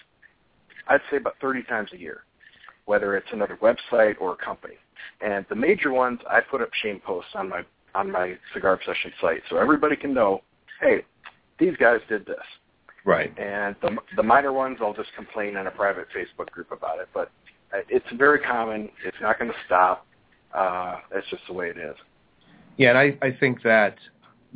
I'd 0.89 1.01
say 1.11 1.19
about 1.19 1.37
30 1.41 1.63
times 1.65 1.91
a 1.93 1.99
year, 1.99 2.25
whether 2.87 3.17
it's 3.17 3.29
another 3.33 3.59
website 3.63 4.17
or 4.21 4.33
a 4.33 4.37
company. 4.37 4.75
And 5.21 5.45
the 5.49 5.55
major 5.55 5.93
ones, 5.93 6.21
I 6.31 6.41
put 6.41 6.61
up 6.61 6.71
shame 6.83 7.01
posts 7.05 7.31
on 7.35 7.49
my 7.49 7.63
on 7.95 8.13
my 8.13 8.37
Cigar 8.53 8.75
Obsession 8.75 9.13
site, 9.21 9.43
so 9.49 9.57
everybody 9.57 9.97
can 9.97 10.13
know, 10.13 10.43
hey, 10.81 11.03
these 11.59 11.75
guys 11.79 12.01
did 12.09 12.27
this. 12.27 12.37
Right. 13.05 13.37
And 13.39 13.75
the 13.83 13.97
the 14.17 14.23
minor 14.23 14.53
ones, 14.53 14.79
I'll 14.81 14.95
just 14.95 15.13
complain 15.17 15.57
in 15.57 15.67
a 15.67 15.71
private 15.71 16.07
Facebook 16.17 16.51
group 16.51 16.71
about 16.71 17.01
it. 17.01 17.09
But 17.15 17.31
uh, 17.73 17.79
it's 17.89 18.07
very 18.17 18.39
common. 18.39 18.91
It's 19.05 19.17
not 19.21 19.39
going 19.39 19.51
to 19.51 19.57
stop. 19.67 20.07
Uh, 20.55 20.97
that's 21.13 21.29
just 21.31 21.43
the 21.47 21.53
way 21.53 21.69
it 21.69 21.79
is. 21.79 21.97
Yeah, 22.77 22.91
and 22.91 22.99
I, 22.99 23.19
I 23.27 23.37
think 23.39 23.63
that 23.63 23.97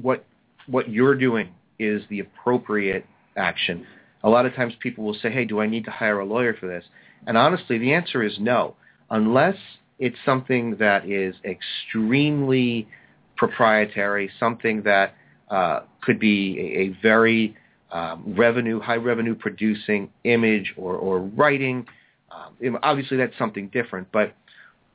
what 0.01 0.25
what 0.67 0.89
you're 0.89 1.15
doing 1.15 1.49
is 1.79 2.03
the 2.09 2.21
appropriate 2.21 3.05
action. 3.37 3.87
A 4.23 4.29
lot 4.29 4.47
of 4.47 4.55
times 4.55 4.75
people 4.81 5.05
will 5.05 5.15
say, 5.21 5.31
hey, 5.31 5.45
do 5.45 5.61
I 5.61 5.67
need 5.67 5.85
to 5.87 5.91
hire 5.91 6.21
a 6.21 6.25
lawyer 6.25 6.55
for 6.55 6.67
this? 6.67 6.85
And 7.27 7.37
honestly, 7.37 7.79
the 7.79 7.93
answer 7.93 8.23
is 8.23 8.37
no. 8.39 8.77
Unless 9.11 9.57
it's 9.99 10.17
something 10.25 10.77
that 10.79 11.09
is 11.09 11.35
extremely 11.45 12.89
proprietary, 13.37 14.31
something 14.39 14.83
that 14.83 15.15
uh, 15.51 15.81
could 16.01 16.19
be 16.19 16.59
a, 16.59 16.81
a 16.81 17.03
very 17.03 17.57
um, 17.91 18.35
revenue, 18.37 18.81
high 18.81 18.97
revenue 18.97 19.35
producing 19.35 20.11
image 20.25 20.73
or, 20.77 20.97
or 20.97 21.21
writing. 21.21 21.87
Um, 22.31 22.79
obviously, 22.83 23.17
that's 23.17 23.37
something 23.39 23.69
different. 23.69 24.09
But 24.13 24.35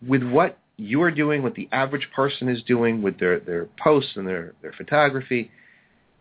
with 0.06 0.24
what 0.24 0.58
you're 0.78 1.12
doing, 1.12 1.44
what 1.44 1.56
the 1.56 1.70
average 1.72 2.08
person 2.16 2.50
is 2.50 2.62
doing 2.64 3.02
with 3.02 3.20
their, 3.20 3.40
their 3.40 3.68
posts 3.82 4.12
and 4.16 4.28
their, 4.28 4.54
their 4.62 4.74
photography, 4.74 5.52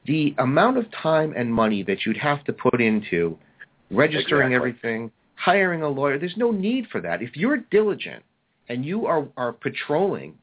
the 0.06 0.34
amount 0.38 0.78
of 0.78 0.84
time 0.92 1.34
and 1.36 1.52
money 1.52 1.82
that 1.82 2.04
you'd 2.04 2.16
have 2.16 2.44
to 2.44 2.52
put 2.52 2.80
into 2.80 3.38
registering 3.90 4.52
Exactly. 4.52 4.54
everything, 4.54 5.10
hiring 5.34 5.82
a 5.82 5.88
lawyer, 5.88 6.18
there's 6.18 6.36
no 6.36 6.50
need 6.50 6.86
for 6.90 7.00
that. 7.00 7.22
If 7.22 7.36
you're 7.36 7.58
diligent 7.70 8.22
and 8.68 8.84
you 8.84 9.06
are, 9.06 9.26
are 9.36 9.52
patrolling 9.52 10.34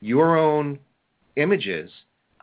your 0.00 0.36
own 0.36 0.78
images, 1.36 1.90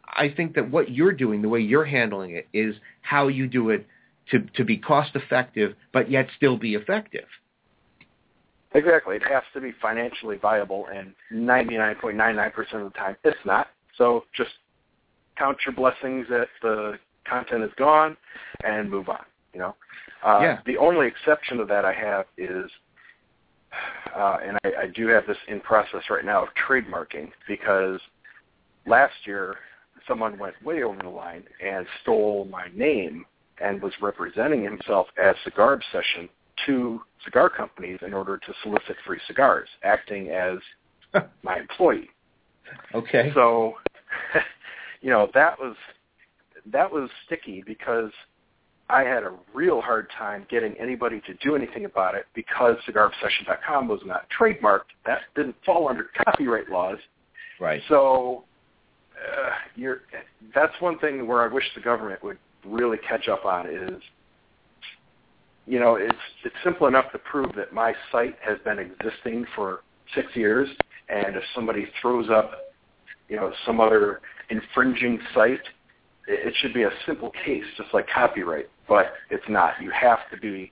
I 0.08 0.30
think 0.36 0.56
that 0.56 0.70
what 0.70 0.92
you're 0.92 1.12
doing, 1.14 1.42
the 1.42 1.50
way 1.50 1.60
you're 1.60 1.86
handling 1.86 2.32
it, 2.32 2.48
is 2.54 2.76
how 3.02 3.28
you 3.28 3.48
do 3.48 3.70
it 3.70 3.86
to, 4.32 4.40
to 4.56 4.64
be 4.64 4.78
cost 4.78 5.16
effective, 5.16 5.76
but 5.94 6.10
yet 6.10 6.28
still 6.36 6.58
be 6.58 6.76
effective. 6.76 7.26
Exactly. 8.74 9.16
It 9.16 9.24
has 9.24 9.44
to 9.54 9.62
be 9.62 9.72
financially 9.82 10.38
viable, 10.38 10.88
and 10.94 11.14
99.99% 11.32 12.74
of 12.74 12.92
the 12.92 12.98
time, 12.98 13.16
it's 13.24 13.38
not. 13.46 13.68
So 13.98 14.26
just 14.36 14.52
count 15.38 15.58
your 15.66 15.74
blessings 15.74 16.28
that 16.30 16.48
the 16.62 17.00
content 17.28 17.64
is 17.64 17.72
gone 17.78 18.18
and 18.64 18.90
move 18.90 19.08
on. 19.10 19.24
You 19.54 19.60
know. 19.62 19.76
Uh, 20.24 20.40
Yeah. 20.42 20.60
The 20.66 20.78
only 20.78 21.08
exception 21.08 21.58
to 21.58 21.66
that 21.66 21.86
I 21.86 21.94
have 21.94 22.26
is, 22.38 22.70
uh, 24.16 24.38
and 24.45 24.57
I, 24.63 24.84
I 24.84 24.88
do 24.88 25.07
have 25.07 25.28
this 25.28 25.38
in 25.47 25.59
process 25.59 26.01
right 26.09 26.26
now 26.26 26.43
of 26.43 26.49
trademarking 26.68 27.32
because 27.47 27.99
last 28.88 29.13
year 29.26 29.55
someone 30.07 30.38
went 30.38 30.55
way 30.63 30.84
over 30.84 31.01
the 31.01 31.09
line 31.09 31.43
and 31.63 31.86
stole 32.01 32.47
my 32.49 32.68
name 32.74 33.26
and 33.61 33.82
was 33.82 33.93
representing 34.01 34.63
himself 34.63 35.07
as 35.22 35.36
Cigar 35.43 35.74
Obsession 35.74 36.30
to 36.66 37.01
cigar 37.24 37.49
companies 37.49 37.99
in 38.05 38.13
order 38.13 38.38
to 38.38 38.53
solicit 38.63 38.95
free 39.05 39.20
cigars, 39.28 39.68
acting 39.84 40.30
as 40.30 40.57
my 41.43 41.57
employee. 41.59 42.09
Okay. 42.93 43.32
So, 43.34 43.76
you 45.01 45.09
know, 45.09 45.30
that 45.34 45.59
was 45.59 45.76
that 46.72 46.91
was 46.91 47.09
sticky 47.26 47.63
because 47.66 48.11
I 48.90 49.02
had 49.02 49.24
a 49.24 49.34
real 49.54 49.82
hard 49.82 50.10
time 50.18 50.46
getting 50.50 50.76
anybody 50.80 51.22
to 51.22 51.34
do 51.36 51.56
anything 51.56 51.86
about 51.86 52.14
it 52.14 52.26
because 52.36 52.76
cigarobsession.com 52.88 53.88
was 53.88 54.02
not 54.06 54.28
trademarked. 54.40 54.94
That 55.06 55.22
didn't 55.36 55.56
fall 55.66 55.88
under 55.88 56.10
copyright 56.24 56.70
laws. 56.70 57.00
right. 57.60 57.82
So, 57.90 58.44
uh, 59.16 59.50
you're 59.76 60.02
that's 60.54 60.74
one 60.82 61.00
thing 61.00 61.26
where 61.26 61.42
I 61.42 61.52
wish 61.52 61.64
the 61.74 61.82
government 61.82 62.24
would 62.24 62.38
really 62.66 62.98
catch 63.08 63.28
up 63.28 63.46
on 63.46 63.68
is 63.68 64.02
you 65.68 65.80
know, 65.80 65.96
it's 65.96 66.14
it's 66.44 66.56
simple 66.64 66.88
enough 66.88 67.12
to 67.12 67.20
prove 67.20 67.54
that 67.56 67.74
my 67.74 67.94
site 68.12 68.36
has 68.42 68.58
been 68.64 68.80
existing 68.80 69.46
for 69.56 69.82
six 70.14 70.28
years, 70.36 70.70
and 71.10 71.36
if 71.36 71.44
somebody 71.56 71.88
throws 72.02 72.30
up, 72.30 72.52
you 73.30 73.36
know, 73.36 73.52
some 73.66 73.80
other 73.80 74.22
infringing 74.50 75.20
site, 75.34 75.62
it, 76.28 76.48
it 76.48 76.54
should 76.62 76.74
be 76.74 76.84
a 76.84 76.92
simple 77.06 77.32
case, 77.44 77.64
just 77.78 77.94
like 77.94 78.08
copyright. 78.14 78.70
But 78.88 79.14
it's 79.30 79.48
not. 79.50 79.74
You 79.82 79.92
have 79.92 80.20
to 80.32 80.38
be 80.38 80.72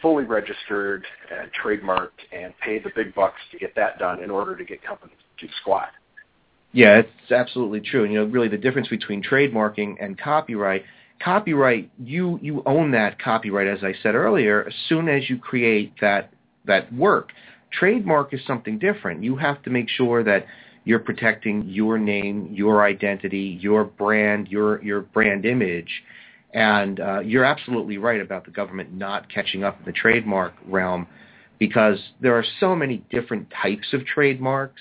fully 0.00 0.24
registered 0.24 1.04
and 1.30 1.50
trademarked 1.52 2.20
and 2.32 2.54
pay 2.64 2.78
the 2.78 2.90
big 2.94 3.14
bucks 3.14 3.40
to 3.52 3.58
get 3.58 3.74
that 3.74 3.98
done 3.98 4.22
in 4.22 4.30
order 4.30 4.56
to 4.56 4.64
get 4.64 4.82
companies 4.82 5.16
to 5.40 5.46
squat. 5.60 5.90
Yeah, 6.72 6.98
it's 6.98 7.32
absolutely 7.32 7.80
true. 7.80 8.04
And 8.04 8.12
you 8.12 8.20
know, 8.20 8.26
really 8.26 8.48
the 8.48 8.58
difference 8.58 8.88
between 8.88 9.22
trademarking 9.22 9.96
and 10.00 10.18
copyright, 10.18 10.84
copyright 11.22 11.90
you 11.98 12.38
you 12.42 12.62
own 12.66 12.90
that 12.92 13.18
copyright 13.20 13.66
as 13.66 13.82
I 13.82 13.94
said 14.02 14.14
earlier 14.14 14.64
as 14.66 14.74
soon 14.88 15.08
as 15.08 15.28
you 15.28 15.38
create 15.38 15.94
that 16.00 16.32
that 16.66 16.92
work. 16.92 17.30
Trademark 17.72 18.32
is 18.32 18.40
something 18.46 18.78
different. 18.78 19.22
You 19.22 19.36
have 19.36 19.62
to 19.62 19.70
make 19.70 19.88
sure 19.88 20.22
that 20.24 20.46
you're 20.84 20.98
protecting 20.98 21.68
your 21.68 21.98
name, 21.98 22.48
your 22.52 22.84
identity, 22.84 23.58
your 23.60 23.84
brand, 23.84 24.48
your 24.48 24.82
your 24.82 25.00
brand 25.00 25.46
image. 25.46 25.90
And 26.54 27.00
uh, 27.00 27.20
you're 27.20 27.44
absolutely 27.44 27.98
right 27.98 28.20
about 28.20 28.44
the 28.44 28.50
government 28.50 28.92
not 28.92 29.32
catching 29.32 29.64
up 29.64 29.78
in 29.78 29.84
the 29.84 29.92
trademark 29.92 30.54
realm 30.66 31.06
because 31.58 31.98
there 32.20 32.34
are 32.34 32.44
so 32.60 32.74
many 32.74 33.04
different 33.10 33.48
types 33.62 33.92
of 33.92 34.06
trademarks. 34.06 34.80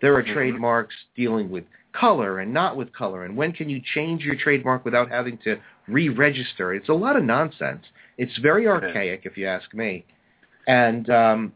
There 0.00 0.14
are 0.14 0.22
mm-hmm. 0.22 0.32
trademarks 0.32 0.94
dealing 1.16 1.50
with 1.50 1.64
color 1.92 2.38
and 2.38 2.52
not 2.54 2.76
with 2.76 2.92
color. 2.92 3.24
And 3.24 3.36
when 3.36 3.52
can 3.52 3.68
you 3.68 3.80
change 3.94 4.22
your 4.22 4.36
trademark 4.36 4.84
without 4.84 5.10
having 5.10 5.38
to 5.38 5.58
re-register? 5.88 6.74
It's 6.74 6.88
a 6.88 6.94
lot 6.94 7.16
of 7.16 7.24
nonsense. 7.24 7.84
It's 8.16 8.36
very 8.38 8.68
archaic, 8.68 9.22
if 9.24 9.36
you 9.36 9.46
ask 9.46 9.72
me. 9.74 10.04
And 10.66 11.08
um, 11.10 11.52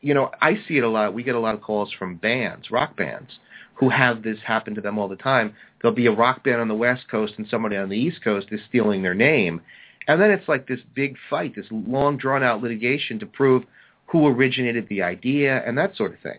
you 0.00 0.14
know, 0.14 0.30
I 0.40 0.54
see 0.66 0.78
it 0.78 0.84
a 0.84 0.88
lot. 0.88 1.14
We 1.14 1.22
get 1.22 1.34
a 1.34 1.40
lot 1.40 1.54
of 1.54 1.60
calls 1.60 1.92
from 1.98 2.16
bands, 2.16 2.70
rock 2.70 2.96
bands, 2.96 3.30
who 3.78 3.88
have 3.88 4.22
this 4.22 4.38
happen 4.44 4.74
to 4.74 4.80
them 4.80 4.98
all 4.98 5.08
the 5.08 5.16
time. 5.16 5.54
There'll 5.80 5.94
be 5.94 6.06
a 6.06 6.12
rock 6.12 6.42
band 6.42 6.60
on 6.60 6.68
the 6.68 6.74
West 6.74 7.08
Coast 7.10 7.34
and 7.38 7.46
somebody 7.48 7.76
on 7.76 7.88
the 7.88 7.96
East 7.96 8.22
Coast 8.24 8.48
is 8.50 8.60
stealing 8.68 9.02
their 9.02 9.14
name. 9.14 9.60
And 10.08 10.20
then 10.20 10.30
it's 10.30 10.48
like 10.48 10.66
this 10.66 10.80
big 10.94 11.16
fight, 11.30 11.54
this 11.54 11.66
long 11.70 12.16
drawn 12.16 12.42
out 12.42 12.62
litigation 12.62 13.20
to 13.20 13.26
prove 13.26 13.64
who 14.06 14.26
originated 14.26 14.88
the 14.88 15.02
idea 15.02 15.62
and 15.64 15.78
that 15.78 15.96
sort 15.96 16.12
of 16.12 16.20
thing. 16.20 16.38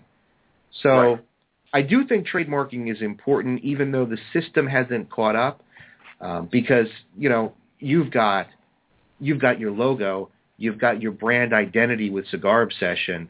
So 0.83 0.89
right. 0.89 1.25
I 1.73 1.81
do 1.83 2.05
think 2.05 2.27
trademarking 2.27 2.91
is 2.91 3.01
important 3.01 3.63
even 3.63 3.91
though 3.91 4.05
the 4.05 4.17
system 4.33 4.67
hasn't 4.67 5.09
caught 5.09 5.35
up 5.35 5.63
um, 6.19 6.49
because, 6.51 6.87
you 7.17 7.29
know, 7.29 7.53
you've 7.79 8.11
got 8.11 8.47
you've 9.21 9.39
got 9.39 9.59
your 9.59 9.71
logo, 9.71 10.29
you've 10.57 10.79
got 10.79 11.01
your 11.01 11.11
brand 11.11 11.53
identity 11.53 12.09
with 12.09 12.27
Cigar 12.27 12.61
Obsession, 12.61 13.29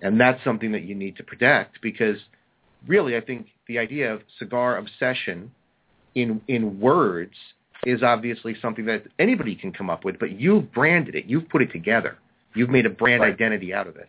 and 0.00 0.20
that's 0.20 0.42
something 0.44 0.72
that 0.72 0.82
you 0.82 0.94
need 0.94 1.16
to 1.16 1.22
protect 1.22 1.80
because 1.82 2.16
really 2.86 3.16
I 3.16 3.20
think 3.20 3.48
the 3.68 3.78
idea 3.78 4.12
of 4.12 4.22
cigar 4.38 4.78
obsession 4.78 5.50
in 6.14 6.40
in 6.48 6.80
words 6.80 7.34
is 7.84 8.02
obviously 8.02 8.56
something 8.62 8.86
that 8.86 9.04
anybody 9.18 9.56
can 9.56 9.72
come 9.72 9.90
up 9.90 10.04
with, 10.04 10.18
but 10.20 10.38
you've 10.38 10.72
branded 10.72 11.16
it, 11.16 11.24
you've 11.26 11.48
put 11.48 11.62
it 11.62 11.72
together, 11.72 12.16
you've 12.54 12.70
made 12.70 12.86
a 12.86 12.90
brand 12.90 13.22
right. 13.22 13.32
identity 13.32 13.74
out 13.74 13.88
of 13.88 13.96
it. 13.96 14.08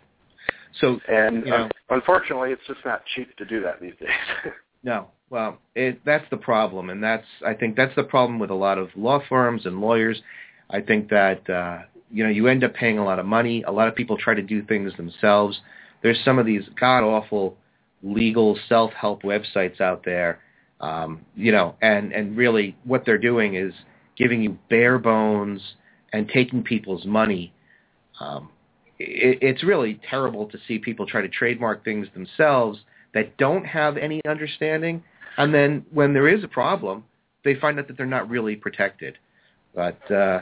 So 0.80 1.00
and 1.08 1.46
you 1.46 1.52
know, 1.52 1.70
unfortunately, 1.90 2.52
it's 2.52 2.62
just 2.68 2.80
not 2.86 3.04
cheap 3.16 3.36
to 3.38 3.46
do 3.46 3.62
that 3.62 3.82
these 3.82 3.94
days. 4.00 4.10
no, 4.84 5.08
well, 5.30 5.58
it, 5.76 6.02
that's 6.06 6.26
the 6.30 6.38
problem, 6.38 6.90
and 6.90 7.04
that's 7.04 7.26
I 7.46 7.54
think 7.54 7.76
that's 7.76 7.96
the 7.96 8.04
problem 8.04 8.40
with 8.40 8.50
a 8.50 8.56
lot 8.56 8.78
of 8.78 8.90
law 8.96 9.22
firms 9.30 9.66
and 9.66 9.80
lawyers. 9.80 10.22
I 10.70 10.82
think 10.82 11.10
that 11.10 11.48
uh, 11.50 11.84
you 12.12 12.24
know 12.24 12.30
you 12.30 12.48
end 12.48 12.64
up 12.64 12.74
paying 12.74 12.98
a 12.98 13.06
lot 13.06 13.20
of 13.20 13.26
money. 13.26 13.64
A 13.64 13.72
lot 13.72 13.88
of 13.88 13.96
people 13.96 14.18
try 14.18 14.34
to 14.34 14.42
do 14.42 14.64
things 14.64 14.96
themselves 14.98 15.60
there's 16.04 16.20
some 16.24 16.38
of 16.38 16.46
these 16.46 16.64
god 16.80 17.02
awful 17.02 17.58
legal 18.04 18.58
self 18.68 18.92
help 18.94 19.24
websites 19.24 19.82
out 19.82 20.04
there, 20.06 20.40
um, 20.82 21.22
you 21.36 21.52
know, 21.52 21.76
and 21.82 22.12
and 22.12 22.38
really 22.38 22.76
what 22.84 23.06
they're 23.06 23.18
doing 23.18 23.56
is 23.56 23.74
giving 24.18 24.42
you 24.42 24.58
bare 24.70 25.00
bones 25.00 25.62
and 26.12 26.30
taking 26.30 26.64
people's 26.64 27.06
money. 27.06 27.54
Um, 28.20 28.50
it, 29.00 29.40
it's 29.42 29.64
really 29.64 30.00
terrible 30.10 30.48
to 30.48 30.58
see 30.68 30.78
people 30.78 31.06
try 31.06 31.22
to 31.22 31.30
trademark 31.30 31.84
things 31.84 32.08
themselves 32.14 32.80
that 33.14 33.38
don't 33.38 33.66
have 33.66 33.98
any 33.98 34.22
understanding, 34.28 35.04
and 35.38 35.54
then 35.54 35.86
when 35.92 36.14
there 36.14 36.28
is 36.28 36.44
a 36.44 36.48
problem, 36.48 37.06
they 37.44 37.56
find 37.56 37.80
out 37.80 37.88
that 37.88 37.98
they're 37.98 38.06
not 38.06 38.30
really 38.30 38.56
protected. 38.56 39.18
But 39.74 40.12
uh, 40.12 40.42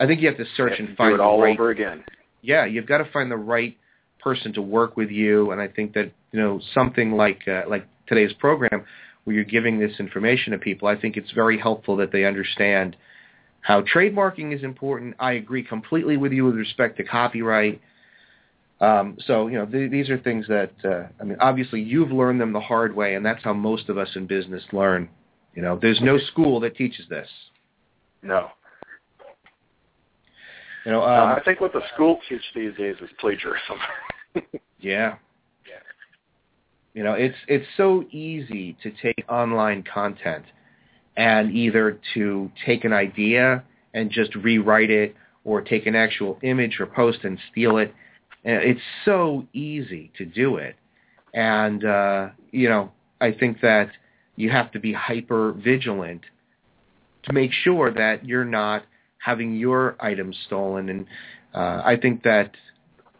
I 0.00 0.06
think 0.06 0.20
you 0.20 0.28
have 0.28 0.36
to 0.38 0.44
search 0.56 0.78
and 0.78 0.96
find 0.96 1.10
do 1.10 1.14
it 1.14 1.20
all 1.20 1.40
right, 1.40 1.52
over 1.58 1.70
again. 1.70 2.04
Yeah, 2.42 2.64
you've 2.66 2.86
got 2.86 2.98
to 2.98 3.10
find 3.12 3.30
the 3.30 3.36
right 3.36 3.76
person 4.20 4.52
to 4.54 4.62
work 4.62 4.96
with 4.96 5.10
you. 5.10 5.50
And 5.50 5.60
I 5.60 5.68
think 5.68 5.94
that 5.94 6.12
you 6.32 6.40
know 6.40 6.60
something 6.74 7.12
like 7.12 7.46
uh, 7.48 7.62
like 7.68 7.86
today's 8.06 8.32
program, 8.34 8.84
where 9.24 9.34
you're 9.34 9.44
giving 9.44 9.78
this 9.78 9.98
information 9.98 10.52
to 10.52 10.58
people, 10.58 10.88
I 10.88 11.00
think 11.00 11.16
it's 11.16 11.30
very 11.32 11.58
helpful 11.58 11.96
that 11.96 12.12
they 12.12 12.24
understand 12.24 12.96
how 13.60 13.82
trademarking 13.82 14.54
is 14.54 14.62
important. 14.62 15.14
I 15.18 15.32
agree 15.32 15.62
completely 15.62 16.16
with 16.16 16.32
you 16.32 16.44
with 16.44 16.54
respect 16.54 16.96
to 16.98 17.04
copyright. 17.04 17.80
Um, 18.80 19.18
so 19.26 19.48
you 19.48 19.58
know 19.58 19.66
th- 19.66 19.90
these 19.90 20.08
are 20.08 20.18
things 20.18 20.46
that 20.48 20.72
uh, 20.84 21.08
I 21.20 21.24
mean 21.24 21.36
obviously 21.40 21.80
you've 21.80 22.12
learned 22.12 22.40
them 22.40 22.52
the 22.52 22.60
hard 22.60 22.94
way, 22.94 23.14
and 23.14 23.24
that's 23.24 23.42
how 23.42 23.52
most 23.52 23.88
of 23.88 23.98
us 23.98 24.08
in 24.14 24.26
business 24.26 24.62
learn. 24.72 25.08
You 25.54 25.62
know, 25.62 25.78
there's 25.80 26.00
no 26.00 26.18
school 26.18 26.60
that 26.60 26.76
teaches 26.76 27.08
this. 27.08 27.28
No. 28.22 28.50
You 30.84 30.92
know, 30.92 31.02
um, 31.02 31.36
I 31.36 31.42
think 31.44 31.60
what 31.60 31.72
the 31.72 31.82
school 31.92 32.20
teaches 32.28 32.44
these 32.54 32.74
days 32.76 32.96
is 33.02 33.10
plagiarism. 33.18 33.78
Yeah. 34.80 35.16
You 36.98 37.04
know, 37.04 37.12
it's 37.12 37.36
it's 37.46 37.66
so 37.76 38.02
easy 38.10 38.76
to 38.82 38.90
take 38.90 39.24
online 39.28 39.84
content 39.84 40.44
and 41.16 41.52
either 41.52 42.00
to 42.14 42.50
take 42.66 42.84
an 42.84 42.92
idea 42.92 43.62
and 43.94 44.10
just 44.10 44.34
rewrite 44.34 44.90
it 44.90 45.14
or 45.44 45.60
take 45.60 45.86
an 45.86 45.94
actual 45.94 46.40
image 46.42 46.80
or 46.80 46.86
post 46.86 47.20
and 47.22 47.38
steal 47.52 47.78
it. 47.78 47.94
And 48.44 48.64
it's 48.64 48.80
so 49.04 49.46
easy 49.52 50.10
to 50.18 50.24
do 50.24 50.56
it. 50.56 50.74
And 51.32 51.84
uh, 51.84 52.30
you 52.50 52.68
know, 52.68 52.90
I 53.20 53.30
think 53.30 53.60
that 53.60 53.90
you 54.34 54.50
have 54.50 54.72
to 54.72 54.80
be 54.80 54.92
hyper 54.92 55.52
vigilant 55.52 56.22
to 57.26 57.32
make 57.32 57.52
sure 57.52 57.92
that 57.92 58.26
you're 58.26 58.44
not 58.44 58.82
having 59.18 59.54
your 59.54 59.94
items 60.00 60.36
stolen. 60.48 60.88
And 60.88 61.06
uh, 61.54 61.80
I 61.84 61.96
think 62.02 62.24
that 62.24 62.50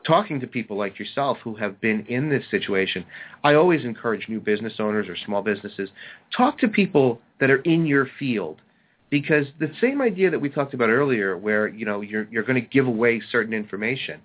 talking 0.09 0.41
to 0.41 0.47
people 0.47 0.77
like 0.77 0.99
yourself 0.99 1.37
who 1.45 1.55
have 1.55 1.81
been 1.81 2.05
in 2.09 2.31
this 2.31 2.43
situation, 2.51 3.05
I 3.45 3.55
always 3.55 3.85
encourage 3.85 4.29
new 4.29 4.41
business 4.41 4.73
owners 4.79 5.07
or 5.09 5.17
small 5.27 5.43
businesses, 5.43 5.91
talk 6.35 6.59
to 6.61 6.69
people 6.69 7.21
that 7.39 7.51
are 7.51 7.61
in 7.61 7.87
your 7.87 8.09
field. 8.19 8.61
Because 9.11 9.47
the 9.61 9.71
same 9.81 10.03
idea 10.03 10.31
that 10.31 10.39
we 10.39 10.49
talked 10.49 10.75
about 10.75 10.89
earlier 10.89 11.37
where, 11.37 11.69
you 11.69 11.87
know, 11.87 12.01
you're, 12.01 12.27
you're 12.31 12.43
going 12.43 12.61
to 12.61 12.69
give 12.69 12.87
away 12.87 13.23
certain 13.31 13.55
information, 13.55 14.21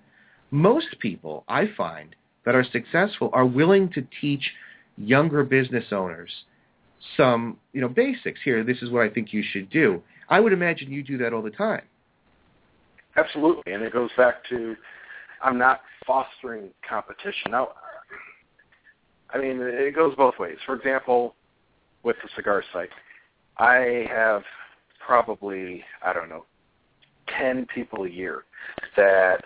most 0.50 0.98
people, 0.98 1.44
I 1.48 1.70
find, 1.76 2.16
that 2.44 2.54
are 2.54 2.64
successful 2.64 3.30
are 3.32 3.46
willing 3.46 3.90
to 3.90 4.06
teach 4.20 4.50
younger 4.96 5.44
business 5.44 5.84
owners 5.92 6.30
some, 7.16 7.58
you 7.72 7.80
know, 7.80 7.88
basics. 7.88 8.40
Here, 8.44 8.64
this 8.64 8.82
is 8.82 8.90
what 8.90 9.02
I 9.02 9.10
think 9.10 9.32
you 9.32 9.42
should 9.42 9.70
do. 9.70 10.02
I 10.28 10.40
would 10.40 10.52
imagine 10.52 10.90
you 10.90 11.02
do 11.02 11.18
that 11.18 11.32
all 11.32 11.42
the 11.42 11.50
time. 11.50 11.82
Absolutely, 13.16 13.72
and 13.72 13.82
it 13.82 13.92
goes 13.92 14.10
back 14.16 14.44
to 14.48 14.76
I'm 15.44 15.58
not 15.58 15.80
fostering 16.06 16.70
competition. 16.88 17.50
Now, 17.50 17.68
I 19.32 19.38
mean, 19.38 19.58
it 19.60 19.94
goes 19.94 20.14
both 20.16 20.34
ways. 20.38 20.56
For 20.66 20.74
example, 20.74 21.34
with 22.02 22.16
the 22.22 22.28
cigar 22.34 22.64
site, 22.72 22.90
I 23.58 24.06
have 24.10 24.42
probably 25.04 25.84
I 26.04 26.12
don't 26.12 26.28
know 26.28 26.46
ten 27.38 27.66
people 27.74 28.04
a 28.04 28.08
year 28.08 28.44
that 28.96 29.44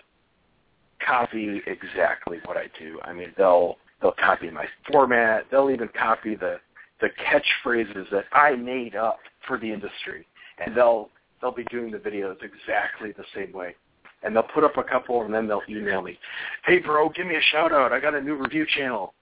copy 1.05 1.61
exactly 1.67 2.39
what 2.45 2.57
I 2.57 2.65
do. 2.79 2.99
I 3.03 3.13
mean, 3.13 3.33
they'll 3.37 3.75
they'll 4.01 4.15
copy 4.19 4.49
my 4.49 4.65
format. 4.91 5.45
They'll 5.51 5.69
even 5.69 5.89
copy 5.97 6.35
the 6.35 6.59
the 7.01 7.09
catchphrases 7.09 8.09
that 8.11 8.25
I 8.33 8.55
made 8.55 8.95
up 8.95 9.19
for 9.47 9.57
the 9.57 9.71
industry 9.71 10.25
and 10.59 10.75
they'll 10.75 11.09
they'll 11.41 11.51
be 11.51 11.63
doing 11.65 11.91
the 11.91 11.97
videos 11.97 12.37
exactly 12.43 13.11
the 13.13 13.23
same 13.33 13.53
way. 13.53 13.75
And 14.23 14.35
they'll 14.35 14.43
put 14.43 14.63
up 14.63 14.77
a 14.77 14.83
couple 14.83 15.23
and 15.23 15.33
then 15.33 15.47
they'll 15.47 15.61
email 15.69 16.01
me, 16.01 16.19
"Hey, 16.65 16.79
bro, 16.79 17.09
give 17.09 17.25
me 17.25 17.35
a 17.35 17.41
shout 17.51 17.71
out. 17.71 17.93
I 17.93 17.99
got 17.99 18.15
a 18.15 18.21
new 18.21 18.35
review 18.35 18.65
channel." 18.65 19.13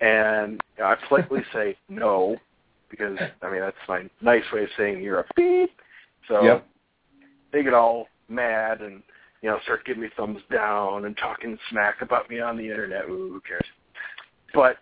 And 0.00 0.60
I 0.82 0.94
politely 1.08 1.42
say 1.52 1.76
no, 1.88 2.36
because 2.90 3.18
I 3.42 3.50
mean 3.50 3.60
that's 3.60 3.76
my 3.88 4.08
nice 4.20 4.44
way 4.52 4.64
of 4.64 4.70
saying 4.76 5.02
you're 5.02 5.20
a 5.20 5.26
beep. 5.36 5.70
So 6.28 6.42
yep. 6.42 6.66
they 7.52 7.62
get 7.62 7.74
all 7.74 8.08
mad 8.28 8.80
and 8.80 9.02
you 9.42 9.50
know 9.50 9.58
start 9.64 9.84
giving 9.84 10.02
me 10.02 10.08
thumbs 10.16 10.40
down 10.50 11.04
and 11.04 11.16
talking 11.16 11.58
smack 11.70 12.00
about 12.00 12.30
me 12.30 12.40
on 12.40 12.56
the 12.56 12.64
internet. 12.64 13.04
Ooh, 13.08 13.32
who 13.32 13.40
cares? 13.46 13.66
But 14.54 14.78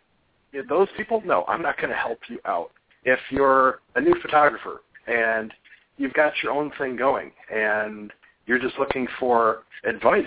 those 0.68 0.88
people, 0.96 1.22
no, 1.24 1.44
I'm 1.48 1.62
not 1.62 1.76
going 1.76 1.90
to 1.90 1.96
help 1.96 2.20
you 2.28 2.38
out. 2.44 2.70
If 3.04 3.18
you're 3.30 3.80
a 3.96 4.00
new 4.00 4.14
photographer 4.20 4.82
and 5.06 5.52
you've 5.96 6.14
got 6.14 6.32
your 6.42 6.52
own 6.52 6.72
thing 6.78 6.96
going 6.96 7.32
and 7.52 8.12
you're 8.46 8.58
just 8.58 8.78
looking 8.78 9.06
for 9.18 9.62
advice, 9.84 10.24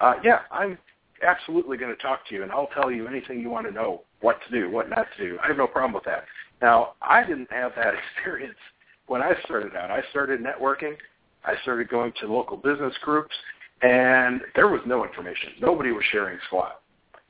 uh, 0.00 0.14
yeah, 0.24 0.40
I'm 0.50 0.78
absolutely 1.26 1.76
going 1.76 1.94
to 1.94 2.02
talk 2.02 2.26
to 2.28 2.34
you 2.34 2.42
and 2.42 2.50
I'll 2.50 2.68
tell 2.68 2.90
you 2.90 3.06
anything 3.06 3.40
you 3.40 3.50
want 3.50 3.66
to 3.66 3.72
know, 3.72 4.02
what 4.20 4.38
to 4.46 4.60
do, 4.60 4.70
what 4.70 4.88
not 4.88 5.06
to 5.16 5.28
do. 5.28 5.38
I 5.42 5.48
have 5.48 5.56
no 5.56 5.66
problem 5.66 5.92
with 5.92 6.04
that. 6.04 6.24
Now, 6.62 6.94
I 7.02 7.24
didn't 7.24 7.50
have 7.50 7.72
that 7.76 7.94
experience 8.16 8.58
when 9.06 9.22
I 9.22 9.32
started 9.44 9.74
out. 9.76 9.90
I 9.90 10.02
started 10.10 10.40
networking. 10.40 10.94
I 11.44 11.54
started 11.62 11.88
going 11.88 12.12
to 12.20 12.32
local 12.32 12.56
business 12.56 12.94
groups, 13.02 13.34
And 13.82 14.42
there 14.54 14.68
was 14.68 14.82
no 14.86 15.04
information. 15.04 15.50
Nobody 15.60 15.90
was 15.90 16.04
sharing 16.10 16.38
squat. 16.46 16.82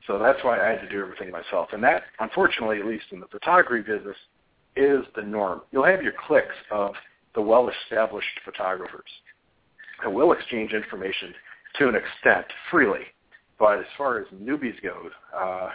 So 0.07 0.19
that's 0.19 0.43
why 0.43 0.59
I 0.59 0.69
had 0.71 0.81
to 0.81 0.89
do 0.89 1.01
everything 1.01 1.31
myself. 1.31 1.69
And 1.71 1.83
that, 1.83 2.03
unfortunately, 2.19 2.79
at 2.79 2.85
least 2.85 3.05
in 3.11 3.19
the 3.19 3.27
photography 3.27 3.89
business, 3.89 4.17
is 4.75 5.05
the 5.15 5.21
norm. 5.21 5.61
You'll 5.71 5.85
have 5.85 6.01
your 6.01 6.13
cliques 6.27 6.55
of 6.71 6.93
the 7.35 7.41
well-established 7.41 8.27
photographers. 8.43 9.09
And 10.03 10.13
will 10.13 10.31
exchange 10.31 10.73
information 10.73 11.33
to 11.79 11.89
an 11.89 11.95
extent 11.95 12.45
freely. 12.69 13.05
But 13.59 13.79
as 13.79 13.85
far 13.97 14.19
as 14.19 14.25
newbies 14.33 14.81
go, 14.81 15.09
uh, 15.37 15.69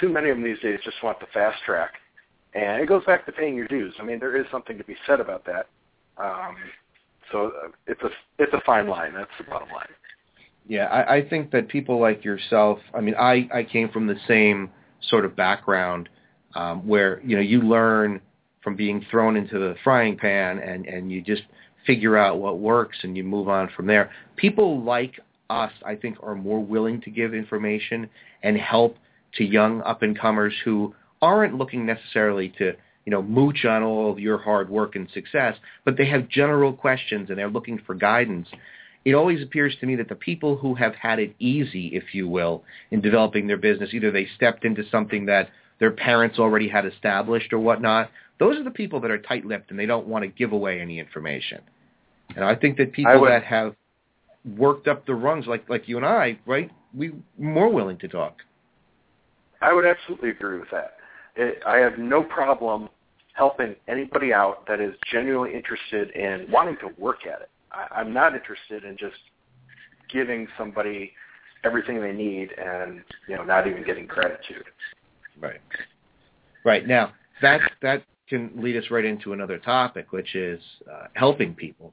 too 0.00 0.08
many 0.08 0.30
of 0.30 0.36
them 0.36 0.44
these 0.44 0.58
days 0.60 0.80
just 0.84 1.02
want 1.02 1.20
the 1.20 1.26
fast 1.32 1.58
track. 1.64 1.92
And 2.54 2.82
it 2.82 2.86
goes 2.86 3.04
back 3.04 3.24
to 3.26 3.32
paying 3.32 3.54
your 3.54 3.68
dues. 3.68 3.94
I 4.00 4.04
mean, 4.04 4.18
there 4.18 4.36
is 4.36 4.46
something 4.50 4.76
to 4.76 4.84
be 4.84 4.96
said 5.06 5.20
about 5.20 5.44
that. 5.46 5.68
Um, 6.18 6.56
so 7.30 7.52
uh, 7.64 7.68
it's 7.86 8.02
a 8.02 8.10
it's 8.38 8.52
a 8.52 8.60
fine 8.66 8.88
line. 8.88 9.14
That's 9.14 9.30
the 9.38 9.44
bottom 9.44 9.68
line. 9.70 9.88
Yeah, 10.68 10.84
I, 10.86 11.16
I 11.16 11.28
think 11.28 11.50
that 11.52 11.68
people 11.68 11.98
like 11.98 12.24
yourself. 12.24 12.78
I 12.94 13.00
mean, 13.00 13.14
I 13.14 13.48
I 13.52 13.64
came 13.64 13.88
from 13.88 14.06
the 14.06 14.16
same 14.28 14.70
sort 15.08 15.24
of 15.24 15.34
background 15.34 16.08
um, 16.54 16.86
where 16.86 17.22
you 17.24 17.36
know 17.36 17.42
you 17.42 17.62
learn 17.62 18.20
from 18.62 18.76
being 18.76 19.04
thrown 19.10 19.36
into 19.36 19.58
the 19.58 19.74
frying 19.82 20.16
pan 20.16 20.58
and 20.58 20.86
and 20.86 21.10
you 21.10 21.22
just 21.22 21.42
figure 21.86 22.16
out 22.16 22.38
what 22.38 22.58
works 22.58 22.98
and 23.02 23.16
you 23.16 23.24
move 23.24 23.48
on 23.48 23.68
from 23.74 23.86
there. 23.86 24.10
People 24.36 24.82
like 24.82 25.20
us, 25.50 25.72
I 25.84 25.96
think, 25.96 26.18
are 26.22 26.34
more 26.34 26.60
willing 26.64 27.00
to 27.02 27.10
give 27.10 27.34
information 27.34 28.08
and 28.42 28.56
help 28.56 28.96
to 29.34 29.44
young 29.44 29.82
up 29.82 30.02
and 30.02 30.18
comers 30.18 30.54
who 30.64 30.94
aren't 31.20 31.54
looking 31.54 31.86
necessarily 31.86 32.52
to 32.58 32.74
you 33.04 33.10
know, 33.10 33.22
mooch 33.22 33.64
on 33.64 33.82
all 33.82 34.10
of 34.10 34.18
your 34.18 34.38
hard 34.38 34.68
work 34.68 34.94
and 34.94 35.08
success, 35.12 35.56
but 35.84 35.96
they 35.96 36.06
have 36.06 36.28
general 36.28 36.72
questions 36.72 37.30
and 37.30 37.38
they're 37.38 37.50
looking 37.50 37.80
for 37.84 37.94
guidance. 37.94 38.48
It 39.04 39.14
always 39.14 39.42
appears 39.42 39.74
to 39.80 39.86
me 39.86 39.96
that 39.96 40.08
the 40.08 40.14
people 40.14 40.56
who 40.56 40.74
have 40.76 40.94
had 40.94 41.18
it 41.18 41.34
easy, 41.40 41.88
if 41.88 42.14
you 42.14 42.28
will, 42.28 42.62
in 42.92 43.00
developing 43.00 43.46
their 43.48 43.56
business, 43.56 43.90
either 43.92 44.12
they 44.12 44.28
stepped 44.36 44.64
into 44.64 44.88
something 44.90 45.26
that 45.26 45.48
their 45.80 45.90
parents 45.90 46.38
already 46.38 46.68
had 46.68 46.86
established 46.86 47.52
or 47.52 47.58
whatnot, 47.58 48.10
those 48.42 48.58
are 48.58 48.64
the 48.64 48.70
people 48.70 49.00
that 49.00 49.10
are 49.10 49.18
tight-lipped 49.18 49.70
and 49.70 49.78
they 49.78 49.86
don't 49.86 50.06
want 50.06 50.24
to 50.24 50.28
give 50.28 50.52
away 50.52 50.80
any 50.80 50.98
information. 50.98 51.60
And 52.34 52.44
I 52.44 52.56
think 52.56 52.76
that 52.78 52.92
people 52.92 53.20
would, 53.20 53.30
that 53.30 53.44
have 53.44 53.76
worked 54.56 54.88
up 54.88 55.06
the 55.06 55.14
rungs, 55.14 55.46
like 55.46 55.68
like 55.68 55.86
you 55.86 55.96
and 55.96 56.06
I, 56.06 56.38
right, 56.46 56.70
we 56.92 57.12
more 57.38 57.68
willing 57.68 57.98
to 57.98 58.08
talk. 58.08 58.38
I 59.60 59.72
would 59.72 59.86
absolutely 59.86 60.30
agree 60.30 60.58
with 60.58 60.70
that. 60.72 60.96
It, 61.36 61.62
I 61.64 61.76
have 61.76 61.98
no 61.98 62.22
problem 62.22 62.88
helping 63.34 63.76
anybody 63.86 64.32
out 64.32 64.66
that 64.66 64.80
is 64.80 64.94
genuinely 65.10 65.54
interested 65.54 66.10
in 66.10 66.50
wanting 66.50 66.76
to 66.78 66.90
work 66.98 67.26
at 67.26 67.42
it. 67.42 67.50
I, 67.70 68.00
I'm 68.00 68.12
not 68.12 68.34
interested 68.34 68.84
in 68.84 68.96
just 68.96 69.16
giving 70.10 70.48
somebody 70.58 71.12
everything 71.64 72.00
they 72.00 72.12
need 72.12 72.50
and 72.58 73.02
you 73.28 73.36
know 73.36 73.44
not 73.44 73.68
even 73.68 73.84
getting 73.84 74.06
gratitude. 74.06 74.64
Right. 75.40 75.60
Right 76.64 76.88
now 76.88 77.12
that 77.42 77.60
that 77.82 78.02
can 78.32 78.62
lead 78.64 78.76
us 78.76 78.84
right 78.90 79.04
into 79.04 79.32
another 79.32 79.58
topic, 79.58 80.06
which 80.12 80.34
is 80.34 80.60
uh, 80.90 81.06
helping 81.14 81.54
people. 81.54 81.92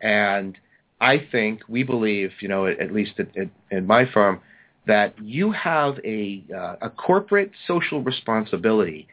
And 0.00 0.58
I 1.00 1.26
think 1.30 1.60
we 1.68 1.82
believe, 1.82 2.30
you 2.40 2.48
know, 2.48 2.66
at, 2.66 2.80
at 2.80 2.92
least 2.92 3.12
in 3.70 3.86
my 3.86 4.04
firm, 4.06 4.40
that 4.86 5.14
you 5.22 5.52
have 5.52 5.98
a, 6.04 6.44
uh, 6.54 6.76
a 6.88 6.90
corporate 6.90 7.50
social 7.66 8.02
responsibility. 8.02 9.08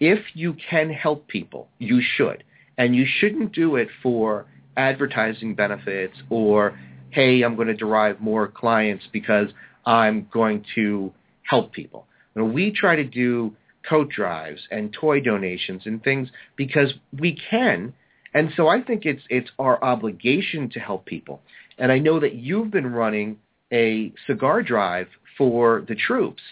If 0.00 0.20
you 0.34 0.56
can 0.70 0.90
help 0.90 1.26
people, 1.28 1.68
you 1.78 2.00
should. 2.16 2.44
And 2.78 2.94
you 2.94 3.06
shouldn't 3.18 3.52
do 3.52 3.76
it 3.76 3.88
for 4.02 4.46
advertising 4.76 5.54
benefits 5.54 6.16
or, 6.28 6.78
hey, 7.10 7.42
I'm 7.42 7.56
going 7.56 7.68
to 7.68 7.74
derive 7.74 8.20
more 8.20 8.48
clients 8.48 9.04
because 9.12 9.48
I'm 9.86 10.28
going 10.32 10.64
to 10.74 11.12
help 11.42 11.72
people. 11.72 12.06
You 12.34 12.42
know, 12.42 12.48
we 12.48 12.70
try 12.70 12.96
to 12.96 13.04
do 13.04 13.54
coat 13.88 14.10
drives 14.10 14.60
and 14.70 14.92
toy 14.92 15.20
donations 15.20 15.82
and 15.86 16.02
things 16.02 16.28
because 16.56 16.92
we 17.18 17.38
can. 17.50 17.92
And 18.34 18.50
so 18.56 18.68
I 18.68 18.82
think 18.82 19.06
it's 19.06 19.22
it's 19.30 19.50
our 19.58 19.82
obligation 19.82 20.68
to 20.70 20.80
help 20.80 21.06
people. 21.06 21.40
And 21.78 21.92
I 21.92 21.98
know 21.98 22.20
that 22.20 22.34
you've 22.34 22.70
been 22.70 22.92
running 22.92 23.38
a 23.72 24.12
cigar 24.26 24.62
drive 24.62 25.08
for 25.36 25.84
the 25.88 25.94
troops. 25.94 26.42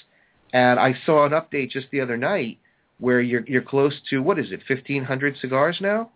And 0.52 0.78
I 0.78 0.94
saw 1.04 1.26
an 1.26 1.32
update 1.32 1.70
just 1.70 1.86
the 1.90 2.00
other 2.00 2.16
night 2.16 2.58
where 2.98 3.20
you're 3.20 3.44
you're 3.46 3.62
close 3.62 3.94
to 4.10 4.22
what 4.22 4.38
is 4.38 4.52
it, 4.52 4.60
fifteen 4.68 5.04
hundred 5.04 5.36
cigars 5.38 5.78
now? 5.80 6.10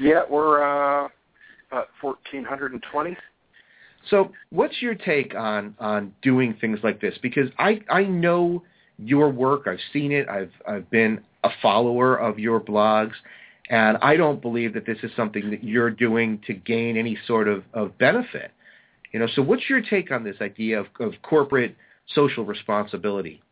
Yeah, 0.00 0.22
we're 0.28 0.62
uh, 0.62 1.08
about 1.70 1.88
fourteen 2.00 2.44
hundred 2.44 2.72
and 2.72 2.82
twenty. 2.90 3.16
So, 4.10 4.32
what's 4.50 4.82
your 4.82 4.94
take 4.94 5.34
on 5.34 5.76
on 5.78 6.12
doing 6.22 6.56
things 6.60 6.80
like 6.82 7.00
this? 7.00 7.14
Because 7.22 7.48
I 7.58 7.80
I 7.88 8.02
know 8.04 8.62
your 8.98 9.28
work. 9.30 9.66
I've 9.66 9.78
seen 9.92 10.12
it. 10.12 10.28
I've 10.28 10.52
I've 10.66 10.88
been 10.90 11.20
a 11.44 11.50
follower 11.60 12.16
of 12.16 12.38
your 12.38 12.60
blogs, 12.60 13.14
and 13.70 13.96
I 13.98 14.16
don't 14.16 14.40
believe 14.40 14.74
that 14.74 14.86
this 14.86 14.98
is 15.02 15.10
something 15.16 15.50
that 15.50 15.64
you're 15.64 15.90
doing 15.90 16.40
to 16.46 16.54
gain 16.54 16.96
any 16.96 17.18
sort 17.26 17.48
of, 17.48 17.64
of 17.74 17.96
benefit. 17.98 18.50
You 19.12 19.20
know, 19.20 19.26
so 19.34 19.42
what's 19.42 19.68
your 19.68 19.82
take 19.82 20.10
on 20.10 20.24
this 20.24 20.36
idea 20.40 20.80
of, 20.80 20.86
of 21.00 21.12
corporate 21.22 21.76
social 22.14 22.44
responsibility? 22.44 23.42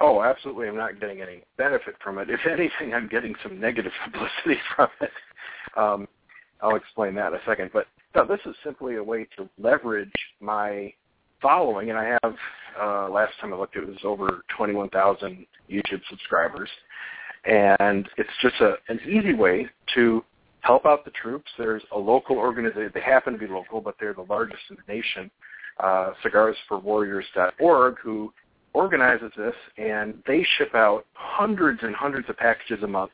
Oh, 0.00 0.22
absolutely. 0.22 0.68
I'm 0.68 0.76
not 0.76 1.00
getting 1.00 1.22
any 1.22 1.42
benefit 1.56 1.94
from 2.02 2.18
it. 2.18 2.28
If 2.28 2.40
anything, 2.46 2.94
I'm 2.94 3.08
getting 3.08 3.34
some 3.42 3.58
negative 3.58 3.92
publicity 4.04 4.60
from 4.74 4.88
it. 5.00 5.10
Um, 5.76 6.08
I'll 6.62 6.76
explain 6.76 7.14
that 7.14 7.32
in 7.32 7.34
a 7.34 7.44
second. 7.46 7.70
But 7.72 7.86
no, 8.14 8.26
this 8.26 8.40
is 8.46 8.54
simply 8.64 8.96
a 8.96 9.02
way 9.02 9.26
to 9.36 9.48
leverage 9.58 10.12
my 10.40 10.92
following, 11.40 11.90
and 11.90 11.98
I 11.98 12.18
have, 12.22 12.34
uh, 12.80 13.08
last 13.08 13.32
time 13.40 13.52
I 13.52 13.56
looked, 13.56 13.76
it 13.76 13.86
was 13.86 13.98
over 14.04 14.42
21,000 14.56 15.46
YouTube 15.70 16.00
subscribers. 16.08 16.68
And 17.44 18.08
it's 18.16 18.30
just 18.42 18.56
a, 18.60 18.74
an 18.88 19.00
easy 19.08 19.34
way 19.34 19.68
to 19.94 20.24
help 20.60 20.84
out 20.84 21.04
the 21.04 21.12
troops. 21.12 21.50
There's 21.56 21.82
a 21.94 21.98
local 21.98 22.36
organization. 22.36 22.90
They 22.92 23.00
happen 23.00 23.32
to 23.34 23.38
be 23.38 23.46
local, 23.46 23.80
but 23.80 23.94
they're 24.00 24.14
the 24.14 24.26
largest 24.28 24.62
in 24.68 24.76
the 24.76 24.92
nation, 24.92 25.30
uh, 25.78 26.12
cigarsforwarriors.org, 26.24 27.96
who 28.02 28.32
organizes 28.72 29.32
this, 29.36 29.54
and 29.78 30.22
they 30.26 30.44
ship 30.58 30.74
out 30.74 31.06
hundreds 31.14 31.80
and 31.82 31.94
hundreds 31.94 32.28
of 32.28 32.36
packages 32.36 32.82
a 32.82 32.86
month. 32.86 33.12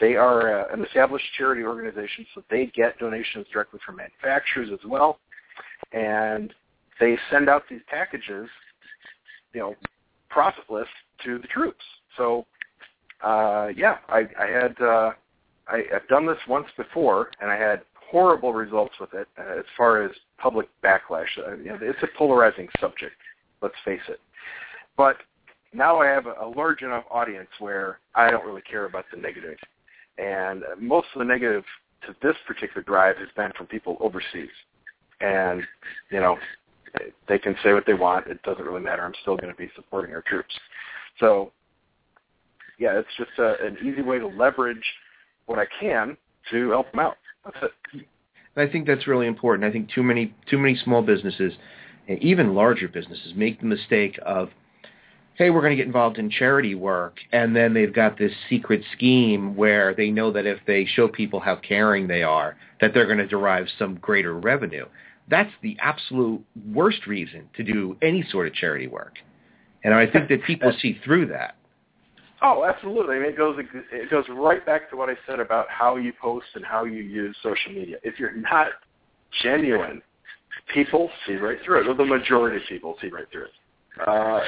They 0.00 0.16
are 0.16 0.62
uh, 0.62 0.74
an 0.74 0.84
established 0.84 1.26
charity 1.36 1.62
organization, 1.62 2.26
so 2.34 2.42
they 2.50 2.66
get 2.74 2.98
donations 2.98 3.46
directly 3.52 3.80
from 3.84 3.96
manufacturers 3.96 4.70
as 4.72 4.80
well. 4.84 5.18
And 5.92 6.52
they 7.00 7.18
send 7.30 7.48
out 7.48 7.62
these 7.68 7.80
packages, 7.88 8.48
you 9.52 9.60
know, 9.60 9.74
profitless 10.28 10.88
to 11.24 11.38
the 11.38 11.48
troops. 11.48 11.84
So, 12.16 12.46
uh, 13.22 13.68
yeah, 13.74 13.98
I, 14.08 14.28
I 14.38 14.46
had 14.46 14.80
uh, 14.80 15.12
I, 15.66 15.82
I've 15.94 16.08
done 16.08 16.26
this 16.26 16.38
once 16.48 16.66
before, 16.76 17.30
and 17.40 17.50
I 17.50 17.56
had 17.56 17.82
horrible 18.10 18.52
results 18.52 18.94
with 19.00 19.14
it 19.14 19.28
as 19.38 19.64
far 19.76 20.02
as 20.02 20.10
public 20.38 20.68
backlash. 20.82 21.38
Uh, 21.38 21.56
it's 21.80 22.02
a 22.02 22.18
polarizing 22.18 22.68
subject, 22.80 23.14
let's 23.62 23.74
face 23.84 24.00
it. 24.08 24.20
But 24.96 25.16
now 25.72 25.98
I 25.98 26.06
have 26.06 26.26
a, 26.26 26.34
a 26.40 26.52
large 26.56 26.82
enough 26.82 27.04
audience 27.10 27.48
where 27.58 28.00
I 28.14 28.30
don't 28.30 28.44
really 28.44 28.62
care 28.62 28.86
about 28.86 29.04
the 29.12 29.20
negative. 29.20 29.56
And 30.18 30.64
most 30.78 31.06
of 31.14 31.20
the 31.20 31.24
negative 31.24 31.64
to 32.06 32.14
this 32.22 32.36
particular 32.46 32.82
drive 32.82 33.16
has 33.18 33.28
been 33.36 33.52
from 33.56 33.66
people 33.66 33.96
overseas. 34.00 34.50
And, 35.20 35.62
you 36.10 36.20
know, 36.20 36.36
they 37.28 37.38
can 37.38 37.56
say 37.62 37.72
what 37.72 37.86
they 37.86 37.94
want. 37.94 38.26
It 38.26 38.42
doesn't 38.42 38.64
really 38.64 38.80
matter. 38.80 39.04
I'm 39.04 39.14
still 39.22 39.36
going 39.36 39.52
to 39.52 39.56
be 39.56 39.70
supporting 39.76 40.14
our 40.14 40.22
troops. 40.22 40.54
So, 41.18 41.52
yeah, 42.78 42.98
it's 42.98 43.08
just 43.16 43.30
a, 43.38 43.54
an 43.64 43.76
easy 43.84 44.02
way 44.02 44.18
to 44.18 44.26
leverage 44.26 44.84
what 45.46 45.58
I 45.58 45.66
can 45.80 46.16
to 46.50 46.70
help 46.70 46.90
them 46.90 47.00
out. 47.00 47.16
That's 47.44 47.56
it. 47.62 48.06
I 48.56 48.66
think 48.66 48.86
that's 48.86 49.06
really 49.06 49.26
important. 49.26 49.68
I 49.68 49.72
think 49.72 49.90
too 49.90 50.02
many 50.02 50.34
too 50.48 50.58
many 50.58 50.76
small 50.76 51.02
businesses, 51.02 51.52
and 52.08 52.18
even 52.22 52.54
larger 52.54 52.88
businesses, 52.88 53.32
make 53.36 53.60
the 53.60 53.66
mistake 53.66 54.18
of, 54.26 54.50
hey, 55.36 55.50
we're 55.50 55.60
going 55.60 55.70
to 55.70 55.76
get 55.76 55.86
involved 55.86 56.18
in 56.18 56.28
charity 56.30 56.74
work, 56.74 57.18
and 57.32 57.54
then 57.54 57.72
they've 57.72 57.94
got 57.94 58.18
this 58.18 58.32
secret 58.48 58.82
scheme 58.92 59.54
where 59.54 59.94
they 59.94 60.10
know 60.10 60.32
that 60.32 60.46
if 60.46 60.58
they 60.66 60.84
show 60.84 61.06
people 61.08 61.40
how 61.40 61.56
caring 61.56 62.08
they 62.08 62.22
are, 62.22 62.56
that 62.80 62.92
they're 62.92 63.06
going 63.06 63.18
to 63.18 63.26
derive 63.26 63.66
some 63.78 63.94
greater 63.96 64.34
revenue. 64.34 64.84
That's 65.30 65.50
the 65.62 65.76
absolute 65.80 66.44
worst 66.72 67.06
reason 67.06 67.48
to 67.56 67.62
do 67.62 67.96
any 68.02 68.24
sort 68.30 68.48
of 68.48 68.54
charity 68.54 68.88
work. 68.88 69.14
And 69.84 69.94
I 69.94 70.06
think 70.06 70.28
that 70.28 70.42
people 70.44 70.72
see 70.82 70.98
through 71.04 71.26
that. 71.28 71.56
Oh, 72.42 72.64
absolutely. 72.64 73.16
I 73.16 73.18
mean, 73.20 73.30
it 73.30 73.36
goes 73.36 73.56
it 73.92 74.10
goes 74.10 74.24
right 74.30 74.64
back 74.64 74.90
to 74.90 74.96
what 74.96 75.08
I 75.08 75.14
said 75.26 75.40
about 75.40 75.66
how 75.68 75.96
you 75.96 76.12
post 76.20 76.46
and 76.54 76.64
how 76.64 76.84
you 76.84 77.02
use 77.02 77.36
social 77.42 77.72
media. 77.72 77.96
If 78.02 78.18
you're 78.18 78.34
not 78.34 78.68
genuine, 79.42 80.02
people 80.72 81.10
see 81.26 81.34
right 81.34 81.58
through 81.64 81.82
it. 81.82 81.88
Or 81.88 81.94
the 81.94 82.04
majority 82.04 82.56
of 82.56 82.62
people 82.68 82.96
see 83.00 83.08
right 83.08 83.26
through 83.30 83.44
it. 83.44 83.50
Uh, 84.06 84.40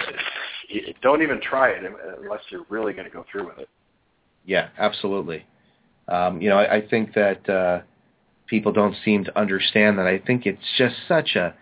don't 1.02 1.22
even 1.22 1.40
try 1.40 1.70
it 1.70 1.82
unless 2.22 2.40
you're 2.48 2.64
really 2.70 2.92
going 2.92 3.04
to 3.04 3.10
go 3.10 3.24
through 3.30 3.46
with 3.46 3.58
it. 3.58 3.68
Yeah, 4.46 4.68
absolutely. 4.78 5.44
Um, 6.08 6.40
you 6.40 6.48
know, 6.48 6.58
I, 6.58 6.76
I 6.76 6.88
think 6.88 7.12
that 7.14 7.48
uh, 7.48 7.82
people 8.52 8.70
don't 8.70 8.94
seem 9.02 9.24
to 9.24 9.38
understand 9.38 9.98
that. 9.98 10.06
I 10.06 10.18
think 10.18 10.44
it's 10.44 10.76
just 10.76 10.94
such 11.08 11.36
a 11.36 11.54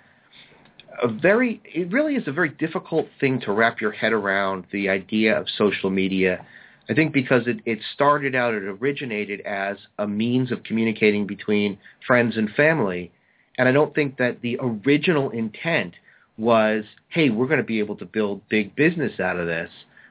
a 1.00 1.06
very 1.06 1.62
it 1.64 1.92
really 1.92 2.16
is 2.16 2.26
a 2.26 2.32
very 2.32 2.48
difficult 2.48 3.06
thing 3.20 3.40
to 3.42 3.52
wrap 3.52 3.80
your 3.80 3.92
head 3.92 4.12
around 4.12 4.66
the 4.72 4.88
idea 4.88 5.38
of 5.38 5.46
social 5.56 5.88
media. 5.88 6.44
I 6.90 6.94
think 6.94 7.12
because 7.12 7.46
it, 7.46 7.58
it 7.64 7.78
started 7.94 8.34
out, 8.34 8.54
it 8.54 8.64
originated 8.64 9.40
as 9.42 9.76
a 10.00 10.08
means 10.08 10.50
of 10.50 10.64
communicating 10.64 11.28
between 11.28 11.78
friends 12.04 12.36
and 12.36 12.50
family. 12.50 13.12
And 13.56 13.68
I 13.68 13.72
don't 13.72 13.94
think 13.94 14.16
that 14.16 14.40
the 14.42 14.58
original 14.60 15.30
intent 15.30 15.94
was, 16.36 16.82
hey, 17.10 17.30
we're 17.30 17.46
going 17.46 17.58
to 17.58 17.64
be 17.64 17.78
able 17.78 17.96
to 17.98 18.04
build 18.04 18.48
big 18.48 18.74
business 18.74 19.20
out 19.20 19.38
of 19.38 19.46
this. 19.46 19.70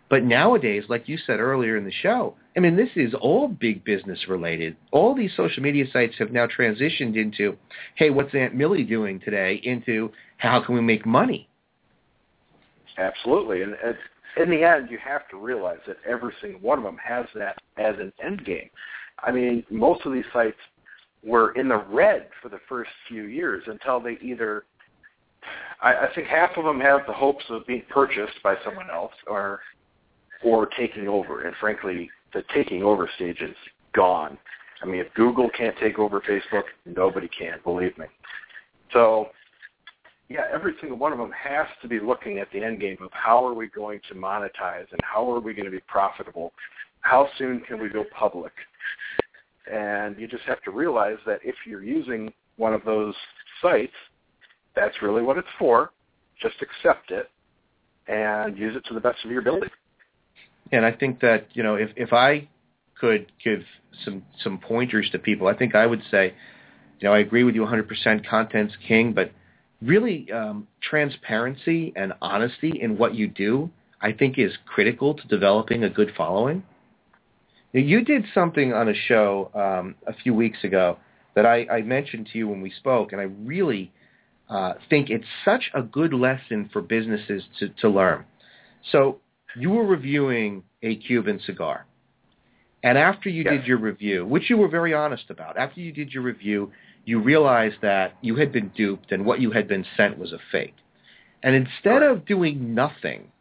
But 0.09 0.23
nowadays, 0.23 0.85
like 0.87 1.09
you 1.09 1.17
said 1.17 1.41
earlier 1.41 1.75
in 1.75 1.83
the 1.83 1.91
show, 1.91 2.35
I 2.59 2.61
mean, 2.61 2.75
this 2.75 2.89
is 2.97 3.13
all 3.21 3.47
big 3.47 3.85
business 3.85 4.19
related. 4.27 4.75
All 4.91 5.15
these 5.15 5.31
social 5.37 5.63
media 5.63 5.85
sites 5.93 6.15
have 6.19 6.33
now 6.33 6.45
transitioned 6.45 7.15
into, 7.15 7.55
hey, 7.95 8.09
what's 8.09 8.35
Aunt 8.35 8.53
Millie 8.53 8.83
doing 8.83 9.21
today? 9.21 9.61
Into 9.63 10.11
how 10.35 10.61
can 10.61 10.75
we 10.75 10.81
make 10.81 11.05
money? 11.05 11.47
Absolutely, 12.97 13.61
and, 13.61 13.75
in 14.35 14.49
the 14.49 14.61
end, 14.61 14.89
you 14.91 14.97
have 14.97 15.25
to 15.29 15.37
realize 15.37 15.77
that 15.87 15.95
every 16.05 16.33
single 16.41 16.59
one 16.59 16.79
of 16.79 16.83
them 16.83 16.97
has 17.01 17.27
that 17.33 17.57
as 17.77 17.95
an 17.97 18.11
end 18.21 18.43
game. 18.43 18.69
I 19.23 19.31
mean, 19.31 19.63
most 19.69 20.05
of 20.05 20.11
these 20.11 20.25
sites 20.33 20.57
were 21.23 21.53
in 21.53 21.69
the 21.69 21.85
red 21.89 22.27
for 22.41 22.49
the 22.49 22.59
first 22.67 22.91
few 23.07 23.23
years 23.23 23.63
until 23.67 24.01
they 24.01 24.17
either 24.21 24.65
I, 25.81 25.93
I 25.93 26.13
think 26.13 26.27
half 26.27 26.57
of 26.57 26.65
them 26.65 26.81
have 26.81 27.07
the 27.07 27.13
hopes 27.13 27.45
of 27.49 27.65
being 27.65 27.83
purchased 27.89 28.43
by 28.43 28.55
someone 28.65 28.89
else 28.89 29.13
or 29.27 29.61
or 30.43 30.67
taking 30.67 31.07
over. 31.07 31.45
And 31.45 31.55
frankly, 31.57 32.09
the 32.33 32.43
taking 32.53 32.83
over 32.83 33.09
stage 33.15 33.41
is 33.41 33.55
gone. 33.93 34.37
I 34.81 34.85
mean, 34.85 35.01
if 35.01 35.13
Google 35.13 35.49
can't 35.49 35.75
take 35.79 35.99
over 35.99 36.21
Facebook, 36.21 36.63
nobody 36.85 37.27
can, 37.27 37.59
believe 37.63 37.97
me. 37.97 38.05
So, 38.93 39.29
yeah, 40.29 40.45
every 40.53 40.73
single 40.79 40.97
one 40.97 41.11
of 41.11 41.17
them 41.17 41.31
has 41.31 41.67
to 41.81 41.87
be 41.87 41.99
looking 41.99 42.37
at 42.37 42.47
the 42.51 42.63
end 42.63 42.79
game 42.79 42.97
of 43.01 43.09
how 43.11 43.45
are 43.45 43.53
we 43.53 43.67
going 43.67 43.99
to 44.09 44.15
monetize 44.15 44.85
and 44.91 44.99
how 45.03 45.29
are 45.31 45.39
we 45.39 45.53
going 45.53 45.65
to 45.65 45.71
be 45.71 45.81
profitable? 45.87 46.53
How 47.01 47.27
soon 47.37 47.61
can 47.61 47.81
we 47.81 47.89
go 47.89 48.05
public? 48.17 48.53
And 49.71 50.17
you 50.17 50.27
just 50.27 50.43
have 50.43 50.61
to 50.63 50.71
realize 50.71 51.17
that 51.25 51.39
if 51.43 51.55
you're 51.65 51.83
using 51.83 52.31
one 52.57 52.73
of 52.73 52.83
those 52.85 53.15
sites, 53.61 53.93
that's 54.75 55.01
really 55.01 55.21
what 55.21 55.37
it's 55.37 55.47
for. 55.57 55.91
Just 56.41 56.55
accept 56.61 57.11
it 57.11 57.29
and 58.07 58.57
use 58.57 58.75
it 58.75 58.85
to 58.85 58.93
the 58.93 58.99
best 58.99 59.23
of 59.25 59.31
your 59.31 59.41
ability. 59.41 59.67
And 60.71 60.85
I 60.85 60.91
think 60.91 61.21
that 61.21 61.47
you 61.53 61.63
know, 61.63 61.75
if 61.75 61.89
if 61.95 62.13
I 62.13 62.47
could 62.99 63.31
give 63.43 63.63
some 64.03 64.23
some 64.43 64.57
pointers 64.59 65.09
to 65.11 65.19
people, 65.19 65.47
I 65.47 65.53
think 65.53 65.75
I 65.75 65.85
would 65.85 66.01
say, 66.11 66.33
you 66.99 67.07
know, 67.07 67.13
I 67.13 67.19
agree 67.19 67.43
with 67.43 67.55
you 67.55 67.61
100%. 67.61 68.27
Content's 68.27 68.75
king, 68.87 69.13
but 69.13 69.31
really, 69.81 70.31
um, 70.31 70.67
transparency 70.81 71.93
and 71.95 72.13
honesty 72.21 72.79
in 72.81 72.97
what 72.97 73.15
you 73.15 73.27
do, 73.27 73.69
I 74.01 74.11
think, 74.11 74.37
is 74.37 74.51
critical 74.65 75.13
to 75.13 75.27
developing 75.27 75.83
a 75.83 75.89
good 75.89 76.11
following. 76.15 76.63
Now, 77.73 77.81
you 77.81 78.03
did 78.03 78.25
something 78.33 78.73
on 78.73 78.89
a 78.89 78.95
show 78.95 79.51
um, 79.53 79.95
a 80.07 80.13
few 80.13 80.33
weeks 80.33 80.63
ago 80.63 80.97
that 81.35 81.45
I, 81.45 81.65
I 81.67 81.81
mentioned 81.83 82.29
to 82.33 82.37
you 82.37 82.47
when 82.47 82.61
we 82.61 82.71
spoke, 82.71 83.11
and 83.11 83.21
I 83.21 83.25
really 83.25 83.91
uh, 84.49 84.73
think 84.89 85.09
it's 85.09 85.27
such 85.45 85.69
a 85.73 85.81
good 85.81 86.13
lesson 86.13 86.69
for 86.73 86.81
businesses 86.81 87.43
to, 87.59 87.69
to 87.81 87.89
learn. 87.89 88.25
So 88.91 89.19
you 89.55 89.71
were 89.71 89.85
reviewing 89.85 90.63
a 90.83 90.95
Cuban 90.95 91.39
cigar. 91.45 91.85
And 92.83 92.97
after 92.97 93.29
you 93.29 93.43
yes. 93.43 93.53
did 93.53 93.67
your 93.67 93.77
review, 93.77 94.25
which 94.25 94.49
you 94.49 94.57
were 94.57 94.69
very 94.69 94.93
honest 94.93 95.29
about, 95.29 95.57
after 95.57 95.81
you 95.81 95.91
did 95.91 96.11
your 96.11 96.23
review, 96.23 96.71
you 97.05 97.21
realized 97.21 97.77
that 97.81 98.13
you 98.21 98.35
had 98.35 98.51
been 98.51 98.69
duped 98.69 99.11
and 99.11 99.25
what 99.25 99.41
you 99.41 99.51
had 99.51 99.67
been 99.67 99.85
sent 99.97 100.17
was 100.17 100.31
a 100.31 100.39
fake. 100.51 100.75
And 101.43 101.55
instead 101.55 102.03
of 102.03 102.25
doing 102.25 102.73
nothing, 102.73 103.31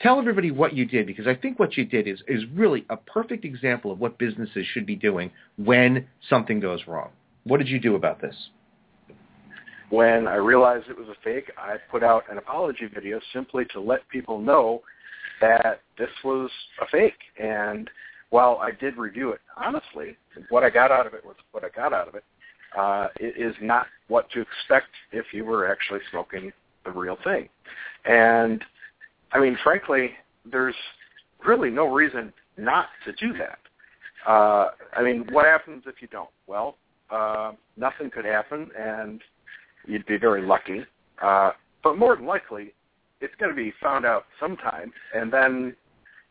tell 0.00 0.18
everybody 0.18 0.50
what 0.50 0.74
you 0.74 0.84
did 0.84 1.06
because 1.06 1.26
I 1.26 1.34
think 1.34 1.58
what 1.58 1.76
you 1.76 1.84
did 1.84 2.08
is, 2.08 2.20
is 2.26 2.42
really 2.54 2.84
a 2.90 2.96
perfect 2.96 3.44
example 3.44 3.92
of 3.92 3.98
what 3.98 4.18
businesses 4.18 4.66
should 4.72 4.86
be 4.86 4.96
doing 4.96 5.30
when 5.56 6.06
something 6.28 6.60
goes 6.60 6.80
wrong. 6.86 7.10
What 7.44 7.58
did 7.58 7.68
you 7.68 7.78
do 7.78 7.94
about 7.94 8.20
this? 8.20 8.34
When 9.90 10.26
I 10.26 10.36
realized 10.36 10.86
it 10.88 10.96
was 10.96 11.08
a 11.08 11.22
fake, 11.22 11.52
I 11.56 11.76
put 11.90 12.02
out 12.02 12.24
an 12.30 12.38
apology 12.38 12.86
video 12.92 13.20
simply 13.32 13.64
to 13.72 13.80
let 13.80 14.08
people 14.08 14.40
know 14.40 14.82
that 15.40 15.80
this 15.98 16.10
was 16.24 16.50
a 16.80 16.86
fake. 16.90 17.18
And 17.40 17.90
while 18.30 18.58
I 18.60 18.70
did 18.72 18.96
review 18.96 19.30
it 19.30 19.40
honestly, 19.56 20.16
what 20.48 20.64
I 20.64 20.70
got 20.70 20.90
out 20.90 21.06
of 21.06 21.14
it 21.14 21.24
was 21.24 21.36
what 21.52 21.64
I 21.64 21.68
got 21.68 21.92
out 21.92 22.08
of 22.08 22.14
it. 22.14 22.24
Uh, 22.76 23.08
it 23.20 23.40
is 23.40 23.54
not 23.62 23.86
what 24.08 24.28
to 24.30 24.40
expect 24.40 24.88
if 25.12 25.26
you 25.32 25.44
were 25.44 25.70
actually 25.70 26.00
smoking 26.10 26.52
the 26.84 26.90
real 26.90 27.16
thing. 27.22 27.48
And 28.04 28.62
I 29.32 29.40
mean, 29.40 29.56
frankly, 29.62 30.10
there's 30.44 30.74
really 31.46 31.70
no 31.70 31.86
reason 31.92 32.32
not 32.56 32.86
to 33.04 33.12
do 33.12 33.36
that. 33.38 33.58
Uh, 34.26 34.70
I 34.96 35.02
mean, 35.02 35.26
what 35.30 35.46
happens 35.46 35.84
if 35.86 36.00
you 36.00 36.08
don't? 36.08 36.30
Well, 36.46 36.76
uh, 37.10 37.52
nothing 37.76 38.10
could 38.10 38.24
happen, 38.24 38.70
and 38.78 39.20
you'd 39.86 40.06
be 40.06 40.16
very 40.16 40.42
lucky. 40.42 40.84
Uh, 41.22 41.52
but 41.82 41.98
more 41.98 42.16
than 42.16 42.26
likely, 42.26 42.73
it's 43.24 43.34
going 43.40 43.50
to 43.50 43.56
be 43.56 43.72
found 43.82 44.04
out 44.04 44.26
sometime, 44.38 44.92
and 45.14 45.32
then 45.32 45.74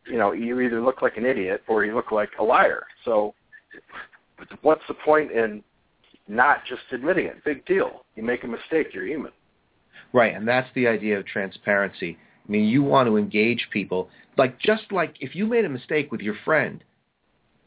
you 0.06 0.18
know 0.18 0.32
you 0.32 0.60
either 0.60 0.80
look 0.80 1.02
like 1.02 1.16
an 1.16 1.26
idiot 1.26 1.62
or 1.68 1.84
you 1.84 1.94
look 1.94 2.12
like 2.12 2.30
a 2.38 2.44
liar. 2.44 2.84
So 3.04 3.34
what's 4.62 4.82
the 4.88 4.94
point 4.94 5.32
in 5.32 5.62
not 6.28 6.64
just 6.66 6.82
admitting 6.92 7.26
it? 7.26 7.44
Big 7.44 7.64
deal. 7.66 8.04
You 8.16 8.22
make 8.22 8.44
a 8.44 8.48
mistake, 8.48 8.88
you're 8.92 9.06
human. 9.06 9.32
Right, 10.12 10.34
and 10.34 10.46
that's 10.46 10.68
the 10.74 10.86
idea 10.86 11.18
of 11.18 11.26
transparency. 11.26 12.16
I 12.48 12.52
mean, 12.52 12.64
you 12.64 12.82
want 12.82 13.08
to 13.08 13.16
engage 13.16 13.68
people, 13.72 14.08
like 14.36 14.58
just 14.60 14.92
like 14.92 15.16
if 15.20 15.34
you 15.34 15.46
made 15.46 15.64
a 15.64 15.68
mistake 15.68 16.12
with 16.12 16.20
your 16.20 16.36
friend 16.44 16.84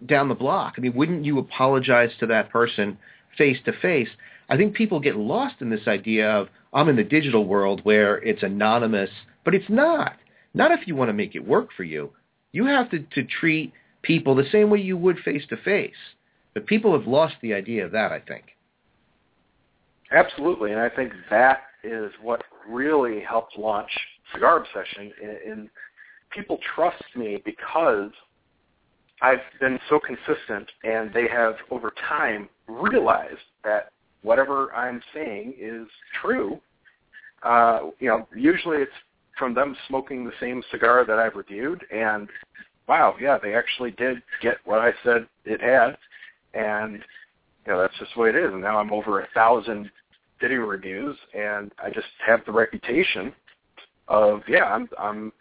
down 0.06 0.30
the 0.30 0.36
block. 0.36 0.76
I 0.78 0.82
mean, 0.82 0.94
wouldn't 0.94 1.26
you 1.26 1.40
apologize 1.40 2.12
to 2.20 2.28
that 2.28 2.52
person 2.52 2.98
face 3.38 3.58
to 3.66 3.74
face? 3.82 4.10
I 4.50 4.58
think 4.58 4.76
people 4.76 5.00
get 5.00 5.18
lost 5.18 5.56
in 5.62 5.70
this 5.70 5.88
idea 5.88 6.30
of 6.30 6.50
I'm 6.74 6.90
in 6.90 6.96
the 6.96 7.04
digital 7.04 7.46
world 7.46 7.82
where 7.84 8.18
it's 8.18 8.44
anonymous, 8.44 9.10
but 9.44 9.56
it's 9.56 9.70
not. 9.70 10.18
Not 10.54 10.72
if 10.72 10.88
you 10.88 10.96
want 10.96 11.10
to 11.10 11.14
make 11.14 11.36
it 11.36 11.46
work 11.46 11.70
for 11.76 11.84
you. 11.84 12.12
You 12.52 12.66
have 12.66 12.90
to, 12.92 13.00
to 13.00 13.24
treat 13.24 13.74
people 14.02 14.36
the 14.36 14.50
same 14.52 14.70
way 14.70 14.80
you 14.80 14.98
would 14.98 15.20
face 15.20 15.44
to 15.50 15.58
face. 15.58 15.92
But 16.54 16.66
people 16.66 16.98
have 16.98 17.08
lost 17.08 17.36
the 17.42 17.54
idea 17.54 17.86
of 17.86 17.92
that, 17.92 18.12
I 18.12 18.20
think. 18.20 18.46
Absolutely, 20.12 20.72
and 20.72 20.80
I 20.80 20.90
think 20.90 21.12
that 21.30 21.64
is 21.84 22.12
what 22.22 22.44
really 22.68 23.20
helped 23.20 23.58
launch 23.58 23.92
Cigar 24.34 24.58
Obsession. 24.58 25.12
And 25.46 25.70
people 26.32 26.58
trust 26.76 27.04
me 27.16 27.42
because 27.44 28.12
I've 29.22 29.42
been 29.60 29.80
so 29.90 30.00
consistent, 30.00 30.70
and 30.84 31.14
they 31.14 31.28
have 31.28 31.56
over 31.70 31.94
time 32.08 32.50
realized 32.68 33.38
that 33.64 33.92
whatever 34.22 34.74
I'm 34.74 35.02
saying 35.14 35.54
is 35.60 35.88
true. 36.22 36.60
Uh, 37.44 37.92
you 38.00 38.08
know, 38.08 38.28
usually 38.36 38.78
it's 38.78 38.92
from 39.38 39.54
them 39.54 39.76
smoking 39.88 40.26
the 40.26 40.32
same 40.40 40.64
cigar 40.72 41.06
that 41.06 41.20
I've 41.20 41.36
reviewed, 41.36 41.84
and 41.94 42.28
wow, 42.88 43.16
yeah, 43.20 43.38
they 43.38 43.54
actually 43.54 43.92
did 43.92 44.22
get 44.42 44.58
what 44.66 44.80
I 44.80 44.92
said 45.04 45.28
it 45.46 45.62
had, 45.62 45.98
and 46.54 47.04
you 47.66 47.74
know 47.74 47.80
that's 47.80 47.98
just 48.00 48.14
the 48.16 48.22
way 48.22 48.30
it 48.30 48.36
is. 48.36 48.52
And 48.52 48.62
now 48.62 48.80
I'm 48.80 48.92
over 48.92 49.22
a 49.22 49.28
thousand 49.34 49.92
video 50.40 50.62
reviews, 50.62 51.16
and 51.34 51.72
I 51.84 51.90
just 51.90 52.08
have 52.26 52.42
the 52.46 52.52
reputation 52.52 53.34
of 54.08 54.42
yeah, 54.48 54.66
I'm 54.66 54.90
I'm 54.98 55.32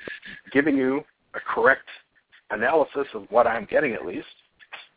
giving 0.53 0.77
you 0.77 1.03
a 1.35 1.41
correct 1.41 1.89
analysis 2.51 3.07
of 3.15 3.27
what 3.31 3.47
I'm 3.47 3.67
getting 3.71 3.95
at 3.95 4.05
least. 4.05 4.27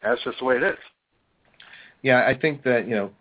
That's 0.04 0.24
just 0.24 0.40
the 0.40 0.46
way 0.46 0.58
it 0.58 0.64
is. 0.64 0.78
Yeah, 2.02 2.26
I 2.26 2.38
think 2.38 2.64
that 2.64 2.88
you 2.88 2.96
know 2.96 3.12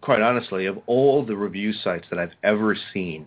quite 0.00 0.20
honestly, 0.20 0.66
of 0.66 0.78
all 0.86 1.24
the 1.24 1.36
review 1.36 1.72
sites 1.72 2.06
that 2.10 2.18
I've 2.18 2.32
ever 2.42 2.76
seen, 2.92 3.26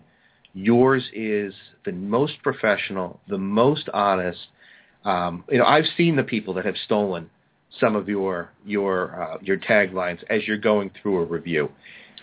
yours 0.52 1.04
is 1.12 1.54
the 1.84 1.92
most 1.92 2.34
professional, 2.42 3.20
the 3.28 3.38
most 3.38 3.88
honest. 3.92 4.40
Um, 5.04 5.44
you 5.50 5.58
know, 5.58 5.64
I've 5.64 5.84
seen 5.96 6.16
the 6.16 6.24
people 6.24 6.54
that 6.54 6.64
have 6.64 6.76
stolen 6.84 7.30
some 7.80 7.94
of 7.94 8.08
your 8.08 8.50
your 8.64 9.22
uh, 9.22 9.38
your 9.42 9.58
taglines 9.58 10.22
as 10.30 10.46
you're 10.46 10.56
going 10.56 10.90
through 11.00 11.18
a 11.18 11.24
review, 11.24 11.70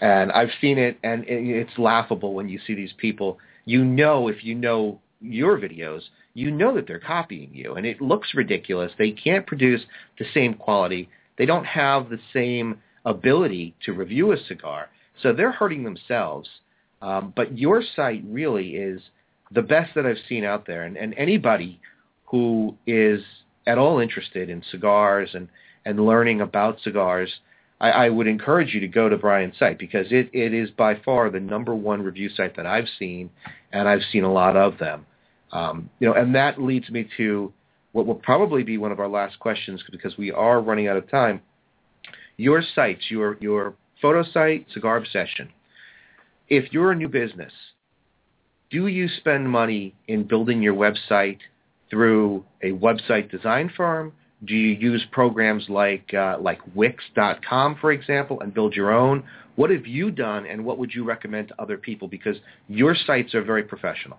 and 0.02 0.32
I've 0.32 0.50
seen 0.60 0.78
it, 0.78 0.98
and 1.04 1.24
it's 1.28 1.78
laughable 1.78 2.34
when 2.34 2.50
you 2.50 2.60
see 2.66 2.74
these 2.74 2.94
people. 2.98 3.38
You 3.66 3.86
know, 3.86 4.28
if 4.28 4.44
you 4.44 4.56
know 4.56 5.00
your 5.22 5.58
videos, 5.58 6.02
you 6.34 6.52
know 6.52 6.76
that 6.76 6.88
they're 6.88 7.00
copying 7.00 7.52
you, 7.54 7.76
and 7.76 7.86
it 7.86 8.02
looks 8.02 8.34
ridiculous. 8.34 8.92
They 8.98 9.12
can't 9.12 9.48
produce 9.48 9.82
the 10.20 10.26
same 10.34 10.56
quality. 10.56 11.10
They 11.38 11.46
don't 11.46 11.66
have 11.66 12.10
the 12.10 12.20
same 12.34 12.80
ability 13.06 13.76
to 13.86 13.94
review 13.94 14.32
a 14.32 14.38
cigar. 14.38 14.90
So 15.22 15.34
they're 15.34 15.52
hurting 15.52 15.84
themselves. 15.84 16.50
Um, 17.02 17.34
but 17.36 17.58
your 17.58 17.84
site 17.96 18.24
really 18.26 18.76
is 18.76 19.02
the 19.52 19.62
best 19.62 19.94
that 19.96 20.06
I've 20.06 20.18
seen 20.28 20.44
out 20.44 20.66
there. 20.66 20.84
And, 20.84 20.98
and 20.98 21.14
anybody 21.18 21.80
who 22.26 22.76
is 22.88 23.22
at 23.68 23.78
all 23.78 24.00
interested 24.00 24.50
in 24.50 24.64
cigars 24.72 25.30
and, 25.34 25.48
and 25.86 26.06
learning 26.06 26.42
about 26.42 26.80
cigars, 26.82 27.32
I, 27.80 27.90
I 27.90 28.10
would 28.10 28.28
encourage 28.28 28.74
you 28.74 28.80
to 28.80 28.88
go 28.88 29.10
to 29.10 29.18
Brian's 29.18 29.58
site 29.60 29.78
because 29.78 30.08
it, 30.12 30.30
it 30.34 30.54
is 30.54 30.72
by 30.72 30.96
far 31.04 31.30
the 31.30 31.40
number 31.40 31.76
one 31.76 32.02
review 32.02 32.30
site 32.30 32.56
that 32.56 32.66
I've 32.66 32.88
seen, 32.98 33.30
and 33.72 33.88
I've 33.88 34.02
seen 34.12 34.24
a 34.24 34.32
lot 34.32 34.56
of 34.56 34.78
them. 34.78 35.06
Um, 35.52 35.90
you 36.00 36.08
know, 36.08 36.16
and 36.16 36.34
that 36.36 36.62
leads 36.62 36.90
me 36.90 37.08
to 37.18 37.54
what 37.92 38.08
will 38.08 38.16
probably 38.16 38.64
be 38.64 38.78
one 38.78 38.92
of 38.92 39.00
our 39.00 39.08
last 39.08 39.40
questions 39.40 39.84
because 39.92 40.18
we 40.18 40.32
are 40.32 40.62
running 40.62 40.88
out 40.88 40.98
of 40.98 41.10
time. 41.12 41.42
Your 42.38 42.64
sites, 42.76 43.06
your 43.10 43.38
your 43.40 43.76
photo 44.02 44.24
site, 44.32 44.68
Cigar 44.74 44.98
Obsession. 44.98 45.50
If 46.50 46.72
you're 46.74 46.92
a 46.92 46.96
new 46.96 47.08
business, 47.08 47.54
do 48.70 48.88
you 48.88 49.08
spend 49.08 49.50
money 49.50 49.96
in 50.08 50.24
building 50.24 50.62
your 50.62 50.74
website 50.74 51.40
through 51.90 52.44
a 52.64 52.72
website 52.72 53.30
design 53.30 53.72
firm? 53.78 54.14
Do 54.46 54.56
you 54.56 54.76
use 54.76 55.06
programs 55.12 55.70
like 55.70 56.14
uh, 56.14 56.38
like 56.42 56.60
Wix.com, 56.76 57.78
for 57.80 57.92
example, 57.92 58.42
and 58.42 58.54
build 58.54 58.76
your 58.76 58.92
own? 58.92 59.24
What 59.56 59.70
have 59.70 59.86
you 59.86 60.10
done, 60.10 60.48
and 60.48 60.66
what 60.66 60.80
would 60.80 60.92
you 60.94 61.04
recommend 61.04 61.50
to 61.50 61.62
other 61.62 61.78
people? 61.78 62.08
Because 62.08 62.38
your 62.68 62.96
sites 62.96 63.36
are 63.36 63.44
very 63.44 63.64
professional. 63.64 64.18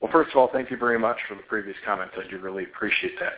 Well, 0.00 0.10
first 0.12 0.30
of 0.30 0.36
all, 0.36 0.48
thank 0.52 0.70
you 0.70 0.76
very 0.76 0.98
much 0.98 1.18
for 1.28 1.34
the 1.34 1.42
previous 1.42 1.76
comments. 1.84 2.14
I 2.16 2.30
do 2.30 2.38
really 2.38 2.64
appreciate 2.64 3.18
that. 3.20 3.34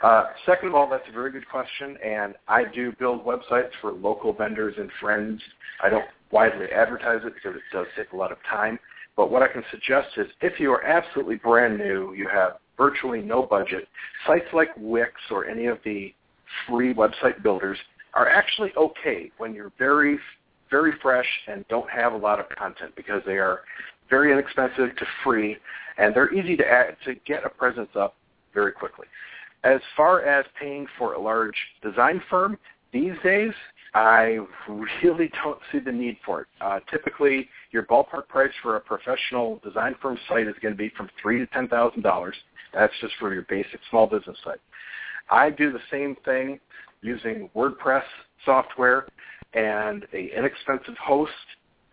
Uh, 0.00 0.24
second 0.46 0.68
of 0.68 0.74
all, 0.74 0.88
that's 0.88 1.08
a 1.08 1.12
very 1.12 1.32
good 1.32 1.48
question, 1.48 1.96
and 2.04 2.34
I 2.46 2.64
do 2.64 2.92
build 2.98 3.24
websites 3.24 3.70
for 3.80 3.92
local 3.92 4.32
vendors 4.32 4.74
and 4.78 4.90
friends. 5.00 5.42
I 5.82 5.88
don't 5.88 6.04
widely 6.30 6.66
advertise 6.66 7.20
it 7.24 7.34
because 7.34 7.56
it 7.56 7.62
does 7.72 7.86
take 7.96 8.12
a 8.12 8.16
lot 8.16 8.30
of 8.30 8.38
time. 8.48 8.78
But 9.16 9.32
what 9.32 9.42
I 9.42 9.48
can 9.48 9.64
suggest 9.72 10.08
is 10.16 10.28
if 10.40 10.60
you 10.60 10.70
are 10.70 10.84
absolutely 10.84 11.36
brand 11.36 11.78
new, 11.78 12.12
you 12.12 12.28
have 12.28 12.58
virtually 12.76 13.20
no 13.20 13.42
budget, 13.42 13.88
sites 14.24 14.46
like 14.52 14.68
Wix 14.76 15.12
or 15.30 15.46
any 15.46 15.66
of 15.66 15.78
the 15.84 16.14
free 16.68 16.94
website 16.94 17.42
builders 17.42 17.76
are 18.14 18.28
actually 18.28 18.72
okay 18.76 19.32
when 19.38 19.52
you're 19.52 19.72
very, 19.78 20.18
very 20.70 20.92
fresh 21.02 21.26
and 21.48 21.66
don't 21.68 21.90
have 21.90 22.12
a 22.12 22.16
lot 22.16 22.38
of 22.38 22.48
content 22.50 22.92
because 22.94 23.20
they 23.26 23.38
are 23.38 23.62
very 24.08 24.32
inexpensive 24.32 24.96
to 24.96 25.06
free, 25.24 25.56
and 25.98 26.14
they're 26.14 26.32
easy 26.32 26.56
to 26.56 26.64
add, 26.64 26.96
to 27.04 27.14
get 27.26 27.44
a 27.44 27.48
presence 27.48 27.90
up 27.96 28.14
very 28.54 28.72
quickly. 28.72 29.06
As 29.64 29.80
far 29.96 30.24
as 30.24 30.46
paying 30.60 30.86
for 30.98 31.14
a 31.14 31.20
large 31.20 31.56
design 31.82 32.22
firm, 32.30 32.58
these 32.92 33.14
days 33.24 33.52
I 33.94 34.38
really 34.68 35.30
don't 35.42 35.58
see 35.72 35.78
the 35.78 35.92
need 35.92 36.18
for 36.24 36.42
it. 36.42 36.46
Uh, 36.60 36.80
typically, 36.90 37.48
your 37.72 37.84
ballpark 37.84 38.28
price 38.28 38.52
for 38.62 38.76
a 38.76 38.80
professional 38.80 39.60
design 39.64 39.94
firm 40.00 40.18
site 40.28 40.46
is 40.46 40.54
going 40.62 40.74
to 40.74 40.78
be 40.78 40.90
from 40.96 41.08
three 41.20 41.38
to 41.38 41.46
ten 41.48 41.68
thousand 41.68 42.02
dollars. 42.02 42.36
That's 42.72 42.92
just 43.00 43.14
for 43.18 43.32
your 43.32 43.46
basic 43.48 43.80
small 43.90 44.06
business 44.06 44.36
site. 44.44 44.60
I 45.30 45.50
do 45.50 45.72
the 45.72 45.80
same 45.90 46.16
thing 46.24 46.60
using 47.02 47.50
WordPress 47.54 48.04
software 48.44 49.06
and 49.54 50.06
a 50.12 50.30
inexpensive 50.36 50.96
host 50.98 51.32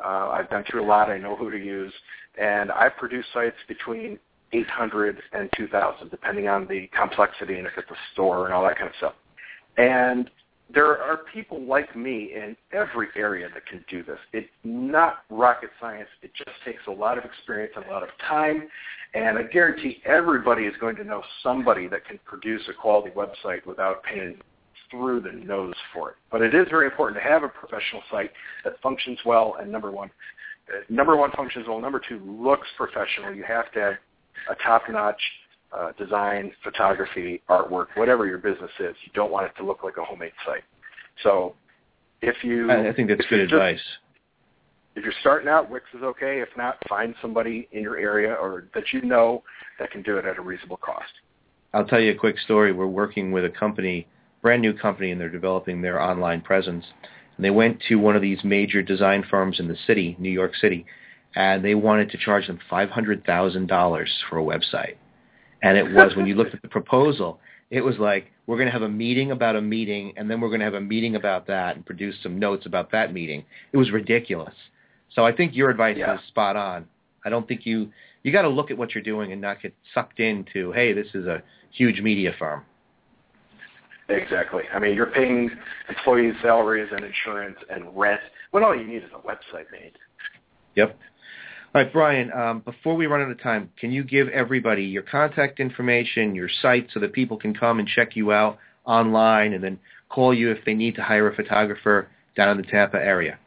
uh, 0.03 0.29
I've 0.29 0.49
been 0.49 0.63
through 0.69 0.83
a 0.83 0.87
lot. 0.87 1.09
I 1.09 1.17
know 1.17 1.35
who 1.35 1.49
to 1.51 1.57
use, 1.57 1.93
and 2.39 2.71
I 2.71 2.89
produce 2.89 3.25
sites 3.33 3.55
between 3.67 4.19
800 4.55 5.21
and 5.33 5.49
2,000, 5.57 6.09
depending 6.09 6.47
on 6.47 6.67
the 6.67 6.87
complexity 6.87 7.57
and 7.57 7.67
if 7.67 7.73
it's 7.77 7.89
a 7.89 7.95
store 8.13 8.45
and 8.45 8.53
all 8.53 8.63
that 8.63 8.77
kind 8.77 8.89
of 8.89 8.95
stuff. 8.97 9.13
And 9.77 10.29
there 10.73 11.01
are 11.01 11.21
people 11.33 11.63
like 11.63 11.95
me 11.95 12.31
in 12.35 12.55
every 12.71 13.07
area 13.15 13.47
that 13.53 13.65
can 13.67 13.85
do 13.89 14.03
this. 14.03 14.17
It's 14.33 14.49
not 14.63 15.19
rocket 15.29 15.69
science. 15.79 16.09
It 16.21 16.31
just 16.33 16.49
takes 16.65 16.81
a 16.87 16.91
lot 16.91 17.17
of 17.17 17.25
experience 17.25 17.73
and 17.75 17.85
a 17.85 17.89
lot 17.89 18.03
of 18.03 18.09
time. 18.27 18.67
And 19.13 19.37
I 19.37 19.43
guarantee 19.43 20.01
everybody 20.05 20.63
is 20.63 20.73
going 20.79 20.95
to 20.97 21.03
know 21.03 21.21
somebody 21.43 21.87
that 21.89 22.05
can 22.05 22.19
produce 22.25 22.63
a 22.67 22.73
quality 22.73 23.11
website 23.11 23.65
without 23.65 24.03
paying 24.03 24.37
through 24.89 25.21
the 25.21 25.31
nose 25.31 25.75
for 25.93 26.11
it. 26.11 26.15
But 26.31 26.41
it 26.41 26.55
is 26.55 26.67
very 26.69 26.87
important 26.87 27.21
to 27.21 27.29
have 27.29 27.43
a 27.43 27.47
professional 27.47 28.01
site 28.11 28.31
that 28.63 28.73
functions 28.81 29.19
well. 29.25 29.57
And 29.59 29.71
number 29.71 29.91
one, 29.91 30.09
uh, 30.69 30.81
number 30.89 31.15
one 31.15 31.31
functions 31.31 31.67
well. 31.67 31.79
Number 31.79 32.01
two, 32.07 32.19
looks 32.25 32.67
professional. 32.75 33.33
You 33.33 33.43
have 33.43 33.71
to 33.73 33.79
have 33.79 33.93
a 34.49 34.55
top-notch 34.63 35.19
uh, 35.75 35.91
design, 35.97 36.51
photography, 36.63 37.41
artwork, 37.49 37.87
whatever 37.95 38.25
your 38.25 38.37
business 38.37 38.71
is. 38.79 38.95
You 39.03 39.11
don't 39.13 39.31
want 39.31 39.45
it 39.45 39.53
to 39.57 39.65
look 39.65 39.83
like 39.83 39.97
a 39.97 40.03
homemade 40.03 40.31
site. 40.45 40.63
So 41.23 41.55
if 42.21 42.43
you, 42.43 42.71
I 42.71 42.93
think 42.93 43.09
that's 43.09 43.25
good 43.29 43.39
advice. 43.39 43.75
Just, 43.75 43.85
if 44.95 45.03
you're 45.03 45.13
starting 45.19 45.49
out, 45.49 45.69
Wix 45.69 45.85
is 45.93 46.03
okay. 46.03 46.39
If 46.39 46.49
not, 46.55 46.77
find 46.87 47.13
somebody 47.21 47.67
in 47.73 47.81
your 47.81 47.97
area 47.97 48.33
or 48.33 48.65
that 48.73 48.85
you 48.93 49.01
know 49.01 49.43
that 49.79 49.91
can 49.91 50.01
do 50.01 50.17
it 50.17 50.25
at 50.25 50.37
a 50.37 50.41
reasonable 50.41 50.77
cost. 50.77 51.11
I'll 51.73 51.85
tell 51.85 51.99
you 51.99 52.11
a 52.13 52.15
quick 52.15 52.39
story. 52.39 52.71
We're 52.71 52.87
working 52.87 53.33
with 53.33 53.43
a 53.43 53.49
company 53.49 54.07
brand 54.45 54.61
new 54.61 54.73
company 54.73 55.09
and 55.09 55.19
they're 55.19 55.27
developing 55.27 55.81
their 55.81 55.99
online 55.99 56.39
presence. 56.39 56.85
And 57.35 57.43
they 57.43 57.49
went 57.49 57.81
to 57.89 57.95
one 57.95 58.15
of 58.15 58.21
these 58.21 58.37
major 58.43 58.83
design 58.83 59.25
firms 59.27 59.59
in 59.59 59.67
the 59.67 59.75
city, 59.87 60.15
New 60.19 60.29
York 60.29 60.55
City, 60.55 60.85
and 61.35 61.63
they 61.63 61.75
wanted 61.75 62.09
to 62.11 62.17
charge 62.17 62.47
them 62.47 62.59
$500,000 62.71 64.07
for 64.29 64.39
a 64.39 64.43
website. 64.43 64.95
And 65.61 65.77
it 65.77 65.91
was, 65.91 66.15
when 66.15 66.27
you 66.27 66.35
looked 66.35 66.53
at 66.53 66.61
the 66.61 66.67
proposal, 66.67 67.39
it 67.71 67.81
was 67.81 67.97
like, 67.97 68.31
we're 68.47 68.57
going 68.57 68.67
to 68.67 68.71
have 68.71 68.83
a 68.83 68.89
meeting 68.89 69.31
about 69.31 69.55
a 69.55 69.61
meeting, 69.61 70.13
and 70.17 70.29
then 70.29 70.39
we're 70.39 70.49
going 70.49 70.59
to 70.59 70.65
have 70.65 70.75
a 70.75 70.81
meeting 70.81 71.15
about 71.15 71.47
that 71.47 71.75
and 71.75 71.85
produce 71.85 72.15
some 72.21 72.37
notes 72.37 72.65
about 72.65 72.91
that 72.91 73.13
meeting. 73.13 73.43
It 73.71 73.77
was 73.77 73.91
ridiculous. 73.91 74.53
So 75.13 75.25
I 75.25 75.35
think 75.35 75.55
your 75.55 75.69
advice 75.69 75.97
yeah. 75.97 76.15
is 76.15 76.21
spot 76.27 76.55
on. 76.55 76.85
I 77.25 77.29
don't 77.29 77.47
think 77.47 77.65
you, 77.65 77.91
you 78.23 78.31
got 78.31 78.43
to 78.43 78.49
look 78.49 78.69
at 78.69 78.77
what 78.77 78.93
you're 78.93 79.03
doing 79.03 79.31
and 79.31 79.41
not 79.41 79.61
get 79.61 79.73
sucked 79.93 80.19
into, 80.19 80.71
hey, 80.73 80.93
this 80.93 81.07
is 81.15 81.25
a 81.25 81.41
huge 81.71 82.01
media 82.01 82.33
firm. 82.37 82.63
Exactly. 84.07 84.63
I 84.71 84.77
mean, 84.77 84.93
you're 84.93 85.07
paying 85.07 85.49
employees' 85.89 86.35
salaries 86.43 86.89
and 86.91 87.03
insurance 87.03 87.57
and 87.71 87.85
rent 87.97 88.21
when 88.51 88.63
all 88.63 88.75
you 88.75 88.85
need 88.85 89.03
is 89.03 89.09
a 89.15 89.27
website 89.27 89.65
made. 89.71 89.93
Yep. 90.75 90.97
All 91.75 91.81
right, 91.81 91.91
Brian, 91.91 92.31
um, 92.31 92.59
before 92.61 92.95
we 92.95 93.05
run 93.05 93.21
out 93.21 93.29
of 93.29 93.41
time, 93.41 93.69
can 93.77 93.91
you 93.91 94.05
give 94.05 94.29
everybody 94.29 94.85
your 94.85 95.03
contact 95.03 95.59
information, 95.59 96.33
your 96.33 96.47
site, 96.61 96.87
so 96.93 97.01
that 97.01 97.11
people 97.11 97.35
can 97.35 97.53
come 97.53 97.79
and 97.79 97.87
check 97.87 98.15
you 98.15 98.31
out 98.31 98.59
online 98.85 99.51
and 99.51 99.61
then 99.61 99.77
call 100.07 100.33
you 100.33 100.51
if 100.51 100.63
they 100.63 100.73
need 100.73 100.95
to 100.95 101.03
hire 101.03 101.29
a 101.29 101.35
photographer 101.35 102.07
down 102.37 102.51
in 102.51 102.55
the 102.55 102.71
Tampa 102.71 102.95
area? 102.95 103.37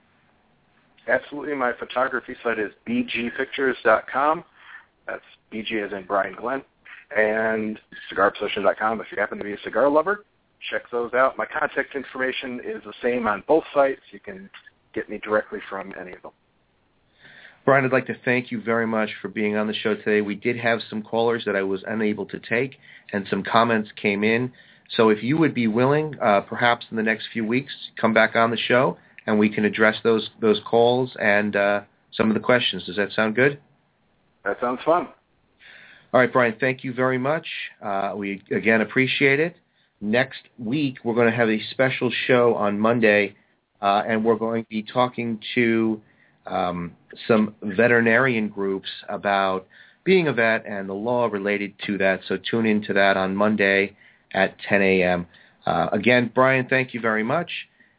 Absolutely. 1.08 1.54
My 1.54 1.72
photography 1.72 2.34
site 2.44 2.58
is 2.58 2.70
bgpictures.com. 2.86 4.44
That's 5.06 5.22
BG 5.50 5.86
as 5.86 5.94
in 5.94 6.04
Brian 6.06 6.34
Glenn. 6.38 6.60
And 7.16 7.80
cigarobsession.com 8.12 9.00
if 9.00 9.06
you 9.10 9.18
happen 9.18 9.38
to 9.38 9.44
be 9.44 9.52
a 9.52 9.60
cigar 9.64 9.88
lover 9.88 10.26
check 10.70 10.82
those 10.90 11.14
out. 11.14 11.38
My 11.38 11.46
contact 11.46 11.94
information 11.94 12.60
is 12.64 12.82
the 12.84 12.92
same 13.00 13.26
on 13.26 13.42
both 13.46 13.64
sites. 13.72 14.00
You 14.10 14.20
can 14.20 14.50
get 14.92 15.08
me 15.08 15.18
directly 15.18 15.60
from 15.70 15.94
any 15.98 16.12
of 16.12 16.22
them. 16.22 16.32
Brian, 17.68 17.84
I'd 17.84 17.92
like 17.92 18.06
to 18.06 18.16
thank 18.24 18.50
you 18.50 18.62
very 18.62 18.86
much 18.86 19.10
for 19.20 19.28
being 19.28 19.54
on 19.54 19.66
the 19.66 19.74
show 19.74 19.94
today. 19.94 20.22
We 20.22 20.36
did 20.36 20.56
have 20.56 20.80
some 20.88 21.02
callers 21.02 21.44
that 21.44 21.54
I 21.54 21.60
was 21.60 21.84
unable 21.86 22.24
to 22.24 22.38
take, 22.38 22.78
and 23.12 23.26
some 23.28 23.42
comments 23.42 23.90
came 23.94 24.24
in. 24.24 24.52
So 24.96 25.10
if 25.10 25.22
you 25.22 25.36
would 25.36 25.52
be 25.52 25.66
willing, 25.66 26.18
uh, 26.18 26.40
perhaps 26.40 26.86
in 26.90 26.96
the 26.96 27.02
next 27.02 27.28
few 27.30 27.44
weeks, 27.44 27.70
come 28.00 28.14
back 28.14 28.36
on 28.36 28.50
the 28.50 28.56
show, 28.56 28.96
and 29.26 29.38
we 29.38 29.50
can 29.50 29.66
address 29.66 29.96
those 30.02 30.30
those 30.40 30.62
calls 30.64 31.14
and 31.20 31.54
uh, 31.56 31.82
some 32.10 32.30
of 32.30 32.34
the 32.34 32.40
questions. 32.40 32.86
Does 32.86 32.96
that 32.96 33.12
sound 33.12 33.34
good? 33.34 33.60
That 34.46 34.56
sounds 34.62 34.80
fun. 34.82 35.08
All 36.14 36.20
right, 36.20 36.32
Brian, 36.32 36.56
thank 36.58 36.84
you 36.84 36.94
very 36.94 37.18
much. 37.18 37.46
Uh, 37.82 38.14
we, 38.16 38.42
again, 38.50 38.80
appreciate 38.80 39.40
it 39.40 39.56
next 40.00 40.40
week 40.58 40.96
we're 41.04 41.14
going 41.14 41.30
to 41.30 41.36
have 41.36 41.50
a 41.50 41.60
special 41.72 42.10
show 42.26 42.54
on 42.54 42.78
Monday, 42.78 43.36
uh, 43.82 44.04
and 44.08 44.24
we're 44.24 44.36
going 44.36 44.62
to 44.62 44.68
be 44.70 44.82
talking 44.82 45.38
to 45.54 46.00
um, 46.48 46.92
some 47.26 47.54
veterinarian 47.62 48.48
groups 48.48 48.88
about 49.08 49.66
being 50.04 50.28
a 50.28 50.32
vet 50.32 50.64
and 50.66 50.88
the 50.88 50.94
law 50.94 51.26
related 51.26 51.74
to 51.86 51.98
that. 51.98 52.20
So 52.26 52.38
tune 52.50 52.66
into 52.66 52.92
that 52.94 53.16
on 53.16 53.36
Monday 53.36 53.96
at 54.32 54.56
10 54.68 54.82
a.m. 54.82 55.26
Uh, 55.66 55.88
again, 55.92 56.30
Brian, 56.34 56.66
thank 56.68 56.94
you 56.94 57.00
very 57.00 57.22
much, 57.22 57.50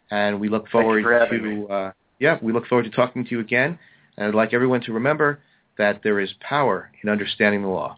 and 0.10 0.40
we 0.40 0.50
look 0.50 0.68
forward 0.70 1.04
to 1.04 1.68
uh, 1.68 1.92
yeah, 2.20 2.38
we 2.42 2.52
look 2.52 2.68
forward 2.68 2.84
to 2.84 2.90
talking 2.90 3.24
to 3.24 3.32
you 3.32 3.40
again. 3.40 3.80
And 4.18 4.28
I'd 4.28 4.36
like 4.36 4.54
everyone 4.54 4.82
to 4.82 4.94
remember 4.94 5.40
that 5.78 6.02
there 6.04 6.20
is 6.20 6.30
power 6.42 6.92
in 7.02 7.10
understanding 7.10 7.62
the 7.62 7.70
law. 7.70 7.98